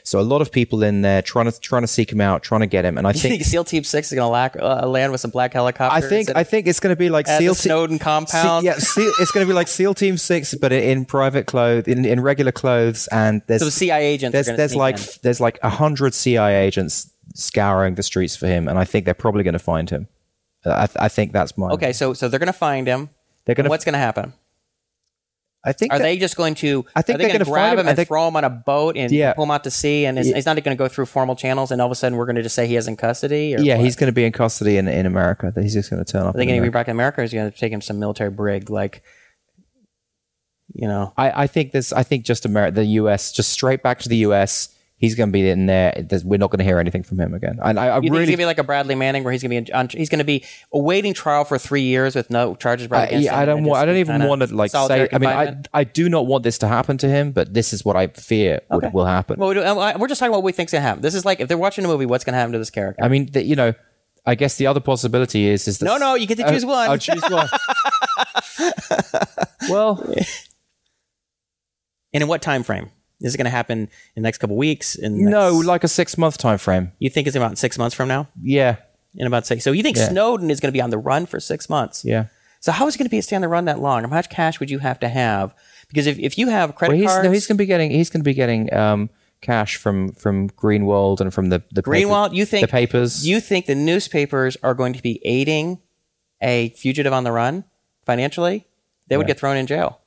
[0.09, 2.63] So a lot of people in there trying to trying to seek him out, trying
[2.63, 2.97] to get him.
[2.97, 5.31] And I You think think SEAL Team Six is going to uh, land with some
[5.31, 6.03] black helicopters.
[6.03, 7.69] I think I think it's going to be like SEAL Team.
[7.69, 8.65] Snowden compound.
[8.65, 12.07] yeah, SEAL, it's going to be like SEAL Team Six, but in private clothes, in,
[12.07, 14.33] in regular clothes, and there's So the CIA agents.
[14.33, 15.05] there's there's like in.
[15.23, 19.13] there's like a hundred CIA agents scouring the streets for him, and I think they're
[19.13, 20.09] probably going to find him.
[20.65, 21.93] I, th- I think that's my okay.
[21.93, 23.11] So so they're going to find him.
[23.45, 23.71] They're going to.
[23.71, 24.33] what's going to happen?
[25.69, 26.85] I think Are that- they just going to?
[26.97, 28.45] I think are they they're going to grab him, him and think- throw him on
[28.45, 29.33] a boat and Yeah.
[29.35, 30.35] pull him out to sea, and it's, Yeah.
[30.37, 32.37] he's not going to go through formal channels, and all of a sudden we're going
[32.37, 33.55] to just say he has in custody.
[33.55, 33.85] Or Yeah, what?
[33.85, 35.53] he's going to be in custody in in America.
[35.55, 36.35] That he's just going to turn up.
[36.35, 37.81] Are they in going to be back in America, or is going to take him
[37.81, 39.03] to some military brig, like,
[40.75, 41.13] you know?
[41.17, 41.93] I, I think this.
[41.93, 43.33] I think just America, the U.S.
[43.33, 44.71] just straight back to the U.S.
[45.01, 45.95] He's going to be in there.
[46.09, 47.61] There's, we're not going to hear anything from him again.
[47.63, 49.33] And I, I You think he's really, going to be like a Bradley Manning, where
[49.33, 52.31] he's going to be on, he's going to be awaiting trial for three years with
[52.31, 53.39] no charges brought I, yeah, him?
[53.39, 53.81] I don't want.
[53.81, 55.09] I don't even want to like say.
[55.13, 55.55] I mean, I.
[55.73, 58.61] I do not want this to happen to him, but this is what I fear
[58.71, 58.91] would, Okay.
[58.93, 59.39] will happen.
[59.39, 61.03] Well, uh, we're just talking about what we think's going to happen.
[61.03, 63.03] This is like if they're watching a movie, what's going to happen to this character?
[63.05, 63.75] I mean, the, you know,
[64.27, 66.69] I guess the other possibility is is that No, no, you get to choose Oh,
[66.69, 66.91] one.
[66.91, 67.49] I'll choose one.
[69.71, 70.03] well,
[72.13, 72.91] and in what time frame?
[73.21, 74.95] Is it going to happen in the next couple weeks?
[74.95, 76.93] In no, next- like a six month time frame.
[76.99, 78.29] you think it's about six months from now?
[78.43, 78.77] Yeah,
[79.17, 79.65] In about six.
[79.65, 80.09] So you think Yeah.
[80.09, 82.05] Snowden is going to be on the run for six months?
[82.05, 82.27] yeah.
[82.61, 84.03] So how is he going to be stay on the run that long?
[84.03, 85.55] How much cash would you have to have?
[85.89, 87.93] Because if, if you have credit Well, he's cards, no, he's going to be getting
[87.93, 89.11] he's going to be getting um,
[89.41, 93.25] cash from from Greenwald and from the the paper- Greenwald, you think the papers.
[93.27, 95.79] You think the newspapers are going to be aiding
[96.43, 97.63] a fugitive on the run
[98.05, 98.67] financially?
[99.07, 99.98] They would get thrown in jail.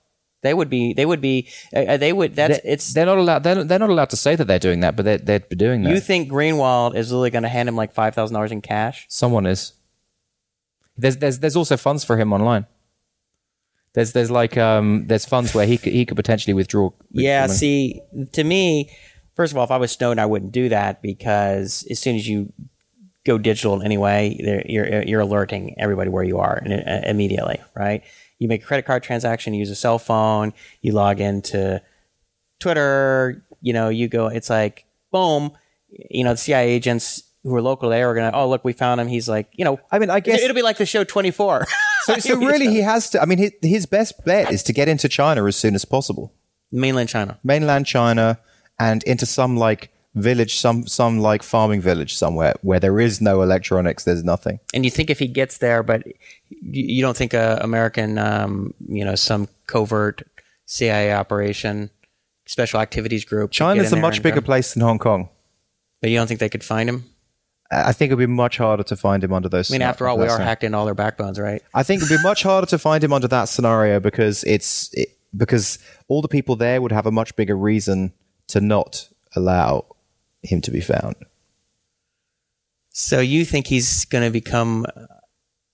[0.42, 0.94] They would be.
[0.94, 1.48] They would be.
[1.76, 2.36] Uh, they would.
[2.36, 2.94] That's They- it's.
[2.94, 3.44] they're not allowed.
[3.44, 5.92] They're, they're not allowed to say that they're doing that, but they're they're doing that.
[5.94, 9.06] You think Greenwald is literally going to hand him like five thousand dollars in cash?
[9.10, 9.74] Someone is.
[10.98, 12.66] There's there's there's also funds for him online.
[13.94, 16.92] There's there's like um there's funds where he could he could potentially withdraw.
[17.12, 17.42] Yeah.
[17.42, 17.54] money.
[17.54, 18.02] See,
[18.34, 18.90] to me,
[19.36, 22.28] first of all, if I was Snowden, I wouldn't do that because as soon as
[22.28, 22.52] you
[23.26, 28.04] go digital in any way, you're you're alerting everybody where you are uh, immediately, right?
[28.42, 31.80] You make a credit card transaction, you use a cell phone, you log into
[32.60, 35.52] Twitter, you know, you go, it's like, boom,
[36.10, 39.00] you know, the CIA agents who are local there are gonna, oh look, we found
[39.00, 39.08] him.
[39.08, 41.68] He's like, you know, I mean, I guess it'll be like the show Twenty Four.
[42.06, 42.16] so.
[42.20, 43.22] So really, he has to.
[43.22, 46.34] I mean, his, his best bet is to get into China as soon as possible,
[46.72, 47.40] mainland China.
[47.44, 48.40] mainland China,
[48.80, 53.44] and into some like village, some some like farming village somewhere where there is no
[53.44, 54.04] electronics.
[54.04, 54.60] There's nothing.
[54.74, 56.04] And you think if he gets there, but
[56.62, 60.24] you, don't think a American, um, you know, some covert
[60.66, 61.90] CIA operation,
[62.46, 63.52] special activities group.
[63.52, 65.30] China's a much bigger place than Hong Kong.
[66.02, 67.06] But you don't think they could find him?
[67.72, 69.72] I think it'd be much harder to find him under those.
[69.72, 70.44] I mean, after all, we are hacked.
[70.44, 71.62] hacked in all their backbones, right?
[71.74, 75.18] I think it'd be much harder to find him under that scenario because it's it,
[75.38, 78.12] because all the people there would have a much bigger reason
[78.48, 79.08] to not
[79.38, 79.86] allow
[80.44, 81.16] him to be found.
[82.90, 84.86] So you think he's going to become?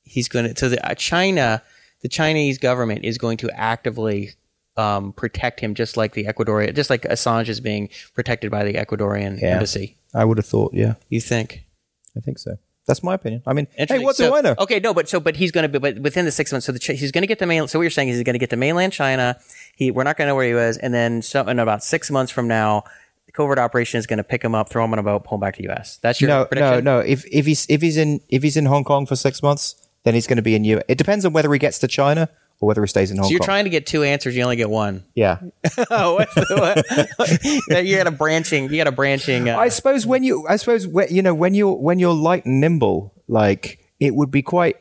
[0.08, 0.60] He's going to.
[0.60, 1.62] So the uh, China,
[2.02, 4.32] the Chinese government is going to actively
[4.78, 8.74] um, protect him, just like the Ecuadorian, just like Assange is being protected by the
[8.74, 9.50] Ecuadorian Yeah.
[9.56, 9.98] embassy.
[10.14, 11.64] I would have thought, yeah, You think?
[12.16, 12.58] I think so.
[12.88, 13.42] That's my opinion.
[13.46, 14.56] I mean, hey, what So- do I know?
[14.60, 16.66] Okay, no, but so but he's going to be but within the six months.
[16.68, 17.68] So the, he's going to get the main.
[17.68, 19.38] So what you're saying is he's going to get to mainland China.
[19.76, 22.10] He we're not going to know where he was, and then so in about six
[22.10, 22.86] months from now,
[23.26, 25.36] the covert operation is going to pick him up, throw him on a boat, pull
[25.36, 25.98] him back to U.S.
[26.02, 27.00] That's your No, no, no.
[27.00, 29.76] If if he's if he's in if he's in Hong Kong for six months,
[30.08, 30.86] then he's going to be in Europe.
[30.88, 32.30] It depends on whether he gets to China
[32.60, 33.30] or whether he stays in Hong Kong.
[33.30, 33.46] So you're Kong.
[33.46, 35.04] trying to get two answers, you only get one.
[35.14, 35.40] yeah.
[35.92, 37.06] oh, what's the,
[37.68, 37.86] what?
[37.86, 38.72] you got a branching.
[38.72, 39.50] You got a branching.
[39.50, 42.46] Uh, I suppose when you, I suppose when, you know when you're when you're light
[42.46, 44.78] and nimble, like it would be quite.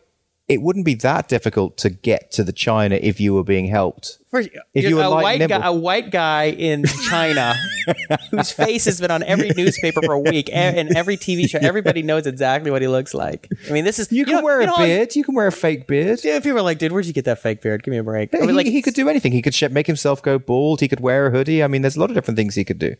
[0.48, 4.18] It wouldn't be that difficult to get to the China if you were being helped.
[4.30, 7.52] First, If you're were a white guy, a white guy in China
[8.30, 11.58] whose face has been on every newspaper for a week and, every TV show.
[11.60, 13.48] Everybody knows exactly what he looks like.
[13.68, 15.16] I mean, this is You can know- wear you a know, beard.
[15.16, 16.20] You can wear a fake beard.
[16.22, 17.82] Yeah, people are like, dude, where'd you get that fake beard?
[17.82, 18.32] Give me a break.
[18.32, 19.32] I he, mean, like, he could do anything.
[19.32, 20.80] He could sh- make himself go bald.
[20.80, 21.64] He could wear a hoodie.
[21.64, 22.94] I mean, there's a lot of different things he could do.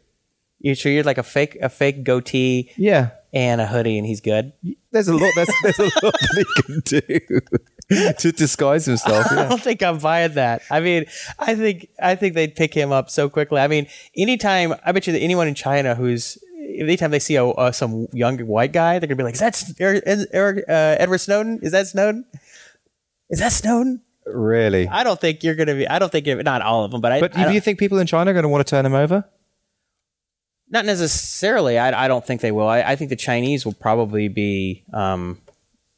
[0.58, 4.20] you sure you're like a fake, a fake goatee Yeah, and a hoodie, and he's
[4.20, 4.52] good.
[4.90, 5.32] there's a lot.
[5.34, 7.40] There's, there's a lot that he can do
[8.18, 9.30] to disguise himself.
[9.30, 10.62] I don't think I'm buying that.
[10.70, 11.06] I mean,
[11.38, 13.60] I think I think they'd pick him up so quickly.
[13.60, 16.38] I mean, anytime I bet you that anyone in China who's
[16.78, 19.62] anytime they see a, uh, some young white guy, they're gonna be like, "Is that
[19.78, 21.60] Eric, Eric uh, Edward Snowden?
[21.62, 22.24] Is that Snowden?
[23.30, 24.88] Is that Snowden?" Really.
[24.88, 25.86] I don't think you're gonna be.
[25.86, 27.20] I don't think you're, not all of them, but I.
[27.20, 29.24] But do you think people in China are going to want to turn him over?
[30.70, 31.78] Not necessarily.
[31.78, 32.66] I, I don't think they will.
[32.68, 35.40] I, I think the Chinese will probably be um,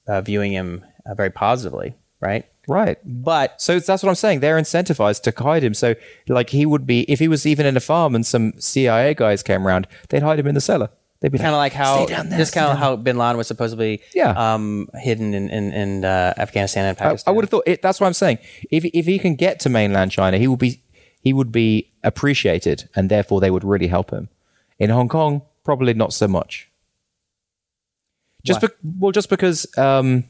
[0.06, 2.44] uh, viewing him uh, very positively, right?
[2.68, 2.98] Right.
[3.04, 4.40] But So that's what I'm saying.
[4.40, 5.72] They're incentivized to hide him.
[5.72, 5.94] So,
[6.28, 9.42] like, he would be if he was even in a farm and some CIA guys
[9.42, 10.90] came around, they'd hide him in the cellar.
[11.20, 13.36] They'd be kind of like how "Stay down there, just kind of how Bin Laden
[13.38, 14.30] was supposedly Yeah.
[14.54, 17.32] um, hidden in in, in uh, Afghanistan and I, Pakistan.
[17.32, 18.38] I would have thought it, that's what I'm saying.
[18.70, 20.80] If if he can get to mainland China, he would be
[21.20, 24.28] he would be appreciated, and therefore they would really help him.
[24.78, 26.70] In Hong Kong, probably not so much.
[28.44, 28.68] Just be,
[28.98, 30.24] well, just because um,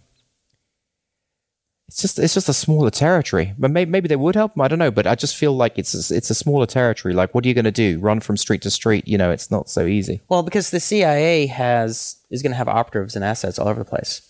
[1.89, 3.55] it's just it's just a smaller territory.
[3.59, 4.63] But maybe, maybe they would help him.
[4.63, 4.91] I don't know.
[4.91, 7.15] But I just feel like it's a, it's a smaller territory.
[7.15, 7.99] Like, what are you going to do?
[7.99, 9.07] Run from street to street?
[9.07, 10.21] You know, it's not so easy.
[10.29, 13.89] Well, because the CIA has is going to have operatives and assets all over the
[13.89, 14.23] place.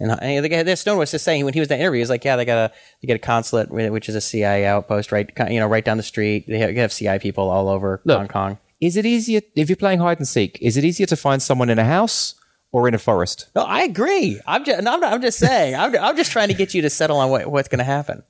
[0.00, 2.00] And, and the guy, this Snowden was just saying when he was in that interview,
[2.00, 5.12] he's like, yeah, they got a they get a consulate, which is a CIA outpost,
[5.12, 5.30] right?
[5.48, 6.46] You know, right down the street.
[6.48, 8.18] They have, have CIA people all over Look.
[8.18, 8.58] Hong Kong.
[8.84, 10.58] Is it easier if you're playing hide and seek?
[10.60, 12.34] Is it easier to find someone in a house
[12.70, 13.48] or in a forest?
[13.56, 14.40] No, I agree.
[14.46, 15.74] I'm just, no, I'm, not, I'm just saying.
[15.74, 18.22] I'm, I'm just trying to get you to settle on what, what's going to happen.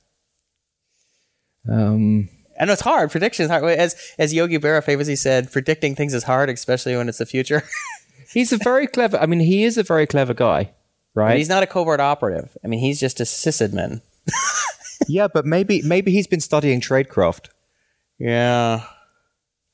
[1.69, 2.29] Um,
[2.59, 3.11] I know it's hard.
[3.11, 3.63] Prediction is hard.
[3.65, 7.63] As as Yogi Berra famously said, predicting things is hard, especially when it's the future.
[8.31, 9.17] He's a very clever.
[9.17, 10.71] I mean, he is a very clever guy,
[11.13, 11.37] But right?
[11.37, 12.57] he's not a covert operative.
[12.63, 14.01] I mean, he's just a sysadmin.
[15.07, 17.47] yeah, but maybe maybe he's been studying tradecraft.
[18.19, 18.83] Yeah.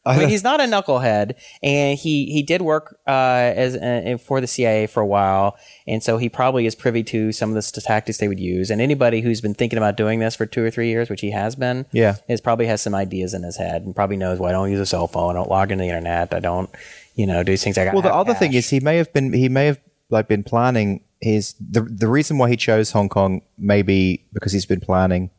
[0.06, 4.48] Mean, he's not a knucklehead, and he he did work uh, as uh, for the
[4.48, 8.18] CIA for a while, and so he probably is privy to some of the tactics
[8.18, 8.72] they would use.
[8.72, 11.30] And anybody who's been thinking about doing this for two or three years, which he
[11.32, 12.16] has been, Yeah.
[12.28, 14.80] is probably has some ideas in his head, and probably knows, well, I don't use
[14.80, 16.70] a cell phone, I don't log into the internet, I don't,
[17.16, 17.78] you know, do things.
[17.78, 17.94] I got.
[17.94, 19.80] Well, the other thing is he may have been he may have
[20.10, 24.66] like been planning his the the reason why he chose Hong Kong maybe because he's
[24.66, 25.30] been planning.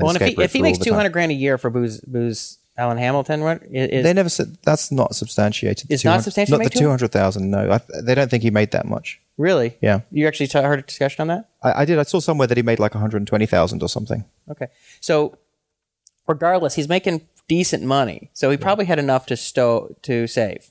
[0.00, 2.98] well, if he, if he makes two hundred grand a year for Booz, Booz, Allen
[2.98, 5.90] Hamilton, what is, They never said that's not substantiated.
[5.90, 7.50] It's not substantiated Not the two- hundred thousand.
[7.50, 9.20] No, I, they don't think he made that much.
[9.38, 9.76] really?
[9.80, 11.48] Yeah, You actually t- heard a discussion on that?
[11.62, 11.98] I, I did.
[11.98, 14.24] I saw somewhere that he made like one hundred twenty thousand or something.
[14.50, 14.66] Okay.
[15.00, 15.38] So,
[16.26, 18.30] regardless, he's making decent money.
[18.32, 20.70] So he probably had enough to stow to save.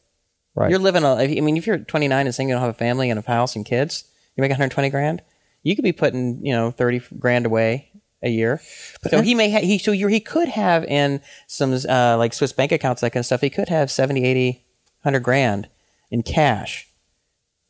[0.53, 0.70] Right.
[0.70, 1.16] You're living a.
[1.16, 3.56] I mean, if you're 29 and saying you don't have a family and a house
[3.56, 5.22] and kids, you make 120 grand.
[5.64, 7.89] You could be putting you know 30 grand away
[8.26, 8.59] a year.
[9.09, 12.71] So he may ha- he so he could have in some uh, like Swiss bank
[12.71, 13.41] accounts that kind of stuff.
[13.41, 14.63] He could have 70, 80,
[15.03, 15.69] 100 grand
[16.11, 16.88] in cash.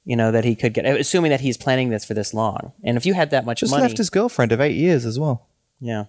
[0.05, 2.73] You know that he could get, assuming that he's planning this for this long.
[2.83, 5.19] And if you had that much Just money, left his girlfriend of eight years as
[5.19, 5.47] well.
[5.79, 6.05] yeah.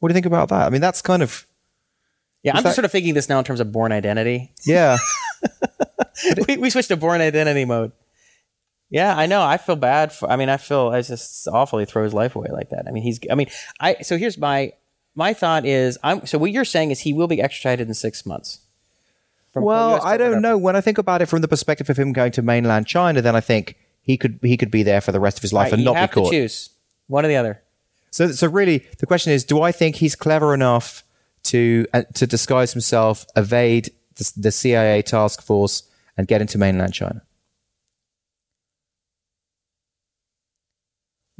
[0.00, 0.66] What do you think about that?
[0.66, 1.46] I mean, that's kind of
[2.42, 4.52] Yeah, I'm that- just sort of thinking this now in terms of Bourne Identity.
[4.66, 4.98] yeah.
[6.48, 7.92] we, we switched to Bourne Identity mode.
[8.92, 9.42] Yeah, I know.
[9.42, 10.12] I feel bad.
[10.12, 11.78] For, I mean, I feel it's just awful.
[11.78, 12.84] He throws life away like that.
[12.86, 13.18] I mean, he's.
[13.30, 13.48] I mean,
[13.80, 13.96] I.
[14.02, 14.74] So here's my
[15.14, 16.26] my thought is I'm.
[16.26, 18.60] So what you're saying is he will be extradited in six months.
[19.54, 20.58] From Well, I don't know.
[20.58, 23.34] When I think about it from the perspective of him going to mainland China, then
[23.34, 25.74] I think he could he could be there for the rest of his life Right,
[25.74, 26.30] and not be caught.
[26.30, 26.68] choose
[27.06, 27.62] one or the other.
[28.10, 31.02] So, so really, the question is: Do I think he's clever enough
[31.44, 35.84] to uh, to disguise himself, evade the, the CIA task force,
[36.18, 37.22] and get into mainland China?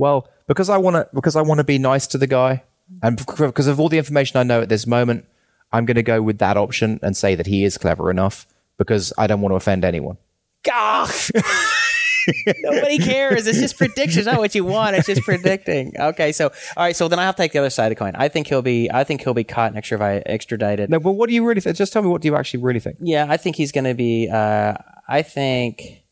[0.03, 2.65] Well, because I want to because I want to be nice to the guy,
[3.05, 5.27] and because of all the information I know at this moment,
[5.73, 8.45] I'm going to go with that option and say that he is clever enough
[8.79, 10.17] because I don't want to offend anyone.
[10.65, 11.09] Gah!
[12.65, 13.47] Nobody cares.
[13.47, 14.97] It's just predictions, not what you want.
[14.97, 15.93] It's just predicting.
[15.97, 16.47] Okay, so
[16.77, 18.17] all right, so then I have to take the other side of the coin.
[18.17, 18.91] I think he'll be.
[18.91, 20.91] I think he'll be caught and extradi- extradited.
[20.91, 21.77] No, but what do you really think?
[21.77, 22.97] Just tell me what do you actually really think?
[23.01, 24.29] Yeah, I think he's going to be.
[24.29, 24.75] Uh,
[25.09, 26.03] I think.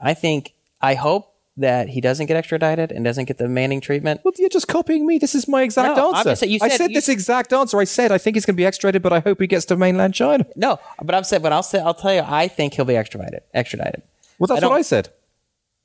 [0.00, 0.54] I think.
[0.80, 4.20] I hope that he doesn't get extradited and doesn't get the Manning treatment.
[4.24, 5.18] Well, you're just copying me.
[5.18, 6.34] This is my exact No, answer.
[6.36, 7.78] saying- you I said- said you- this exact answer.
[7.78, 9.76] I said I think he's going to be extradited, but I hope he gets to
[9.76, 10.46] mainland China.
[10.56, 11.42] No, but I'm saying.
[11.42, 11.78] But I'll say.
[11.80, 12.22] I'll tell you.
[12.24, 13.42] I think he'll be extradited.
[13.52, 14.02] Extradited.
[14.38, 15.08] Well, that's don't- what I said.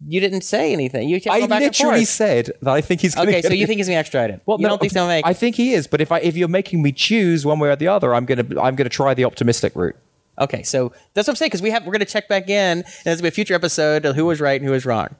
[0.05, 1.07] You didn't say anything.
[1.07, 3.41] You kept I going back and literally said that I think he's going to Okay,
[3.41, 4.41] so you think he's going to be extradited?
[4.45, 5.25] Well, you no, don't think they'll make?
[5.25, 7.75] I think he is, but if I if you're making me choose one way or
[7.77, 9.95] the other, I'm going to I'm going to try the optimistic route.
[10.39, 12.79] Okay, so that's what I'm saying because we have we're going to check back in,
[12.79, 14.85] and there's going to be a future episode of who was right and who was
[14.85, 15.15] wrong.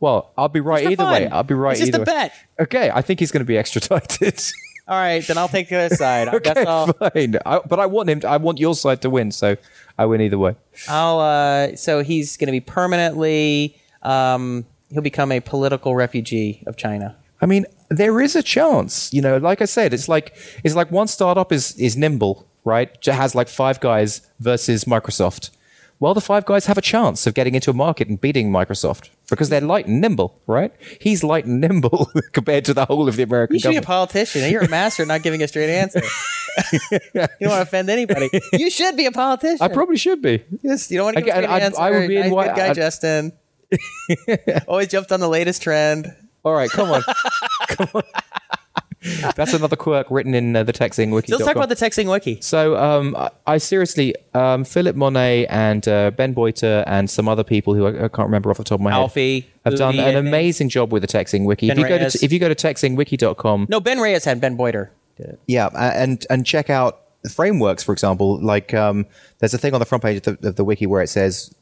[0.00, 1.12] Well, I'll be right either fun.
[1.12, 1.26] way.
[1.28, 2.04] I'll be right It's just either a way.
[2.04, 2.32] bet.
[2.60, 4.40] Okay, I think he's going to be extradited.
[4.88, 6.28] All right, then I'll take the other side.
[6.32, 7.36] I okay, fine.
[7.44, 8.20] I, but I want him.
[8.20, 9.56] To, I want your side to win, so
[9.98, 10.54] I win either way.
[10.88, 13.76] I'll uh, so he's going to be permanently.
[14.02, 17.16] Um, he'll become a political refugee of China.
[17.40, 19.12] I mean, there is a chance.
[19.12, 20.34] You know, like I said, it's like
[20.64, 22.90] it's like one startup is is nimble, right?
[23.06, 25.50] It has like five guys versus Microsoft.
[26.00, 29.10] Well, the five guys have a chance of getting into a market and beating Microsoft
[29.28, 30.72] because they're light and nimble, right?
[31.00, 33.82] He's light and nimble compared to the whole of the American You should be a
[33.82, 34.48] politician.
[34.50, 36.00] You're a master at not giving a straight answer.
[36.72, 38.30] you don't want to offend anybody.
[38.52, 39.58] You should be a politician.
[39.60, 40.44] I probably should be.
[40.62, 41.80] Yes, you don't want to give a straight I'd- answer.
[41.80, 43.32] I would be in nice, what- good guy, I'd- Justin.
[44.68, 46.14] Always jumped on the latest trend.
[46.44, 47.02] All right, come on.
[47.66, 48.02] come on.
[49.36, 51.30] That's another quirk written in uh, the TechZing wiki.
[51.32, 52.40] Let's talk about the TechZing wiki.
[52.40, 57.44] So um, I, I seriously, um, Philip Monet and uh, Ben Boyter and some other
[57.44, 59.98] people who I, I can't remember off the top of my Alfie, head have done
[60.00, 61.68] an amazing job with the TechZing wiki.
[61.68, 62.22] If Ben you, go to, Reyes.
[62.22, 64.90] if you go to techzingwiki.com, No, Ben Reyes had Ben Boyter.
[65.16, 65.40] did it.
[65.46, 68.40] yeah, and and check out frameworks, for example.
[68.40, 69.06] Like um,
[69.38, 71.54] there's a thing on the front page of the, of the wiki where it says,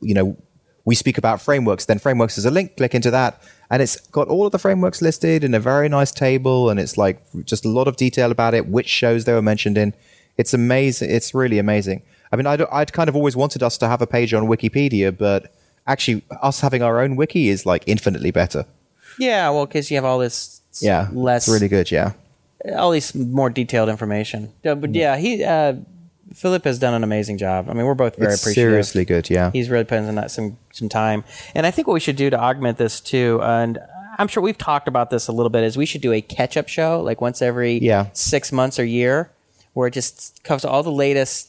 [0.00, 0.36] you know,
[0.84, 1.84] we speak about frameworks.
[1.84, 2.76] Then frameworks is a link.
[2.76, 6.10] Click into that, and it's got all of the frameworks listed in a very nice
[6.10, 9.42] table, and it's like just a lot of detail about it, which shows they were
[9.42, 9.94] mentioned in.
[10.36, 11.10] It's amazing.
[11.10, 12.02] It's really amazing.
[12.32, 15.16] I mean, I'd, I'd kind of always wanted us to have a page on Wikipedia,
[15.16, 15.52] but
[15.86, 18.64] actually, us having our own wiki is like infinitely better.
[19.18, 21.90] Yeah, well, because you have all this Yeah, less it's really good.
[21.90, 22.12] Yeah.
[22.76, 24.52] all these more detailed information.
[24.62, 25.74] But yeah, he uh,
[26.34, 27.68] Philip has done an amazing job.
[27.68, 28.70] I mean, we're both very It's appreciative.
[28.70, 29.28] seriously good.
[29.30, 29.50] Yeah.
[29.52, 31.24] He's really putting in that some some time.
[31.54, 33.78] And I think what we should do to augment this too, and
[34.18, 36.56] I'm sure we've talked about this a little bit, is we should do a catch
[36.56, 38.06] up show like once every Yeah.
[38.12, 39.30] six months or year,
[39.72, 41.48] where it just covers all the latest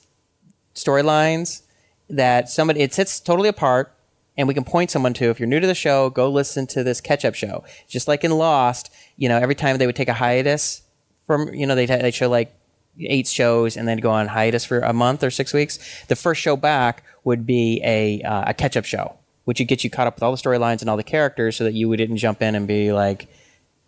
[0.76, 1.62] storylines
[2.10, 3.94] that somebody it sits totally apart.
[4.38, 6.84] And we can point someone to if you're new to the show, go listen to
[6.84, 7.64] this catch up show.
[7.88, 10.82] Just like in Lost, you know, every time they would take a hiatus
[11.28, 12.54] from, you know, they they show like
[13.00, 15.80] eight shows and then go on hiatus for a month or six weeks.
[16.08, 19.16] The first show back would be a uh, a catch up show,
[19.46, 21.64] which would get you caught up with all the storylines and all the characters, so
[21.64, 23.28] that you didn't jump in and be like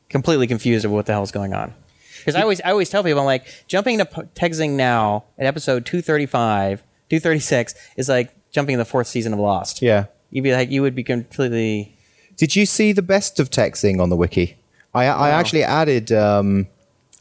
[0.09, 1.73] completely confused of what the hell's going on.
[2.19, 5.45] Because I always I always tell people I'm like jumping to P- TechZing now at
[5.45, 9.81] episode 235, 236 is like jumping in the fourth season of Lost.
[9.81, 10.05] Yeah.
[10.31, 11.97] You'd be like you would be completely
[12.37, 14.57] Did you see the best of TechZing on the wiki?
[14.93, 16.67] I, I actually added um,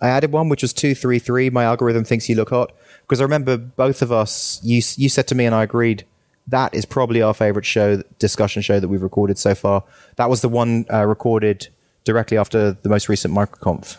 [0.03, 1.49] I added one which was two three three.
[1.49, 2.73] My algorithm thinks you look hot
[3.03, 4.61] because I remember both of us.
[4.63, 6.05] You you said to me and I agreed
[6.49, 9.85] that is probably our favorite show discussion show that we've recorded so far.
[10.17, 11.69] That was the one uh, recorded
[12.05, 13.97] directly after the most recent MicroConf.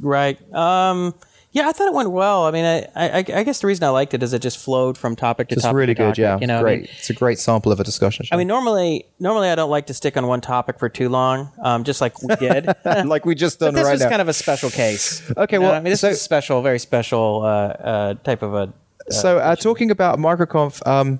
[0.00, 0.40] Right.
[0.54, 1.14] Um,
[1.58, 2.44] yeah, I thought it went well.
[2.44, 4.96] I mean, I, I, I guess the reason I liked it is it just flowed
[4.96, 5.72] from topic to It's topic.
[5.72, 6.04] It's really to good.
[6.14, 6.80] topic, Yeah, You know, I great.
[6.82, 8.34] mean, it's a great sample of a discussion show.
[8.34, 11.50] I mean, normally, normally I don't like to stick on one topic for too long,
[11.62, 12.66] um, just like we did.
[12.84, 14.08] but like we just done this right was now.
[14.10, 15.22] kind of a special case.
[15.36, 18.14] Okay, You know, well, I mean, this so- is a special, very special uh, uh,
[18.14, 18.72] type of a.
[19.10, 21.18] so uh, talking about MicroConf, um,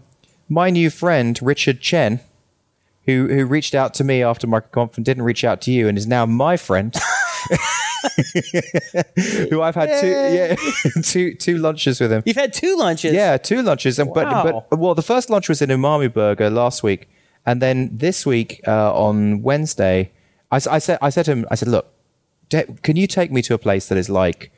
[0.49, 2.20] my new friend Richard Chen,
[3.07, 5.97] who who reached out to me after MicroConf and didn't reach out to you, and
[5.99, 6.95] is now my friend.
[9.51, 10.57] who I've had two yeah
[11.03, 12.22] two two lunches with him.
[12.26, 13.12] You've had two lunches.
[13.14, 14.42] Yeah, two lunches, and Wow.
[14.44, 17.09] but but well, the first lunch was in Umami Burger last week,
[17.46, 20.11] and then this week uh, on Wednesday,
[20.51, 21.86] I, I said I said to him, I said, look,
[22.82, 24.51] can you take me to a place that is like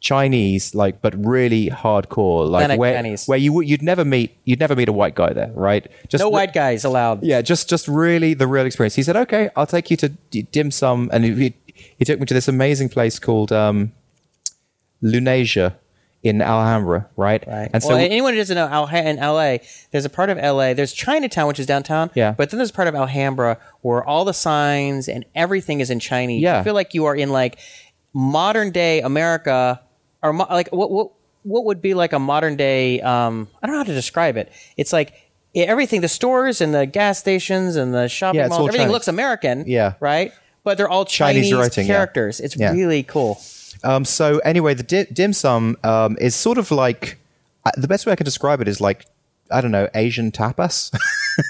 [0.00, 3.26] Chinese, like but really hardcore, like where Chinese.
[3.26, 5.86] where you would you'd never meet you'd never meet a white guy there, right?
[6.08, 7.22] Just No white guys allowed.
[7.24, 8.94] yeah, just just really the real experience.
[8.94, 11.54] He said, "Okay, I'll take you to D- dim sum," and he,
[11.98, 13.92] he took me to this amazing place called um,
[15.02, 15.74] Lunasia
[16.22, 17.46] in Alhambra, right?
[17.46, 17.70] Right.
[17.72, 19.58] And so well, anyone who doesn't know, Al- in LA,
[19.92, 20.74] there's a part of LA.
[20.74, 22.10] There's Chinatown, which is downtown.
[22.14, 22.32] Yeah.
[22.32, 26.42] But then there's part of Alhambra where all the signs and everything is in Chinese.
[26.42, 26.58] Yeah.
[26.58, 27.58] You feel like you are in like
[28.12, 29.80] modern day America,
[30.22, 31.12] or mo- like what what
[31.42, 33.00] what would be like a modern day?
[33.00, 34.50] Um, I don't know how to describe it.
[34.76, 35.14] It's like
[35.54, 38.92] everything, the stores and the gas stations and the shopping yeah, malls, everything Chinese.
[38.92, 39.64] looks American.
[39.66, 39.94] Yeah.
[40.00, 40.32] Right.
[40.66, 41.94] But they're all Chinese Chinese, writing, yeah.
[41.94, 42.40] characters.
[42.40, 42.72] It's Yeah.
[42.72, 43.40] really cool.
[43.84, 47.18] Um, so anyway, the di- dim sum um, is sort of like
[47.64, 49.06] uh, the best way I can describe it is like
[49.50, 50.90] I don't know Asian tapas.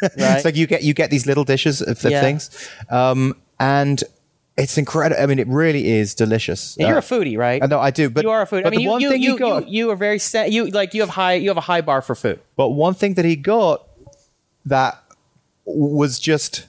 [0.02, 0.12] Right.
[0.36, 2.20] it's like you get you get these little dishes of Yeah.
[2.20, 2.50] things,
[2.90, 4.02] um, and
[4.58, 5.22] it's incredible.
[5.22, 6.76] I mean, it really is delicious.
[6.76, 7.62] And you're Uh, a foodie, right?
[7.62, 8.64] I know I do, but you are a foodie.
[8.64, 10.18] But I mean, the you, one you, thing you, he got, you, you are very
[10.18, 10.50] set.
[10.50, 11.34] You like you have high.
[11.34, 12.40] You have a high bar for food.
[12.56, 13.86] But one thing that he got
[14.66, 15.00] that
[15.64, 16.66] was just,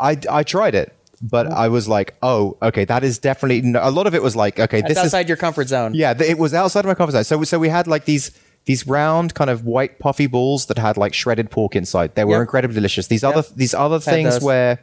[0.00, 0.94] I I tried it,
[1.30, 4.34] but I was like, oh, okay, that is definitely no, a lot of it was
[4.36, 5.94] like, okay, That's this is outside your comfort zone.
[5.94, 7.24] yeah, th- it was outside of my comfort zone.
[7.24, 8.30] So so we had like these
[8.64, 12.14] these round kind of white puffy balls that had like shredded pork inside.
[12.14, 12.40] They were Yep.
[12.42, 13.06] incredibly delicious.
[13.08, 14.42] These other these other things those.
[14.42, 14.78] where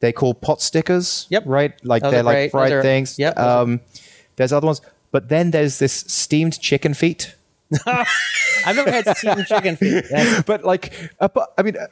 [0.00, 1.26] they call pot stickers.
[1.30, 1.42] Yep.
[1.46, 2.50] right, like Those they're are like great.
[2.52, 3.18] fried Those are- things.
[3.18, 3.80] yep, those are- Um,
[4.36, 4.80] there's other ones,
[5.10, 7.34] but then there's this steamed chicken feet.
[7.86, 10.04] I've never had steamed chicken feet.
[10.10, 11.86] That's- but like, uh, but, I mean, uh,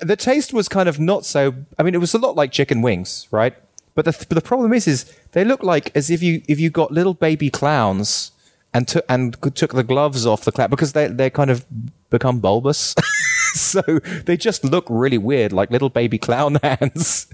[0.00, 1.54] the taste was kind of not so.
[1.78, 3.54] I mean, it was a lot like chicken wings, right?
[3.94, 6.70] But the but the problem is, is they look like as if you if you
[6.70, 8.32] got little baby clowns
[8.72, 11.64] and took and took the gloves off the clown because they they kind of
[12.10, 12.94] become bulbous,
[13.54, 13.82] so
[14.24, 17.28] they just look really weird, like little baby clown hands.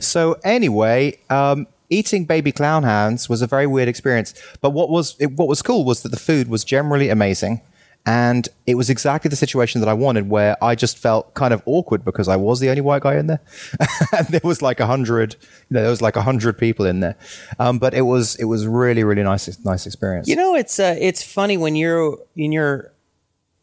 [0.00, 4.34] So anyway, um, eating baby clown hands was a very weird experience.
[4.60, 7.60] But what was it, what was cool was that the food was generally amazing,
[8.06, 11.60] And it was exactly the situation that I wanted, where I just felt kind of
[11.66, 13.40] awkward because I was the only white guy in there,
[14.16, 15.34] and there was like a hundred,
[15.68, 17.16] you know, there was like a hundred people in there.
[17.58, 20.28] Um, but it was it was really really nice nice experience.
[20.28, 22.92] You know, it's uh, it's funny when you're in your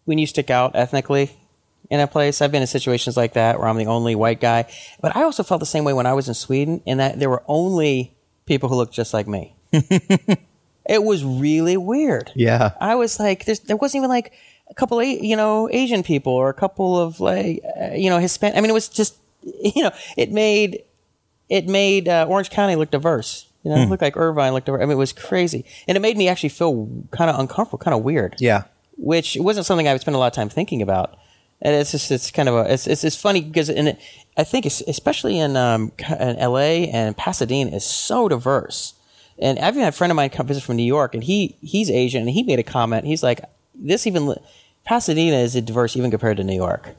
[0.04, 1.32] when you stick out ethnically
[1.90, 2.42] in a place.
[2.42, 4.66] I've been in situations like that where I'm the only white guy,
[5.02, 7.30] but I also felt the same way when I was in Sweden, in that there
[7.30, 8.14] were only
[8.46, 9.56] people who looked just like me.
[10.90, 12.32] it was really weird.
[12.36, 12.72] Yeah.
[12.80, 14.34] I was like, there's, there wasn't even like
[14.70, 18.20] a couple of you know Asian people or a couple of like uh, you know
[18.20, 18.58] Hispanic.
[18.58, 20.84] I mean, it was just you know it made
[21.50, 23.48] it made uh, Orange County look diverse.
[23.64, 24.82] You know, it looked like Irvine looked diverse.
[24.82, 27.96] I mean, it was crazy, and it made me actually feel kind of uncomfortable, kind
[27.96, 28.64] of weird Yeah.
[28.98, 31.16] which wasn't something I would spend a lot of time thinking about.
[31.62, 34.00] And it's just it's kind of a it's it's, it's funny because in it,
[34.36, 36.90] I think especially in um in L.A.
[36.90, 38.96] and Pasadena is so diverse.
[39.40, 41.90] And I've had a friend of mine come visit from New York, and he he's
[41.90, 43.06] Asian, and he made a comment.
[43.06, 43.42] He's like,
[43.76, 44.36] "This even
[44.86, 46.96] Pasadena is a diverse even compared to New York."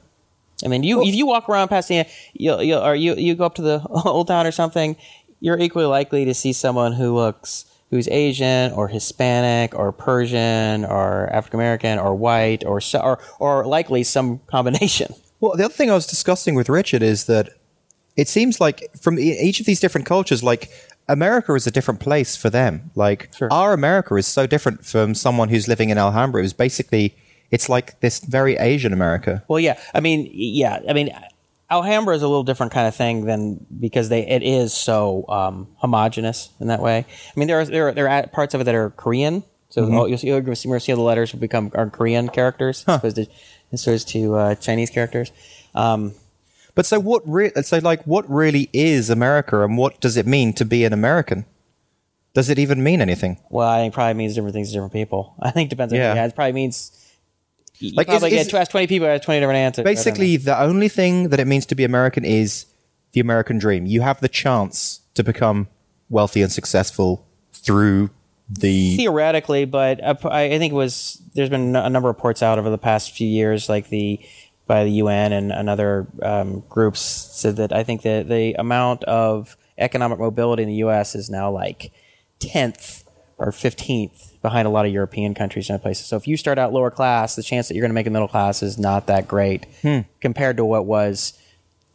[0.64, 3.54] I mean, you if you walk around Pasadena, you you or you you go up
[3.56, 4.96] to the old town or something,
[5.40, 11.28] you're equally likely to see someone who looks who's Asian or Hispanic or Persian or
[11.32, 15.14] African American or white or or or likely some combination.
[15.40, 17.50] Well, the other thing I was discussing with Richard is that
[18.16, 20.70] it seems like from each of these different cultures, like
[21.08, 22.90] America is a different place for them.
[22.94, 23.48] Like Sure.
[23.52, 26.40] our America is so different from someone who's living in Alhambra.
[26.40, 27.14] It was basically,
[27.50, 29.42] it's like this very Asian America.
[29.48, 31.10] Well, yeah, I mean, yeah, I mean,
[31.70, 35.68] Alhambra is a little different kind of thing than because they it is so um,
[35.76, 36.98] homogenous in that way.
[36.98, 39.90] I mean, there are there are, there are parts of it that are Korean, so
[39.92, 43.16] all- you'll see you'll see see the letters will become are Korean characters as opposed
[43.16, 43.26] to
[43.72, 45.32] as opposed to uh, Chinese characters.
[45.74, 46.12] Um,
[46.74, 47.22] But so what?
[47.26, 50.92] Re- so like, what really is America, and what does it mean to be an
[50.92, 51.46] American?
[52.34, 53.38] Does it even mean anything?
[53.48, 55.34] Well, I think probably means different things to different people.
[55.40, 56.14] I think it depends on Yeah.
[56.14, 56.26] yeah.
[56.26, 56.90] It probably means
[57.78, 59.82] you Like, is- probably is- get to ask twenty people, ask twenty different answers.
[59.82, 59.98] I don't know.
[60.00, 62.66] Basically, the only thing that it means to be American is
[63.12, 63.86] the American dream.
[63.86, 65.68] You have the chance to become
[66.10, 68.10] wealthy and successful through
[68.50, 72.42] the theoretically, but uh, I I think it was there's been a number of reports
[72.42, 74.20] out over the past few years, like the
[74.66, 79.04] by the UN and, and other um, groups said that I think that the amount
[79.04, 81.14] of economic mobility in the U.S.
[81.14, 81.92] is now like
[82.38, 83.04] tenth
[83.36, 86.06] or fifteenth behind a lot of European countries and other places.
[86.06, 88.10] So if you start out lower class, the chance that you're going to make a
[88.10, 89.66] middle class is not that great
[90.20, 91.38] compared to what was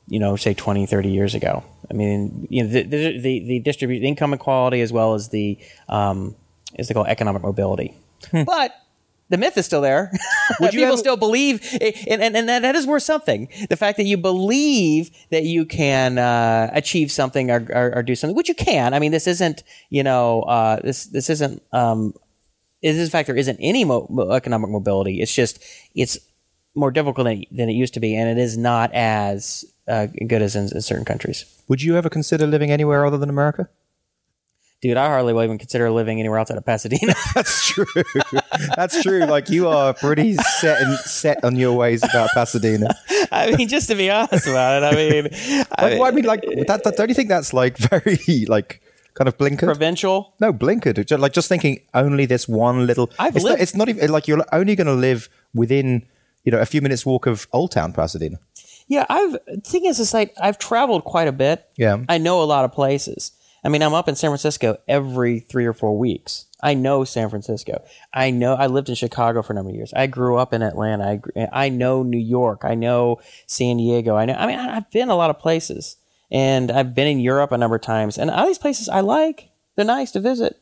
[0.10, 1.64] you know, say 20, 30 years ago.
[1.90, 5.58] I mean, you know, the the the, the distribute income equality as well as the
[5.88, 6.36] um,
[6.78, 7.96] is they call economic mobility.
[8.46, 8.72] But
[9.30, 10.12] the myth is still there.
[10.60, 11.62] Would you People ever- still believe,
[12.08, 13.48] and, and, and that, that is worth something.
[13.70, 18.16] The fact that you believe that you can uh, achieve something or, or, or do
[18.16, 18.94] something, which you can.
[18.94, 21.62] I mean, this isn't, you know, uh, this this isn't.
[21.72, 22.14] Um,
[22.82, 25.22] it is in fact there isn't any mo- mo- economic mobility.
[25.22, 25.62] It's just
[25.96, 26.18] it's
[26.76, 30.42] more difficult than, than it used to be, and it is not as uh, good
[30.42, 31.46] as in, in certain countries.
[31.68, 33.68] Would you ever consider living anywhere other than America?
[34.82, 37.14] Dude, I hardly will even consider living anywhere outside of Pasadena.
[37.36, 37.86] That's true.
[38.78, 39.26] That's true.
[39.26, 42.96] Like you are pretty set and set on your ways about Pasadena.
[43.32, 45.28] I mean, just to be honest about it, I mean,
[45.78, 46.96] I Like, mean, well, I mean, like that, that.
[46.96, 48.82] Don't you think that's like very like
[49.16, 49.66] kind of blinkered?
[49.66, 50.34] provincial.
[50.40, 51.20] no, blinkered.
[51.20, 53.12] Like just thinking only this one little.
[53.20, 56.06] I've it's, lived- not, it's not even like you're only going to live within
[56.46, 58.40] you know a few minutes walk of Old Town Pasadena.
[58.88, 61.68] Yeah, I've the thing is, it's like I've traveled quite a bit.
[61.76, 61.98] Yeah.
[62.08, 63.34] I know a lot of places.
[63.64, 66.46] I mean, I'm up in San Francisco every three or four weeks.
[66.62, 67.84] I know San Francisco.
[68.14, 69.94] I know I lived in Chicago for a number of years.
[69.94, 71.20] I grew up in Atlanta.
[71.36, 72.62] I I know New York.
[72.64, 74.16] I know San Diego.
[74.16, 74.34] I know.
[74.34, 75.98] I mean, I've been a lot of places,
[76.32, 78.18] and I've been in Europe a number of times.
[78.18, 79.50] And all these places I like.
[79.76, 80.60] They're nice to visit.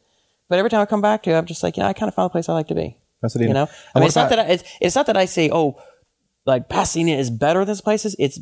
[0.47, 2.13] But every time I come back to, I'm just like, you know, I kind of
[2.13, 2.97] found a place I like to be.
[3.21, 3.47] Pasadena.
[3.49, 5.81] You know, I mean, it's not that I, it's, it's not that I say, oh,
[6.45, 8.15] like Pasadena is better than places.
[8.19, 8.37] It's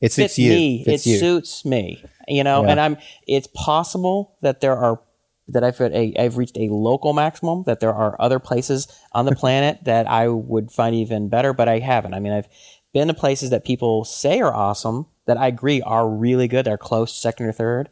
[0.00, 0.50] It fits suits you.
[0.50, 0.84] me.
[0.84, 1.18] Fits it you.
[1.18, 2.04] suits me.
[2.28, 2.70] You know, Yeah.
[2.70, 2.96] and I'm.
[3.26, 5.00] It's possible that there are
[5.48, 7.62] that I've a I've reached a local maximum.
[7.64, 11.68] That there are other places on the planet that I would find even better, but
[11.68, 12.14] I haven't.
[12.14, 12.48] I mean, I've
[12.92, 16.64] been to places that people say are awesome that I agree are really good.
[16.66, 17.88] They're close, second or third.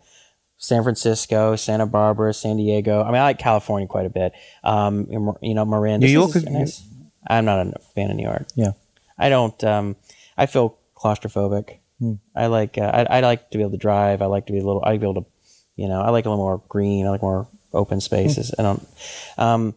[0.56, 3.02] San Francisco, Santa Barbara, San Diego.
[3.02, 4.32] I mean, I like California quite a bit.
[4.62, 5.06] Um,
[5.42, 6.00] you know, Marin.
[6.00, 6.82] New York is is- nice.
[7.26, 8.46] I'm not a fan of New York.
[8.54, 8.72] Yeah.
[9.18, 9.62] I don't.
[9.64, 9.96] Um,
[10.36, 11.78] I feel claustrophobic.
[12.34, 12.76] I like.
[12.78, 14.22] Uh, I, I like to be able to drive.
[14.22, 14.82] I like to be a little.
[14.84, 15.26] I like be able to,
[15.76, 16.00] you know.
[16.00, 17.06] I like a little more green.
[17.06, 18.54] I like more open spaces.
[18.58, 18.86] I don't.
[19.38, 19.74] Um,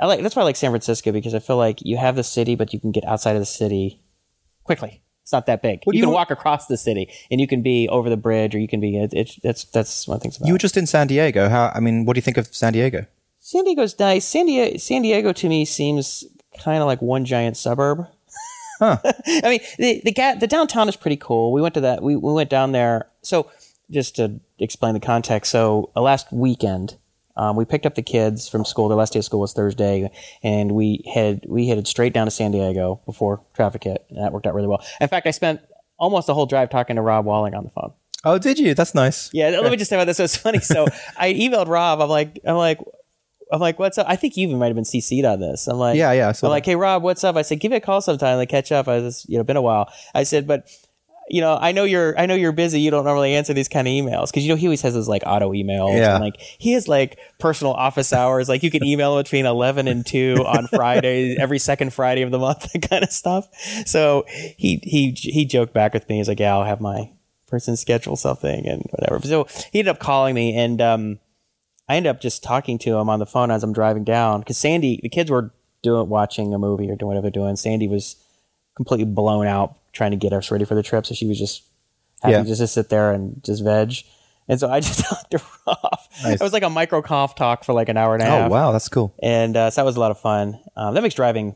[0.00, 0.22] I like.
[0.22, 2.72] That's why I like San Francisco because I feel like you have the city, but
[2.72, 4.00] you can get outside of the city
[4.64, 5.02] quickly.
[5.22, 5.82] It's not that big.
[5.84, 8.54] Well, you you can walk across the city, and you can be over the bridge,
[8.54, 8.96] or you can be.
[8.96, 10.32] It, it's that's that's one thing.
[10.44, 11.48] You were just in San Diego.
[11.48, 11.72] How?
[11.74, 13.06] I mean, what do you think of San Diego?
[13.40, 14.24] San Diego's nice.
[14.24, 16.24] San Diego, San Diego to me seems
[16.58, 18.06] kind of like one giant suburb.
[18.80, 21.52] I mean, the the the downtown is pretty cool.
[21.52, 22.02] We went to that.
[22.02, 23.08] We we went down there.
[23.22, 23.50] So
[23.90, 25.50] just to explain the context.
[25.50, 26.96] So uh, last weekend,
[27.36, 28.88] um, we picked up the kids from school.
[28.88, 30.10] Their last day of school was Thursday,
[30.42, 34.32] and we had we headed straight down to San Diego before traffic hit, and that
[34.32, 34.84] worked out really well.
[35.00, 35.60] In fact, I spent
[35.98, 37.92] almost the whole drive talking to Rob Walling on the phone.
[38.24, 38.74] Oh, did you?
[38.74, 39.32] That's nice.
[39.32, 40.18] Yeah, let me just say about this.
[40.18, 40.58] It was funny.
[40.60, 40.86] So
[41.16, 42.00] I emailed Rob.
[42.00, 42.80] I'm like, I'm like,
[43.52, 44.06] I'm like, what's up?
[44.08, 45.68] I think you even might have been CC'd on this.
[45.68, 47.36] I'm like, Yeah, yeah, saw I'm like, hey Rob, what's up?
[47.36, 48.36] I said, give me a call sometime.
[48.36, 48.88] Like, catch up.
[48.88, 49.92] I was, you know, been a while.
[50.14, 50.68] I said, but
[51.28, 52.80] you know, I know you're, I know you're busy.
[52.80, 55.08] You don't normally answer these kind of emails because you know he always has those
[55.08, 55.96] like auto emails.
[55.96, 56.14] Yeah.
[56.14, 58.48] And, like he has like personal office hours.
[58.48, 62.38] Like you can email between eleven and two on Friday, every second Friday of the
[62.38, 63.48] month, that kind of stuff.
[63.86, 66.18] So he he he joked back with me.
[66.18, 67.10] He's like, yeah, I'll have my
[67.48, 69.20] person schedule something and whatever.
[69.26, 71.18] So he ended up calling me and um,
[71.88, 74.58] I ended up just talking to him on the phone as I'm driving down because
[74.58, 75.52] Sandy, the kids were
[75.82, 77.56] doing watching a movie or doing whatever they're doing.
[77.56, 78.16] Sandy was
[78.74, 81.62] completely blown out trying to get us ready for the trip, so she was just
[82.22, 82.42] happy Yeah.
[82.44, 83.94] just to sit there and just veg.
[84.48, 85.78] And so I just talked to Rob.
[86.22, 86.34] Nice.
[86.34, 88.46] It was like a MicroConf talk for like an hour and a half.
[88.50, 89.14] Oh, wow, that's cool.
[89.22, 90.60] And uh, so that was a lot of fun.
[90.76, 91.54] Um, that makes driving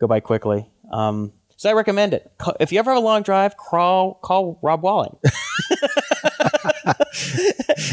[0.00, 0.66] go by quickly.
[0.90, 1.32] Um,
[1.62, 2.28] so I recommend it.
[2.58, 5.16] If you ever have a long drive, crawl, call Rob Walling.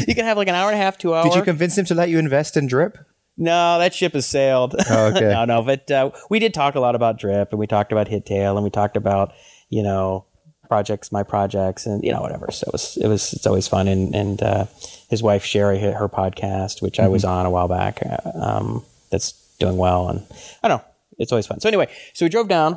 [0.08, 1.26] you can have like an hour and a half, two hours.
[1.26, 2.98] Did you convince him to let you invest in Drip?
[3.36, 4.74] No, that ship has sailed.
[4.90, 5.20] Oh, okay.
[5.32, 8.08] no, no, but uh, we did talk a lot about Drip, and we talked about
[8.08, 9.34] Hittail, and we talked about
[9.68, 10.24] you know
[10.66, 12.50] projects, my projects, and you know whatever.
[12.50, 13.86] So it was, it was, it's always fun.
[13.86, 14.64] And and uh,
[15.10, 17.32] his wife Sherry, her her podcast, which I was Mm-hmm.
[17.34, 19.30] on a while back, uh, um, that's
[19.60, 20.26] doing well, and
[20.60, 20.84] I don't know,
[21.18, 21.60] it's always fun.
[21.60, 22.76] So anyway, so we drove down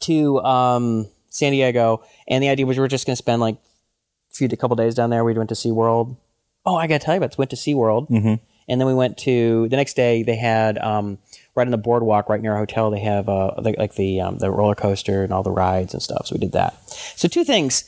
[0.00, 3.56] to um, San Diego, and the idea was we were just going to spend like
[3.56, 5.24] a few a couple days down there.
[5.24, 6.16] We went to SeaWorld.
[6.64, 7.38] Oh, I got to tell you about this.
[7.38, 8.10] Went to SeaWorld.
[8.10, 8.34] Mm-hmm.
[8.70, 10.22] And then we went to the next day.
[10.22, 11.18] They had um,
[11.54, 12.90] right on the boardwalk, right near our hotel.
[12.90, 16.02] They have uh, like, like the um, the roller coaster and all the rides and
[16.02, 16.26] stuff.
[16.26, 16.78] So we did that.
[17.16, 17.84] So two things.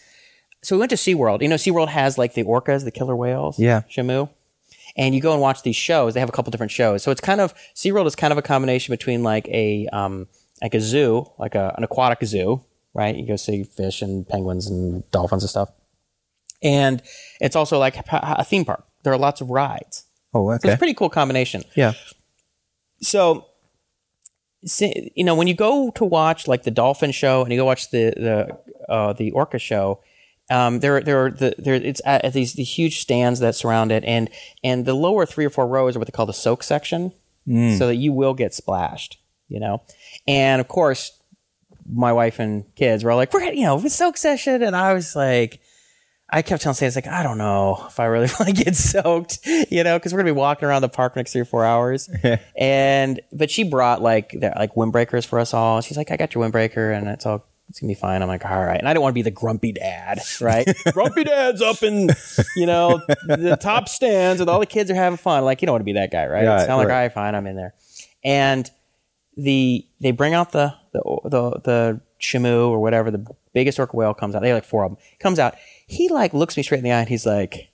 [0.62, 1.42] So we went to SeaWorld.
[1.42, 3.58] You know, SeaWorld has like the orcas, the killer whales.
[3.58, 3.82] Yeah.
[3.90, 4.30] Shamu.
[4.96, 6.14] And you go and watch these shows.
[6.14, 7.02] They have a couple different shows.
[7.02, 10.28] So it's kind of SeaWorld is kind of a combination between like a um,
[10.62, 12.62] like a zoo, like a, an aquatic zoo,
[12.94, 13.14] right?
[13.16, 15.70] You go see fish and penguins and dolphins and stuff.
[16.62, 17.02] And
[17.40, 18.84] it's also like a theme park.
[19.02, 20.04] There are lots of rides.
[20.34, 20.68] Oh, So okay.
[20.68, 21.62] it's a pretty cool combination.
[21.74, 21.92] yeah.
[23.02, 23.46] So,
[25.16, 27.90] you know, when you go to watch like the dolphin show and you go watch
[27.90, 30.00] the the uh, the orca show,
[30.50, 33.90] um, there there are the there it's at, at these the huge stands that surround
[33.90, 34.28] it, and
[34.62, 37.12] and the lower three or four rows are what they call the soak section,
[37.78, 39.18] so that you will get splashed.
[39.50, 39.82] You know,
[40.26, 41.12] and of course,
[41.86, 44.94] my wife and kids were all like, "We're you know, it's soak session," and I
[44.94, 45.60] was like.
[46.32, 49.40] I kept telling it's like, I don't know if I really want to get soaked,
[49.44, 52.08] you know, because we're gonna be walking around the park next three or four hours.
[52.56, 55.80] and but she brought like the, like windbreakers for us all.
[55.80, 58.20] She's like, I got your windbreaker, and it's all it's gonna be fine.
[58.20, 58.78] I'm like, all right.
[58.78, 60.66] And I don't want to be the grumpy dad, right?
[60.92, 62.10] grumpy dad's up in
[62.56, 65.44] you know the top stands with all the kids are having fun.
[65.44, 66.44] Like you don't want to be that guy, right?
[66.44, 67.74] Yeah, so I'm like, all right, fine, I'm in there.
[68.24, 68.70] And
[69.40, 74.14] the they bring out the the the, the shamu or whatever the biggest orca whale
[74.14, 74.42] comes out.
[74.42, 74.98] They have like four of them.
[75.18, 75.54] Comes out.
[75.86, 77.70] He like looks me straight in the eye and he's like,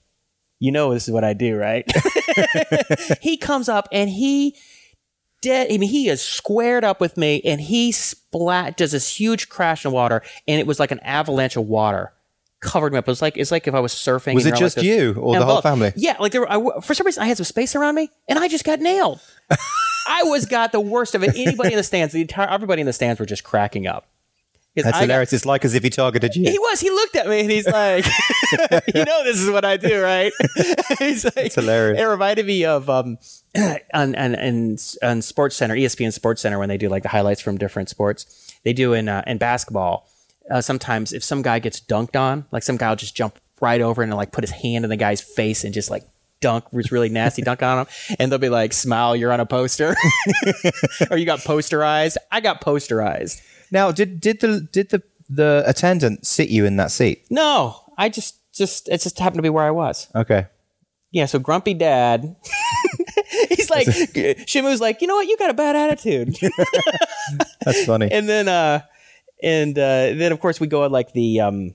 [0.59, 1.85] "You know this is what I do, right?"
[3.21, 4.55] he comes up and he
[5.41, 5.67] dead.
[5.71, 9.85] I mean, he is squared up with me and he splat does this huge crash
[9.85, 12.13] in water and it was like an avalanche of water.
[12.59, 13.07] Covered me up.
[13.07, 14.33] It was like it's like if I was surfing.
[14.33, 15.93] Was it just like, you or the whole family?
[15.95, 16.41] Yeah, like there.
[16.41, 18.79] Were, I for some reason, I had some space around me, and I just got
[18.79, 19.19] nailed.
[20.07, 21.31] I was got the worst of it.
[21.35, 24.07] Anybody in the stands, the entire everybody in the stands were just cracking up.
[24.75, 25.33] That's I got- hilarious.
[25.33, 26.51] It's like as if he targeted you.
[26.51, 26.79] he was.
[26.79, 28.05] He looked at me and he's like,
[28.93, 30.31] "You know, this is what I do, right?"
[30.99, 31.99] he's like, hilarious.
[31.99, 33.17] It reminded me of um,
[33.93, 37.41] on on on, on Sports Center, ESPN Sports Center, when they do like the highlights
[37.41, 38.55] from different sports.
[38.63, 40.07] They do in uh, in basketball.
[40.49, 43.81] Uh, sometimes if some guy gets dunked on, like some guy will just jump right
[43.81, 46.03] over and like put his hand in the guy's face and just like
[46.39, 47.87] dunk was really nasty dunk on them
[48.19, 49.95] and they'll be like smile you're on a poster
[51.11, 53.41] or you got posterized i got posterized
[53.71, 57.25] Now, did did the did the the attendant sit you in that seat?
[57.29, 60.47] no i just just it just happened to be where i was Okay.
[61.09, 62.35] Yeah, so grumpy dad.
[63.49, 63.87] He's like,
[64.45, 65.25] Shamu's like, you know what?
[65.27, 66.35] You got a bad attitude.
[67.63, 68.09] That's funny.
[68.11, 68.81] and then, uh,
[69.41, 71.73] and uh, then of course we go on like the, um,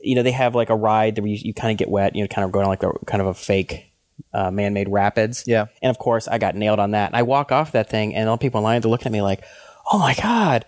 [0.00, 2.14] you know, they have like a ride that you, you kind of get wet.
[2.14, 3.87] You know, kind of going on like a kind of a fake
[4.32, 5.44] uh, man-made rapids.
[5.46, 5.66] Yeah.
[5.82, 7.08] And of course, I got nailed on that.
[7.08, 9.22] And I walk off that thing, and all people in line they're looking at me
[9.22, 9.44] like,
[9.92, 10.64] "Oh my god,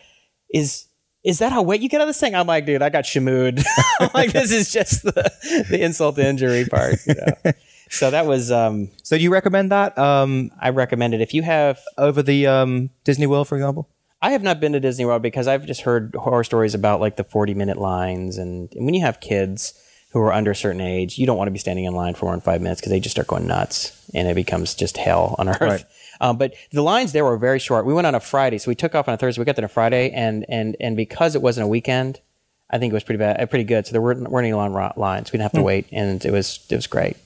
[0.53, 0.87] is."
[1.23, 2.35] Is that how wet you get on this thing?
[2.35, 3.63] I'm like, dude, I got shamood.
[4.01, 6.95] I'm like, this is just the, the insult to injury part.
[7.07, 7.53] You know?
[7.91, 11.43] so that was um, So do you recommend that um, I recommend it if you
[11.43, 11.79] have.
[11.99, 13.87] over the um, Disney World, for example?
[14.23, 17.17] I have not been to Disney World because I've just heard horror stories about like
[17.17, 19.75] the forty minute lines, and, and when you have kids
[20.11, 22.27] who are under a certain age, you don't want to be standing in line for
[22.27, 25.35] more than five minutes because they just start going nuts, and it becomes just hell
[25.39, 25.61] on earth.
[25.61, 25.85] Right.
[26.23, 27.87] Um, but the lines there were very short.
[27.87, 29.41] We went on a Friday, so we took off on a Thursday.
[29.41, 32.21] We got there on a Friday, and and and because it wasn't a weekend,
[32.69, 33.87] I think it was pretty bad, uh, pretty good.
[33.87, 35.33] So there weren't, weren't any long ro- lines.
[35.33, 37.17] We didn't have to wait, and it was it was great.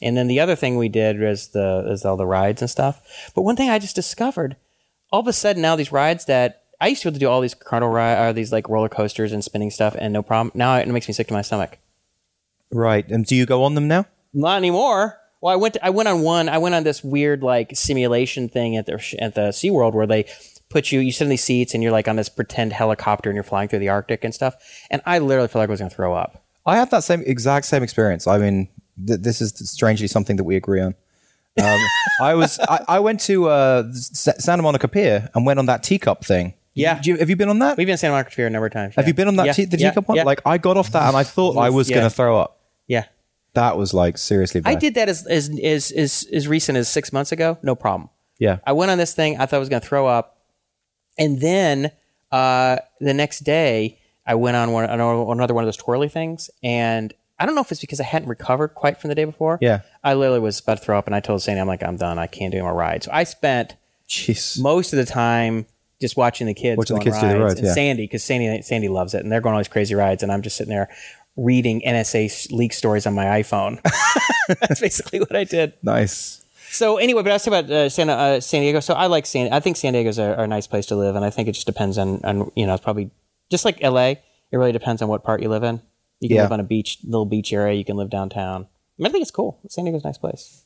[0.00, 3.32] And then the other thing we did was the is all the rides and stuff.
[3.34, 4.54] But one thing I just discovered,
[5.10, 7.28] all of a sudden now these rides that I used to be able to do
[7.28, 10.52] all these carnival rides, or these like roller coasters and spinning stuff, and no problem.
[10.54, 11.78] Now it makes me sick to my stomach.
[12.72, 13.08] Right.
[13.08, 14.06] And do you go on them now?
[14.32, 15.18] Not anymore.
[15.40, 15.74] Well, I went.
[15.74, 16.48] To, I went on one.
[16.48, 20.24] I went on this weird like simulation thing at the at the SeaWorld where they
[20.70, 21.00] put you.
[21.00, 23.68] You sit in these seats and you're like on this pretend helicopter and you're flying
[23.68, 24.56] through the Arctic and stuff.
[24.90, 26.42] And I literally felt like I was going to throw up.
[26.66, 28.26] I had that same exact same experience.
[28.26, 28.68] I mean,
[29.06, 30.94] th- this is strangely something that we agree on.
[31.62, 31.80] Um,
[32.22, 35.82] I was I, I went to uh, S- Santa Monica Pier and went on that
[35.82, 36.54] teacup thing.
[36.74, 37.00] Yeah.
[37.02, 37.76] You, have you been on that?
[37.76, 38.96] We've been in Santa Monica Pier a number of times.
[38.96, 39.08] have yeah.
[39.08, 40.16] you been on that Yeah, te- the yeah, teacup one?
[40.16, 40.24] Yeah.
[40.24, 42.60] Like I got off that and I thought I was to throw up.
[42.86, 43.04] yeah.
[43.54, 44.70] That was like seriously bad.
[44.70, 47.56] I did that as as as as, as recent as six months ago.
[47.62, 48.10] No problem.
[48.38, 48.58] Yeah.
[48.66, 49.36] I went on this thing.
[49.38, 50.38] I thought I was going to throw up,
[51.16, 51.92] and then
[52.32, 56.50] uh, the next day I went on one another another one of those twirly things,
[56.64, 59.58] and I don't know if it's because I hadn't recovered quite from the day before.
[59.60, 59.82] Yeah.
[60.02, 62.18] I literally was about to throw up, and I told Sandy, "I'm like, I'm done.
[62.18, 63.76] I can't do any more rides." So I spent
[64.08, 64.60] Jeez.
[64.60, 65.66] most of the time
[66.04, 67.74] just watching the kids Watching the kids do the rides, rides, and yeah.
[67.74, 70.30] Sandy because Sandy Sandy loves it, and they're going on all these crazy rides, and
[70.30, 70.90] I'm just sitting there
[71.36, 73.80] reading NSA leak stories on my iPhone.
[74.60, 75.72] That's basically what I did.
[75.82, 76.44] Nice.
[76.70, 78.80] So anyway, but I was talking about uh, San, uh, San Diego.
[78.80, 79.52] So I like San.
[79.52, 81.66] I think San Diego's a, a nice place to live, and I think it just
[81.66, 83.10] depends on, on you know, it's probably
[83.50, 84.20] just like L.A.
[84.50, 85.80] It really depends on what part you live in.
[86.20, 86.42] You can Yeah.
[86.42, 87.74] live on a beach, little beach area.
[87.74, 88.62] You can live downtown.
[88.64, 89.58] I, mean, I think it's cool.
[89.68, 90.64] San Diego's a nice place.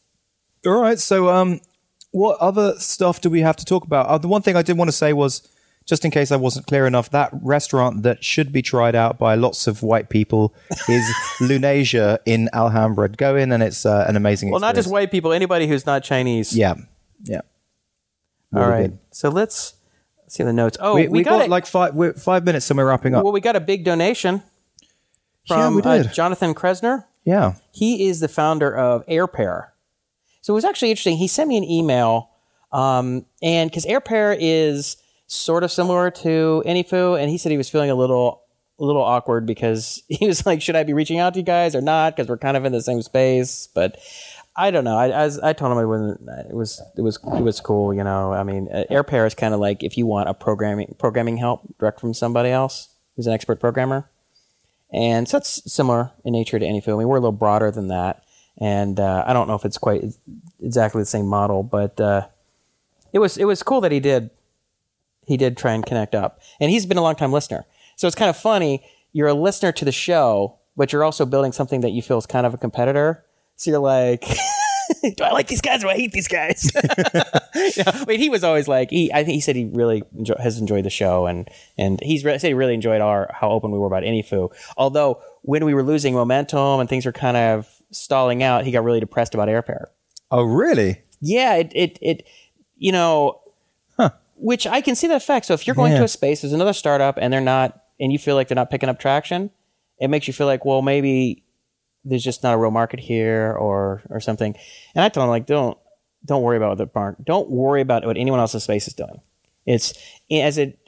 [0.66, 0.98] All right.
[0.98, 1.60] So, um,
[2.10, 4.06] what other stuff do we have to talk about?
[4.06, 5.46] Uh, the one thing I did want to say was,
[5.86, 9.34] just in case I wasn't clear enough, that restaurant that should be tried out by
[9.34, 10.54] lots of white people
[10.88, 11.04] is
[11.40, 13.08] Lunasia in Alhambra.
[13.08, 14.50] Go in, and it's uh, an amazing.
[14.50, 15.32] Well, not just white people.
[15.32, 16.56] Anybody who's not Chinese.
[16.56, 16.74] Yeah,
[17.24, 17.40] yeah.
[18.54, 18.90] All Really right.
[18.90, 18.98] good.
[19.12, 19.74] So let's
[20.28, 20.76] see the notes.
[20.80, 23.24] Oh, We, we, we got, got, like five we're, five minutes, and we're wrapping up.
[23.24, 24.42] well, we got a big donation
[25.44, 26.04] Yeah, from we uh.
[26.04, 27.04] Jonathon Kresner.
[27.24, 27.54] yeah.
[27.72, 29.68] He is the founder of AirPair.
[30.48, 31.18] So it was actually interesting.
[31.18, 32.30] He sent me an email,
[32.72, 34.96] um, and because AirPair is
[35.26, 38.40] sort of similar to Anyfu, and he said he was feeling a little,
[38.78, 41.74] a little awkward because he was like, "Should I be reaching out to you guys
[41.74, 43.98] or not?" Because we're kind of in the same space, but.
[44.60, 44.96] I don't know.
[44.96, 46.20] I, I, I told him it wasn't.
[46.50, 46.82] It was.
[46.96, 47.16] It was.
[47.16, 47.94] It was cool.
[47.94, 48.32] You know.
[48.32, 51.60] I mean, uh, AirPair is kind of like if you want a programming programming help
[51.78, 54.10] direct from somebody else who's an expert programmer.
[54.92, 56.94] And so it's similar in nature to Anyfu.
[56.94, 58.24] I mean, we're a little broader than that.
[58.60, 60.04] And uh, I don't know if it's quite
[60.60, 62.26] exactly the same model, but uh,
[63.12, 64.30] it was it was cool that he did
[65.28, 66.40] he did try and connect up.
[66.58, 67.66] And he's been a long time listener.
[67.96, 68.82] So it's kind of funny.
[69.12, 72.26] You're a listener to the show, but you're also building something that you feel is
[72.26, 73.24] kind of a competitor.
[73.56, 74.22] So you're like,
[75.16, 76.70] do I like these guys or do I hate these guys?
[76.74, 80.36] yeah, I mean, he was always like, he, I think he said he really enjoy,
[80.40, 83.70] has enjoyed the show and, and he's re- said he really enjoyed our, how open
[83.70, 84.50] we were about AnyFu.
[84.76, 88.84] Although when we were losing momentum and things were kind of stalling out, he got
[88.84, 89.86] really depressed about AirPair.
[90.30, 91.02] Oh, really?
[91.20, 92.26] Yeah, it, it, it
[92.76, 93.40] you know,
[94.36, 95.46] which I can see that effect.
[95.46, 95.98] So if you're going Yeah.
[95.98, 98.70] to a space, there's another startup and they're not, and you feel like they're not
[98.70, 99.50] picking up traction,
[99.98, 101.42] it makes you feel like, well, maybe
[102.04, 104.54] there's just not a real market here or, or something.
[104.94, 105.76] And I told him like, don't,
[106.24, 109.20] don't worry about what the market, don't worry about what anyone else's space is doing.
[109.66, 109.92] It's
[110.30, 110.78] as it,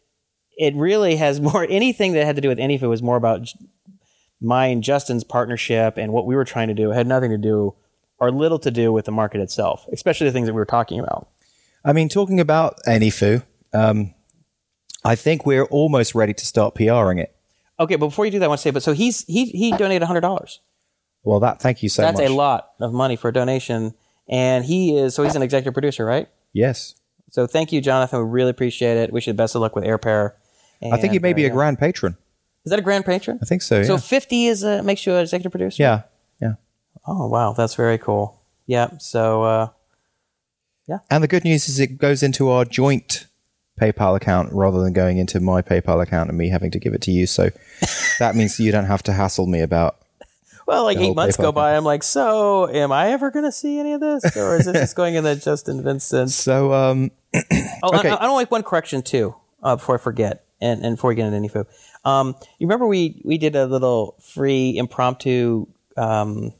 [0.56, 3.48] it really has more, anything that had to do with any anything was more about
[4.40, 6.90] my and Justin's partnership and what we were trying to do.
[6.90, 7.74] Had nothing to do
[8.18, 11.00] or little to do with the market itself, especially the things that we were talking
[11.00, 11.28] about.
[11.84, 13.42] I mean, talking about Anyfu,
[13.72, 14.14] um,
[15.04, 17.34] I think we're almost ready to start PRing it.
[17.78, 19.72] Okay, but before you do that, I want to say, but so he's he he
[19.72, 20.60] donated hundred dollars.
[21.22, 22.24] Well, that thank you so That's much.
[22.24, 23.94] That's a lot of money for a donation,
[24.28, 26.28] and he is so he's an executive producer, right?
[26.52, 26.94] Yes,
[27.30, 28.20] So thank you, Jonathon.
[28.20, 29.12] We really appreciate it.
[29.12, 30.32] Wish you the best of luck with AirPair.
[30.82, 31.54] I think he may uh, be a yeah.
[31.54, 32.16] grand patron.
[32.70, 33.40] Is that a grand patron?
[33.42, 33.82] I think so.
[33.82, 35.82] So fifty is a, makes you an executive producer.
[35.82, 36.02] yeah,
[36.40, 36.52] yeah.
[37.04, 38.40] Oh wow, that's very cool.
[38.66, 38.90] Yeah.
[38.98, 39.68] So uh,
[40.86, 40.98] yeah.
[41.10, 43.26] And the good news is it goes into our joint
[43.80, 47.00] PayPal account rather than going into my PayPal account and me having to give it
[47.02, 47.26] to you.
[47.26, 47.50] So
[48.20, 49.96] that means you don't have to hassle me about.
[50.68, 51.76] well, like eight months PayPal go by.
[51.76, 54.76] I'm like, so am I ever going to see any of this, or is this
[54.76, 56.30] just going in the Justin Vincent?
[56.30, 57.40] So um, Oh,
[57.98, 58.10] Okay.
[58.10, 59.34] I, I don't like one correction too.
[59.62, 61.66] Uh, before I forget, and, and before we get into AnyFu,
[62.04, 65.66] um, you remember we we did a little free impromptu
[65.96, 66.52] um,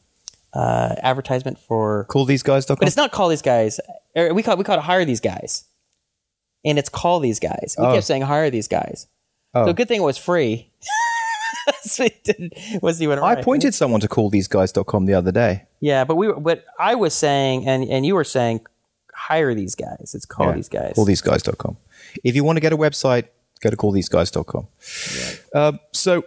[0.52, 2.06] uh, advertisement for.
[2.10, 2.76] CallTheseGuys.com.
[2.78, 3.80] But it's not call these guys.
[4.16, 5.64] Or we call we call it hire these guys,
[6.64, 7.76] and it's call these guys.
[7.78, 7.94] We Oh.
[7.94, 9.06] kept saying hire these guys.
[9.54, 9.66] Oh.
[9.66, 10.70] So good thing it was free.
[11.82, 12.06] so
[12.82, 13.44] was I right.
[13.44, 15.66] pointed someone to CallTheseGuys.com the other day.
[15.80, 18.60] Yeah, but we were, but I was saying, and and you were saying,
[19.14, 20.12] hire these guys.
[20.14, 20.52] It's call Yeah.
[20.54, 20.94] these guys.
[20.96, 21.76] CallTheseGuys.com.
[22.24, 23.28] If you want to get a website,
[23.62, 24.68] go to CallTheseGuys.com.
[25.54, 26.24] Um, so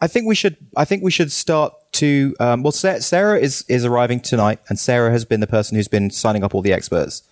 [0.00, 0.56] I think we should.
[0.76, 2.34] I think we should start to.
[2.40, 6.10] Um, well, Sarah is is arriving tonight, and Sarah has been the person who's been
[6.10, 7.22] signing up all the experts.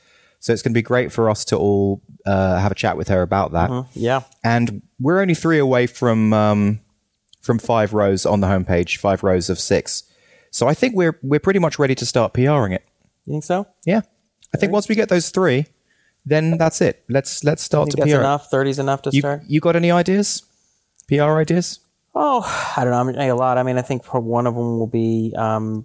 [0.40, 3.08] So it's going to be great for us to all uh, have a chat with
[3.08, 3.70] her about that.
[3.94, 4.22] yeah.
[4.42, 6.80] And we're only three away from um,
[7.40, 10.04] from five rows on the homepage, five rows of six.
[10.50, 12.84] So I think we're we're pretty much ready to start PRing it.
[13.24, 13.66] You think so?
[13.86, 14.02] Yeah,
[14.54, 15.66] I think once we get those three,
[16.26, 17.04] then that's it.
[17.08, 18.08] Let's let's start to PR.
[18.20, 18.50] enough.
[18.50, 19.42] Thirty's enough to You start.
[19.46, 20.42] you got any ideas?
[21.08, 21.80] PR ideas?
[22.14, 22.42] Oh,
[22.76, 22.98] I don't know.
[23.00, 23.58] I mean, a lot.
[23.58, 25.84] I mean, I think one of them will be um,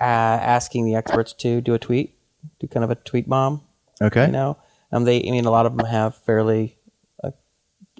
[0.00, 2.14] a- asking the experts to do a tweet,
[2.58, 3.62] do kind of a tweet bomb.
[4.00, 4.26] Okay.
[4.26, 4.56] You know,
[4.92, 5.18] um, they.
[5.18, 6.78] I mean, a lot of them have fairly,
[7.22, 7.30] uh,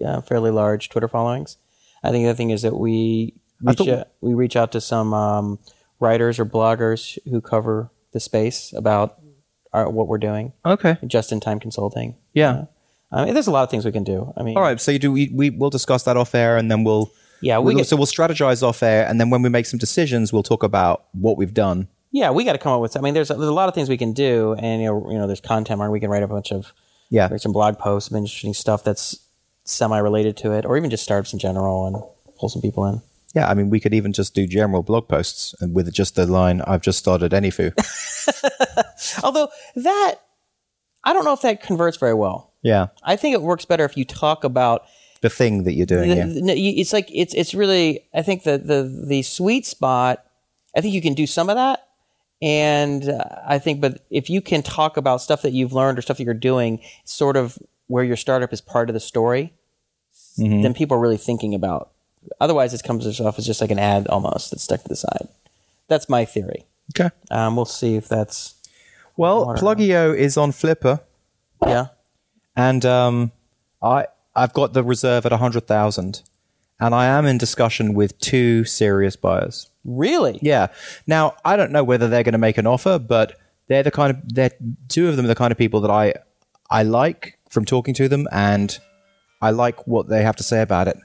[0.05, 1.59] uh, fairly large Twitter followings.
[2.03, 4.81] I think the other thing is that we reach thought- out, we reach out to
[4.81, 5.59] some um,
[6.01, 9.19] writers or bloggers who cover the space about
[9.73, 10.97] our, what we're doing, Okay.
[11.07, 12.17] just in time consulting.
[12.35, 12.65] Yeah.
[13.13, 14.33] Uh, I mean, there's a lot of things we can do.
[14.37, 14.81] I mean, All right.
[14.81, 15.11] So you do.
[15.13, 17.11] We, we we'll discuss that off air, and then we'll.
[17.41, 19.79] Yeah, we we'll get- so we'll strategize off air, and then when we make some
[19.79, 21.89] decisions, we'll talk about what we've done.
[22.11, 22.97] yeah, we got to come up with.
[22.97, 25.19] I mean, there's there's a lot of things we can do, and you know, you
[25.19, 26.73] know, there's content where we can write a bunch of
[27.11, 27.29] Yeah.
[27.31, 29.17] write some blog posts, some interesting stuff that's
[29.65, 31.97] semi related to it, or even just startups in general, and
[32.39, 33.01] pull some people in.
[33.35, 33.49] Yeah.
[33.49, 36.61] I mean, we could even just do general blog posts and with just the line,
[36.67, 37.73] "I've just started AnyFu."
[39.25, 40.15] Although that,
[41.05, 42.53] I don't know if that converts very well.
[42.63, 42.89] yeah.
[43.05, 44.83] I think it works better if you talk about
[45.21, 46.09] The thing that you're doing.
[46.11, 46.27] the, yeah.
[46.55, 50.25] the- it's like it's it's really I think the the the sweet spot.
[50.77, 51.89] I think you can do some of that,
[52.43, 56.03] and uh, I think, but if you can talk about stuff that you've learned or
[56.03, 59.53] stuff that you're doing, sort of where your startup is part of the story,
[60.39, 60.63] Mm-hmm.
[60.63, 61.91] then people are really thinking about.
[62.41, 65.27] Otherwise, it comes off as just like an ad almost that's stuck to the side.
[65.89, 66.65] That's my theory.
[66.95, 67.11] Okay.
[67.31, 68.55] Um, we'll see if that's
[69.17, 71.01] Well, Pluggio is on Flippa,
[71.67, 71.87] yeah.
[72.57, 73.33] and um,
[73.83, 76.23] I I've got the reserve at hundred thousand,
[76.81, 79.71] and I am in discussion with two serious buyers.
[79.85, 80.39] Really?
[80.43, 80.69] Yeah.
[81.07, 83.39] Now I don't know whether they're going to make an offer, but
[83.69, 84.53] they're the kind of they're
[84.89, 86.15] two of them are the kind of people that I
[86.71, 88.79] I like from talking to them, and
[89.41, 90.97] I like what they have to say about it.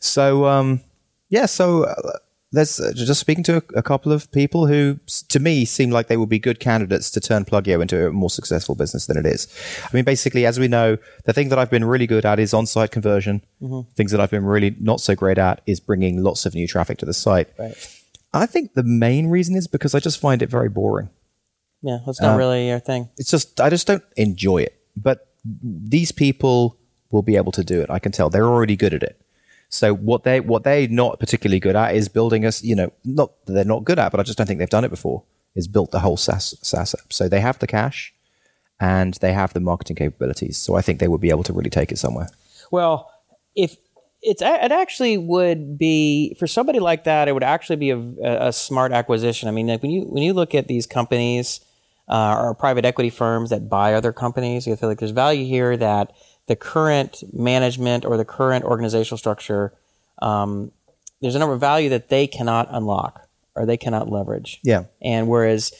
[0.00, 0.80] So um,
[1.28, 1.94] yeah, so uh,
[2.54, 4.98] there's uh, just speaking to a, a couple of people who,
[5.28, 8.30] to me, seem like they would be good candidates to turn Pluggio into a more
[8.30, 9.48] successful business than it is.
[9.82, 12.54] I mean, basically, as we know, the thing that I've been really good at is
[12.54, 13.42] on-site conversion.
[13.94, 16.98] Things that I've been really not so great at is bringing lots of new traffic
[16.98, 17.48] to the site.
[17.58, 17.74] Right.
[18.32, 21.10] I think the main reason is because I just find it very boring.
[21.82, 21.98] Yeah.
[22.04, 23.08] That's not really your thing.
[23.16, 24.78] It's just I just don't enjoy it.
[24.96, 25.28] But
[25.62, 26.78] these people
[27.10, 27.90] will be able to do it.
[27.90, 29.20] I can tell they're already good at it.
[29.68, 32.62] So what they what they're not particularly good at is building us.
[32.62, 34.84] You know, not that they're not good at, but I just don't think they've done
[34.84, 35.24] it before.
[35.54, 37.12] Is built the whole SaaS SaaS app.
[37.12, 38.12] So they have the cash,
[38.80, 40.58] and they have the marketing capabilities.
[40.58, 42.28] So I think they would be able to really take it somewhere.
[42.70, 43.10] Well,
[43.54, 43.76] if
[44.22, 48.52] it's it actually would be for somebody like that, it would actually be a, a
[48.52, 49.48] smart acquisition.
[49.48, 51.60] I mean, like when you when you look at these companies
[52.08, 55.76] uh, or private equity firms that buy other companies, you feel like there's value here
[55.76, 56.12] that
[56.46, 59.72] the current management or the current organizational structure,
[60.20, 60.72] um,
[61.20, 64.60] there's a number of value that they cannot unlock or they cannot leverage.
[64.62, 64.84] Yeah.
[65.00, 65.72] And whereas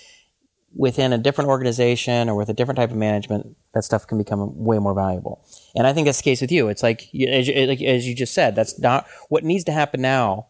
[0.75, 4.65] within a different organization or with a different type of management, that stuff can become
[4.65, 5.45] way more valuable.
[5.75, 6.69] And I think that's the case with you.
[6.69, 10.01] It's like, as you, like, as you just said, that's not what needs to happen
[10.01, 10.47] now.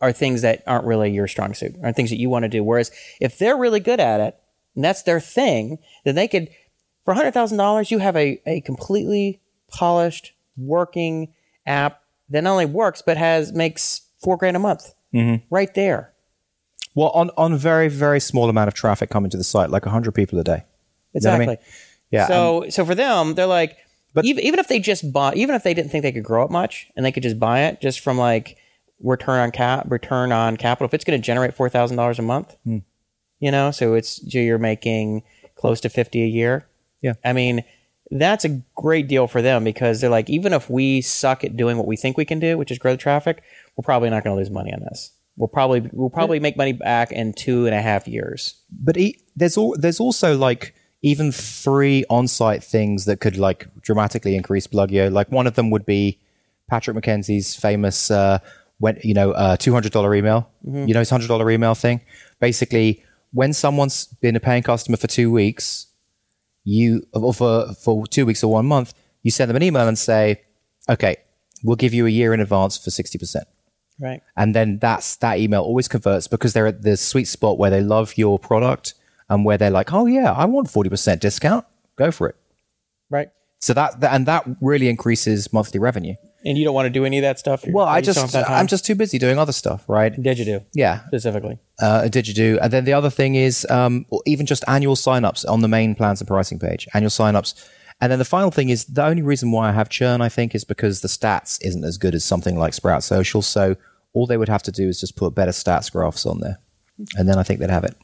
[0.00, 2.62] Are things that aren't really your strong suit, are things that you want to do.
[2.62, 4.36] Whereas if they're really good at it
[4.76, 6.50] and that's their thing, then they could,
[7.08, 11.32] for hundred thousand dollars, you have a, a completely polished working
[11.64, 14.92] app that not only works but has makes four grand a month
[15.48, 16.12] right there.
[16.94, 20.12] Well, on on very very small amount of traffic coming to the site, like hundred
[20.14, 20.64] people a day.
[21.14, 21.46] You know I Exactly.
[21.46, 21.56] mean?
[22.10, 22.26] Yeah.
[22.28, 23.78] So so for them, they're like,
[24.12, 26.44] But- even even if they just bought, even if they didn't think they could grow
[26.44, 28.58] it much, and they could just buy it just from like
[29.02, 30.84] return on cap, return on capital.
[30.86, 32.78] If it's going to generate four thousand dollars a month, Hmm.
[33.40, 35.22] you know, so it's you're making
[35.54, 36.66] close to fifty a year.
[37.02, 37.14] Yeah.
[37.24, 37.64] I mean,
[38.10, 41.76] that's a great deal for them because they're like, even if we suck at doing
[41.76, 43.42] what we think we can do, which is grow the traffic,
[43.76, 45.12] we're probably not going to lose money on this.
[45.36, 48.54] We'll probably we'll probably make money back in two and a half years.
[48.70, 54.34] but e- there's all there's also like even three on-site things that could like dramatically
[54.34, 55.12] increase Pluggio.
[55.12, 56.18] Like one of them would be
[56.68, 58.40] Patrick McKenzie's famous uh,
[58.78, 60.50] when you know uh, two hundred dollar email.
[60.64, 62.00] You know, his hundred dollar email thing.
[62.40, 65.86] Basically, when someone's been a paying customer for two weeks,
[66.68, 68.92] you or for for two weeks or one month,
[69.22, 70.42] you send them an email and say,
[70.88, 71.16] "Okay,
[71.64, 73.46] we'll give you a year in advance for sixty percent."
[74.00, 74.22] Right.
[74.36, 77.80] and then that's that email always converts because they're at the sweet spot where they
[77.80, 78.94] love your product
[79.28, 81.66] and where they're like, oh yeah, I want forty percent discount.
[81.96, 82.36] Go for it.
[83.10, 83.30] Right.
[83.58, 86.14] So that, that and that really increases monthly revenue.
[86.48, 87.64] And you don't want to do any of that stuff.
[87.68, 88.56] Well, I just have that time?
[88.60, 90.10] I'm just too busy doing other stuff, right?
[90.20, 91.58] Did you do Yeah, specifically?
[91.80, 92.58] uh, did you do?
[92.62, 96.20] And then the other thing is um, even just annual signups on the main plans
[96.20, 97.54] and pricing page, annual signups.
[98.00, 100.54] And then the final thing is the only reason why I have churn, I think,
[100.54, 103.42] is because the stats isn't as good as something like Sprout Social.
[103.42, 103.76] So
[104.14, 106.58] all they would have to do is just put better stats graphs on there,
[107.16, 107.94] and then I think they'd have it.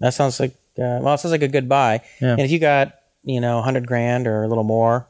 [0.00, 2.00] That sounds like uh, well, it sounds like a good buy.
[2.20, 2.32] Yeah.
[2.32, 5.06] And if you got you know hundred grand or a little more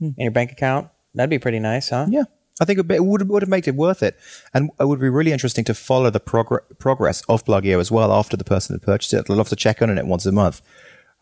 [0.00, 0.08] Hmm.
[0.18, 2.06] in your bank account, that'd be pretty nice, huh?
[2.08, 2.24] Yeah,
[2.60, 4.18] I think it would, would have made it worth it,
[4.54, 8.12] and it would be really interesting to follow the progr- progress of Pluggio as well
[8.12, 9.18] after the person had purchased it.
[9.18, 10.62] I'd love to check on it once a month.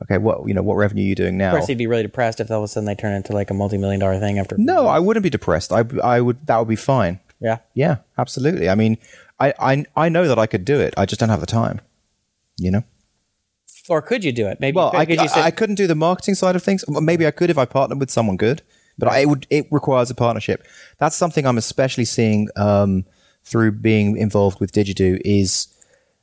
[0.02, 1.48] Okay, what you know, what revenue are you doing now?
[1.50, 3.50] Of course, he'd be really depressed if all of a sudden they turn into like
[3.50, 4.56] a multi-million dollar thing after.
[4.56, 5.72] No, I wouldn't be depressed.
[5.72, 7.18] I I would that would be fine.
[7.40, 7.58] Yeah.
[7.74, 8.68] Yeah, absolutely.
[8.68, 8.98] I mean,
[9.40, 10.94] I I I know that I could do it.
[10.96, 11.80] I just don't have the time.
[12.58, 12.84] You know.
[13.88, 14.60] Or could you do it?
[14.60, 14.76] Maybe.
[14.76, 16.84] Well, could, I, could I, I couldn't do the marketing side of things.
[16.88, 18.62] Maybe I could if I partnered with someone good,
[18.98, 20.66] but I, it would it requires a partnership.
[20.98, 23.04] That's something I'm especially seeing um,
[23.44, 25.68] through being involved with Digidoo is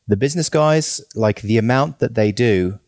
[0.08, 2.80] the business guys like the amount that they do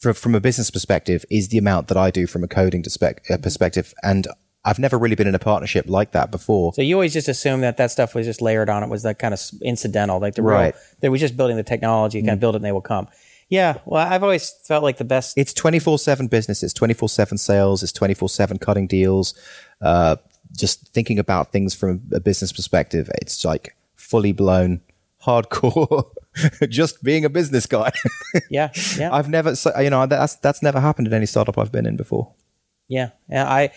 [0.00, 3.36] from from a business perspective is the amount that I do from a coding uh,
[3.38, 4.26] perspective, and
[4.64, 6.74] I've never really been in a partnership like that before.
[6.74, 8.82] So you always just assume that that stuff was just layered on.
[8.82, 10.56] It was that kind of incidental, like the real.
[10.56, 10.74] Right.
[11.00, 13.08] They were just building the technology, kind of build it, and they will come.
[13.50, 13.78] Yeah.
[13.84, 15.36] Well, I've always felt like the best.
[15.36, 19.34] it's 24-7 business it's 24-7 sales it's 24-7 cutting deals
[19.82, 20.16] uh,
[20.56, 24.80] just thinking about things from a business perspective it's like fully blown
[25.24, 26.04] hardcore
[26.68, 27.90] just being a business guy
[28.50, 28.70] yeah.
[28.96, 29.12] Yeah.
[29.12, 32.32] i've never you know that's that's never happened in any startup i've been in before
[32.88, 33.46] Yeah, yeah.
[33.48, 33.70] I,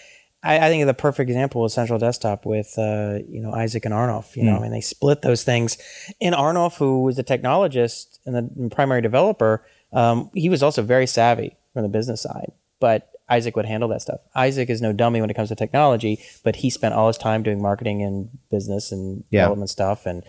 [0.44, 3.94] I, I think the perfect example was Central Desktop with uh, you know Isaac and
[3.94, 4.36] Arnolf.
[4.36, 5.78] You know, I mean, they split those things.
[6.22, 11.08] And Arnolf, who was a technologist and the primary developer, um, he was also very
[11.08, 12.52] savvy from the business side.
[12.80, 14.20] But Isaac would handle that stuff.
[14.36, 17.42] Isaac is no dummy when it comes to technology, but he spent all his time
[17.42, 19.44] doing marketing and business and Yeah.
[19.44, 20.24] development stuff, and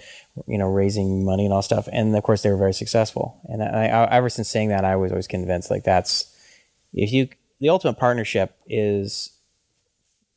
[0.46, 1.88] you know, raising money and all stuff.
[1.92, 3.40] And of course, they were very successful.
[3.46, 6.32] And I, I, ever since saying that, I was always convinced like that's
[6.92, 7.28] if you
[7.60, 9.30] the ultimate partnership is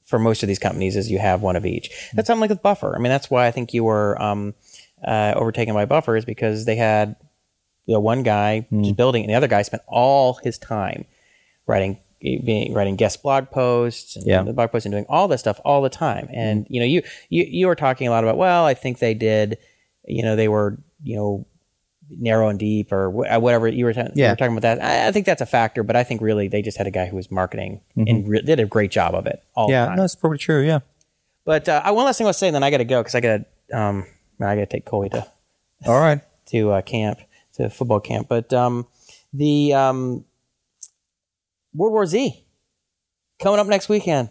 [0.08, 1.90] for most of these companies is you have one of each.
[2.14, 2.96] That's something like with Buffer.
[2.96, 4.56] I mean, that's why I think you were um,
[5.06, 7.16] uh, overtaken by Buffer is because they had
[7.86, 11.06] you know, one guy just building, and the other guy spent all his time
[11.68, 14.42] writing being, writing guest blog posts and Yeah.
[14.42, 16.28] the blog posts and doing all this stuff all the time.
[16.34, 19.14] And you know, you you you were talking a lot about well, I think they
[19.14, 19.58] did,
[20.06, 21.46] you know, they were you know
[22.10, 24.84] narrow and deep or wh- uh, whatever you were, ta- you were talking about that.
[24.84, 27.06] I, I think that's a factor, but I think really they just had a guy
[27.06, 30.04] who was marketing and re- did a great job of it all the yeah no
[30.04, 30.80] it's probably true yeah
[31.46, 33.20] But uh, one last thing I was saying, then I got to go because I
[33.22, 34.06] got to um,
[34.40, 35.26] I got to take Coley to
[35.88, 37.20] all right to uh, camp
[37.56, 38.28] to football camp.
[38.30, 38.86] But um,
[39.34, 40.26] the um,
[41.74, 42.44] World War Z
[43.40, 44.30] coming up next weekend.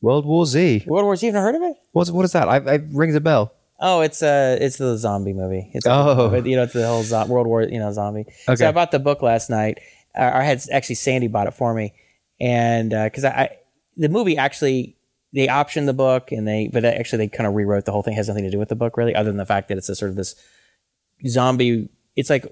[0.00, 1.76] world war z World War Z, have you heard of it?
[1.92, 5.32] what's what is that I, I rings a bell Oh, it's uh it's the zombie
[5.32, 5.70] movie.
[5.72, 6.34] It's Oh.
[6.44, 8.24] you know, it's the whole zo- World War, you know, zombie.
[8.48, 8.56] Okay.
[8.56, 9.78] So I bought the book last night.
[10.18, 11.92] Uh, I had actually Sandy bought it for me,
[12.40, 13.56] and because I, I
[13.96, 14.96] the movie actually
[15.34, 18.14] they optioned the book and they but actually they kind of rewrote the whole thing.
[18.14, 19.88] It has nothing to do with the book really, other than the fact that it's
[19.88, 20.34] a sort of this
[21.26, 21.88] zombie.
[22.16, 22.46] It's like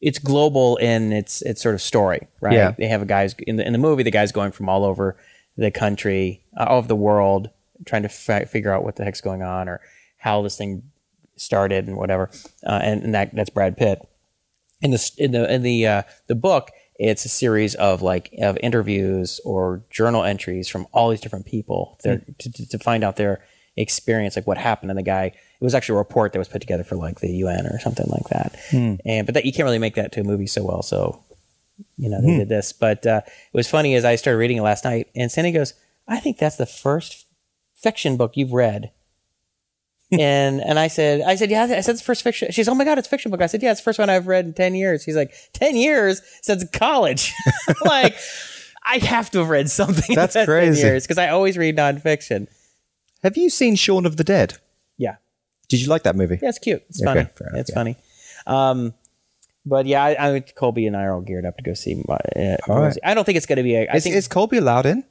[0.00, 2.52] it's global in its its sort of story, right?
[2.54, 2.72] Yeah.
[2.76, 4.02] They have a guys in the in the movie.
[4.02, 5.16] The guy's going from all over
[5.56, 7.50] the country, uh, all over the world,
[7.86, 9.80] trying to fi- figure out what the heck's going on or
[10.18, 10.82] how this thing
[11.36, 12.30] started and whatever.
[12.66, 14.06] Uh, and, and that that's Brad Pitt.
[14.80, 18.56] In the in the in the uh, the book, it's a series of like of
[18.62, 23.16] interviews or journal entries from all these different people there to, to, to find out
[23.16, 23.42] their
[23.76, 24.90] experience, like what happened.
[24.90, 27.30] And the guy, it was actually a report that was put together for like the
[27.30, 28.56] UN or something like that.
[29.04, 30.82] And but that you can't really make that to a movie so well.
[30.82, 31.22] So
[31.96, 32.72] you know they did this.
[32.72, 35.74] But uh, it was funny as I started reading it last night, and Sandy goes,
[36.06, 37.26] "I think that's the first
[37.74, 38.90] fiction book you've read."
[40.12, 42.50] And and I said, I said, yeah, I said it's the first fiction.
[42.52, 43.42] She's, oh my god, it's a fiction book.
[43.42, 45.04] I said, yeah, it's the first one I've read in ten years.
[45.04, 47.32] He's like, ten years since college.
[47.84, 48.16] Like,
[48.84, 50.14] I have to have read something.
[50.16, 50.80] That's in 10 crazy.
[50.86, 52.46] years because I always read nonfiction.
[53.22, 54.54] have you seen Shaun of the Dead
[54.96, 55.16] Yeah,
[55.68, 56.82] did you like that movie yeah, it's cute.
[56.88, 57.20] It's Okay, funny.
[57.20, 57.74] enough, it's yeah.
[57.74, 57.96] funny.
[58.46, 58.94] Um,
[59.66, 62.02] but yeah, I, I Colby and I are all geared up to go see.
[62.08, 62.96] My, uh, All right.
[63.04, 63.74] I don't think it's going to be.
[63.74, 65.04] A, I is, think is Colby allowed in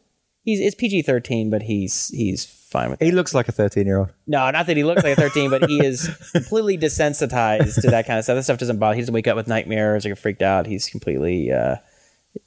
[0.48, 3.00] he's it's PG thirteen, but he's he's fine with.
[3.00, 4.10] He looks like a 13 year old.
[4.26, 8.06] No, not that he looks like a 13, but he is completely desensitized to that
[8.06, 8.36] kind of stuff.
[8.36, 8.96] That stuff doesn't bother.
[8.96, 10.66] He doesn't wake up with nightmares or get freaked out.
[10.66, 11.78] He's completely uh,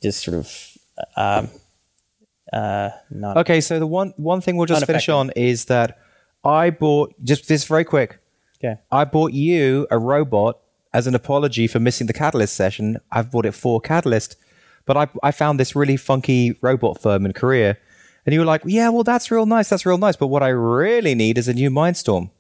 [0.03, 0.79] just sort of
[1.17, 1.49] um,
[2.53, 3.37] uh, not.
[3.39, 5.99] Okay, so the one one thing we'll just finish on is that
[6.45, 8.19] I bought just this very quick.
[8.63, 8.81] Okay.
[8.91, 10.59] I bought you a robot
[10.93, 12.99] as an apology for missing the Catalyst session.
[13.11, 14.37] I've bought it for Catalyst,
[14.85, 17.77] but I I found this really funky robot firm in Korea,
[18.27, 19.69] and you were like, "Yeah, well, that's real nice.
[19.69, 22.31] That's real nice." But what I really need is a new Mindstorm.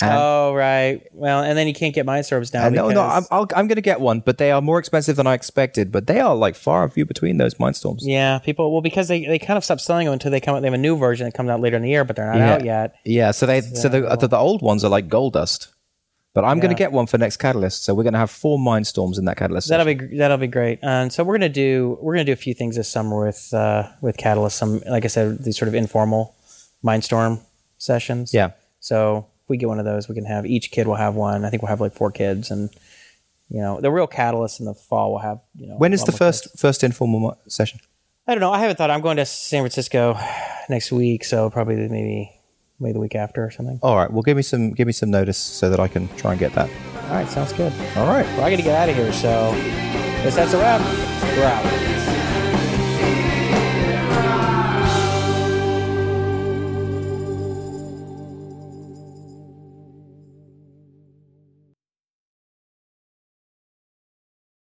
[0.00, 1.02] And- oh right.
[1.12, 2.68] Well, and then you can't get Mindstorms now.
[2.68, 5.26] No, no, I'm, I'll, I'm going to get one, but they are more expensive than
[5.26, 5.90] I expected.
[5.90, 8.02] But they are like far and few between those Mindstorms.
[8.02, 8.70] yeah, people.
[8.72, 10.60] Well, because they, they kind of stop selling them until they come out.
[10.60, 12.40] They have a new version that comes out later in the year, but they're not
[12.40, 12.94] out yet.
[13.04, 15.74] Yeah, so they so the, the the old ones are like gold dust.
[16.34, 18.58] But I'm going to get one for next Catalyst, so we're going to have four
[18.58, 19.68] Mindstorms in that Catalyst.
[19.68, 20.08] That'll session.
[20.10, 20.78] be that'll be great.
[20.82, 23.88] And so we're gonna do we're gonna do a few things this summer with uh,
[24.02, 24.56] with Catalyst.
[24.56, 26.36] Some like I said, these sort of informal
[26.84, 27.40] Mindstorm
[27.78, 28.32] sessions.
[28.32, 28.52] Yeah.
[28.80, 31.44] So if we get one of those, we can have each kid will have one.
[31.44, 32.70] I think we'll have like four kids, and
[33.48, 35.76] you know the real Catalyst in the fall will have you know.
[35.76, 36.60] When is the first kids.
[36.60, 37.80] first informal session?
[38.26, 38.52] I don't know.
[38.52, 38.90] I haven't thought.
[38.90, 40.18] I'm going to San Francisco
[40.68, 42.30] next week, so probably maybe
[42.80, 43.78] maybe the week after or something.
[43.82, 46.32] All right, well, give me some give me some notice so that I can try
[46.32, 46.70] and get that.
[47.08, 47.72] All right, sounds good.
[47.96, 48.26] All right.
[48.36, 49.52] Well, I got to get out of here, so
[50.22, 50.80] guess that's a wrap.
[51.36, 52.07] We're out.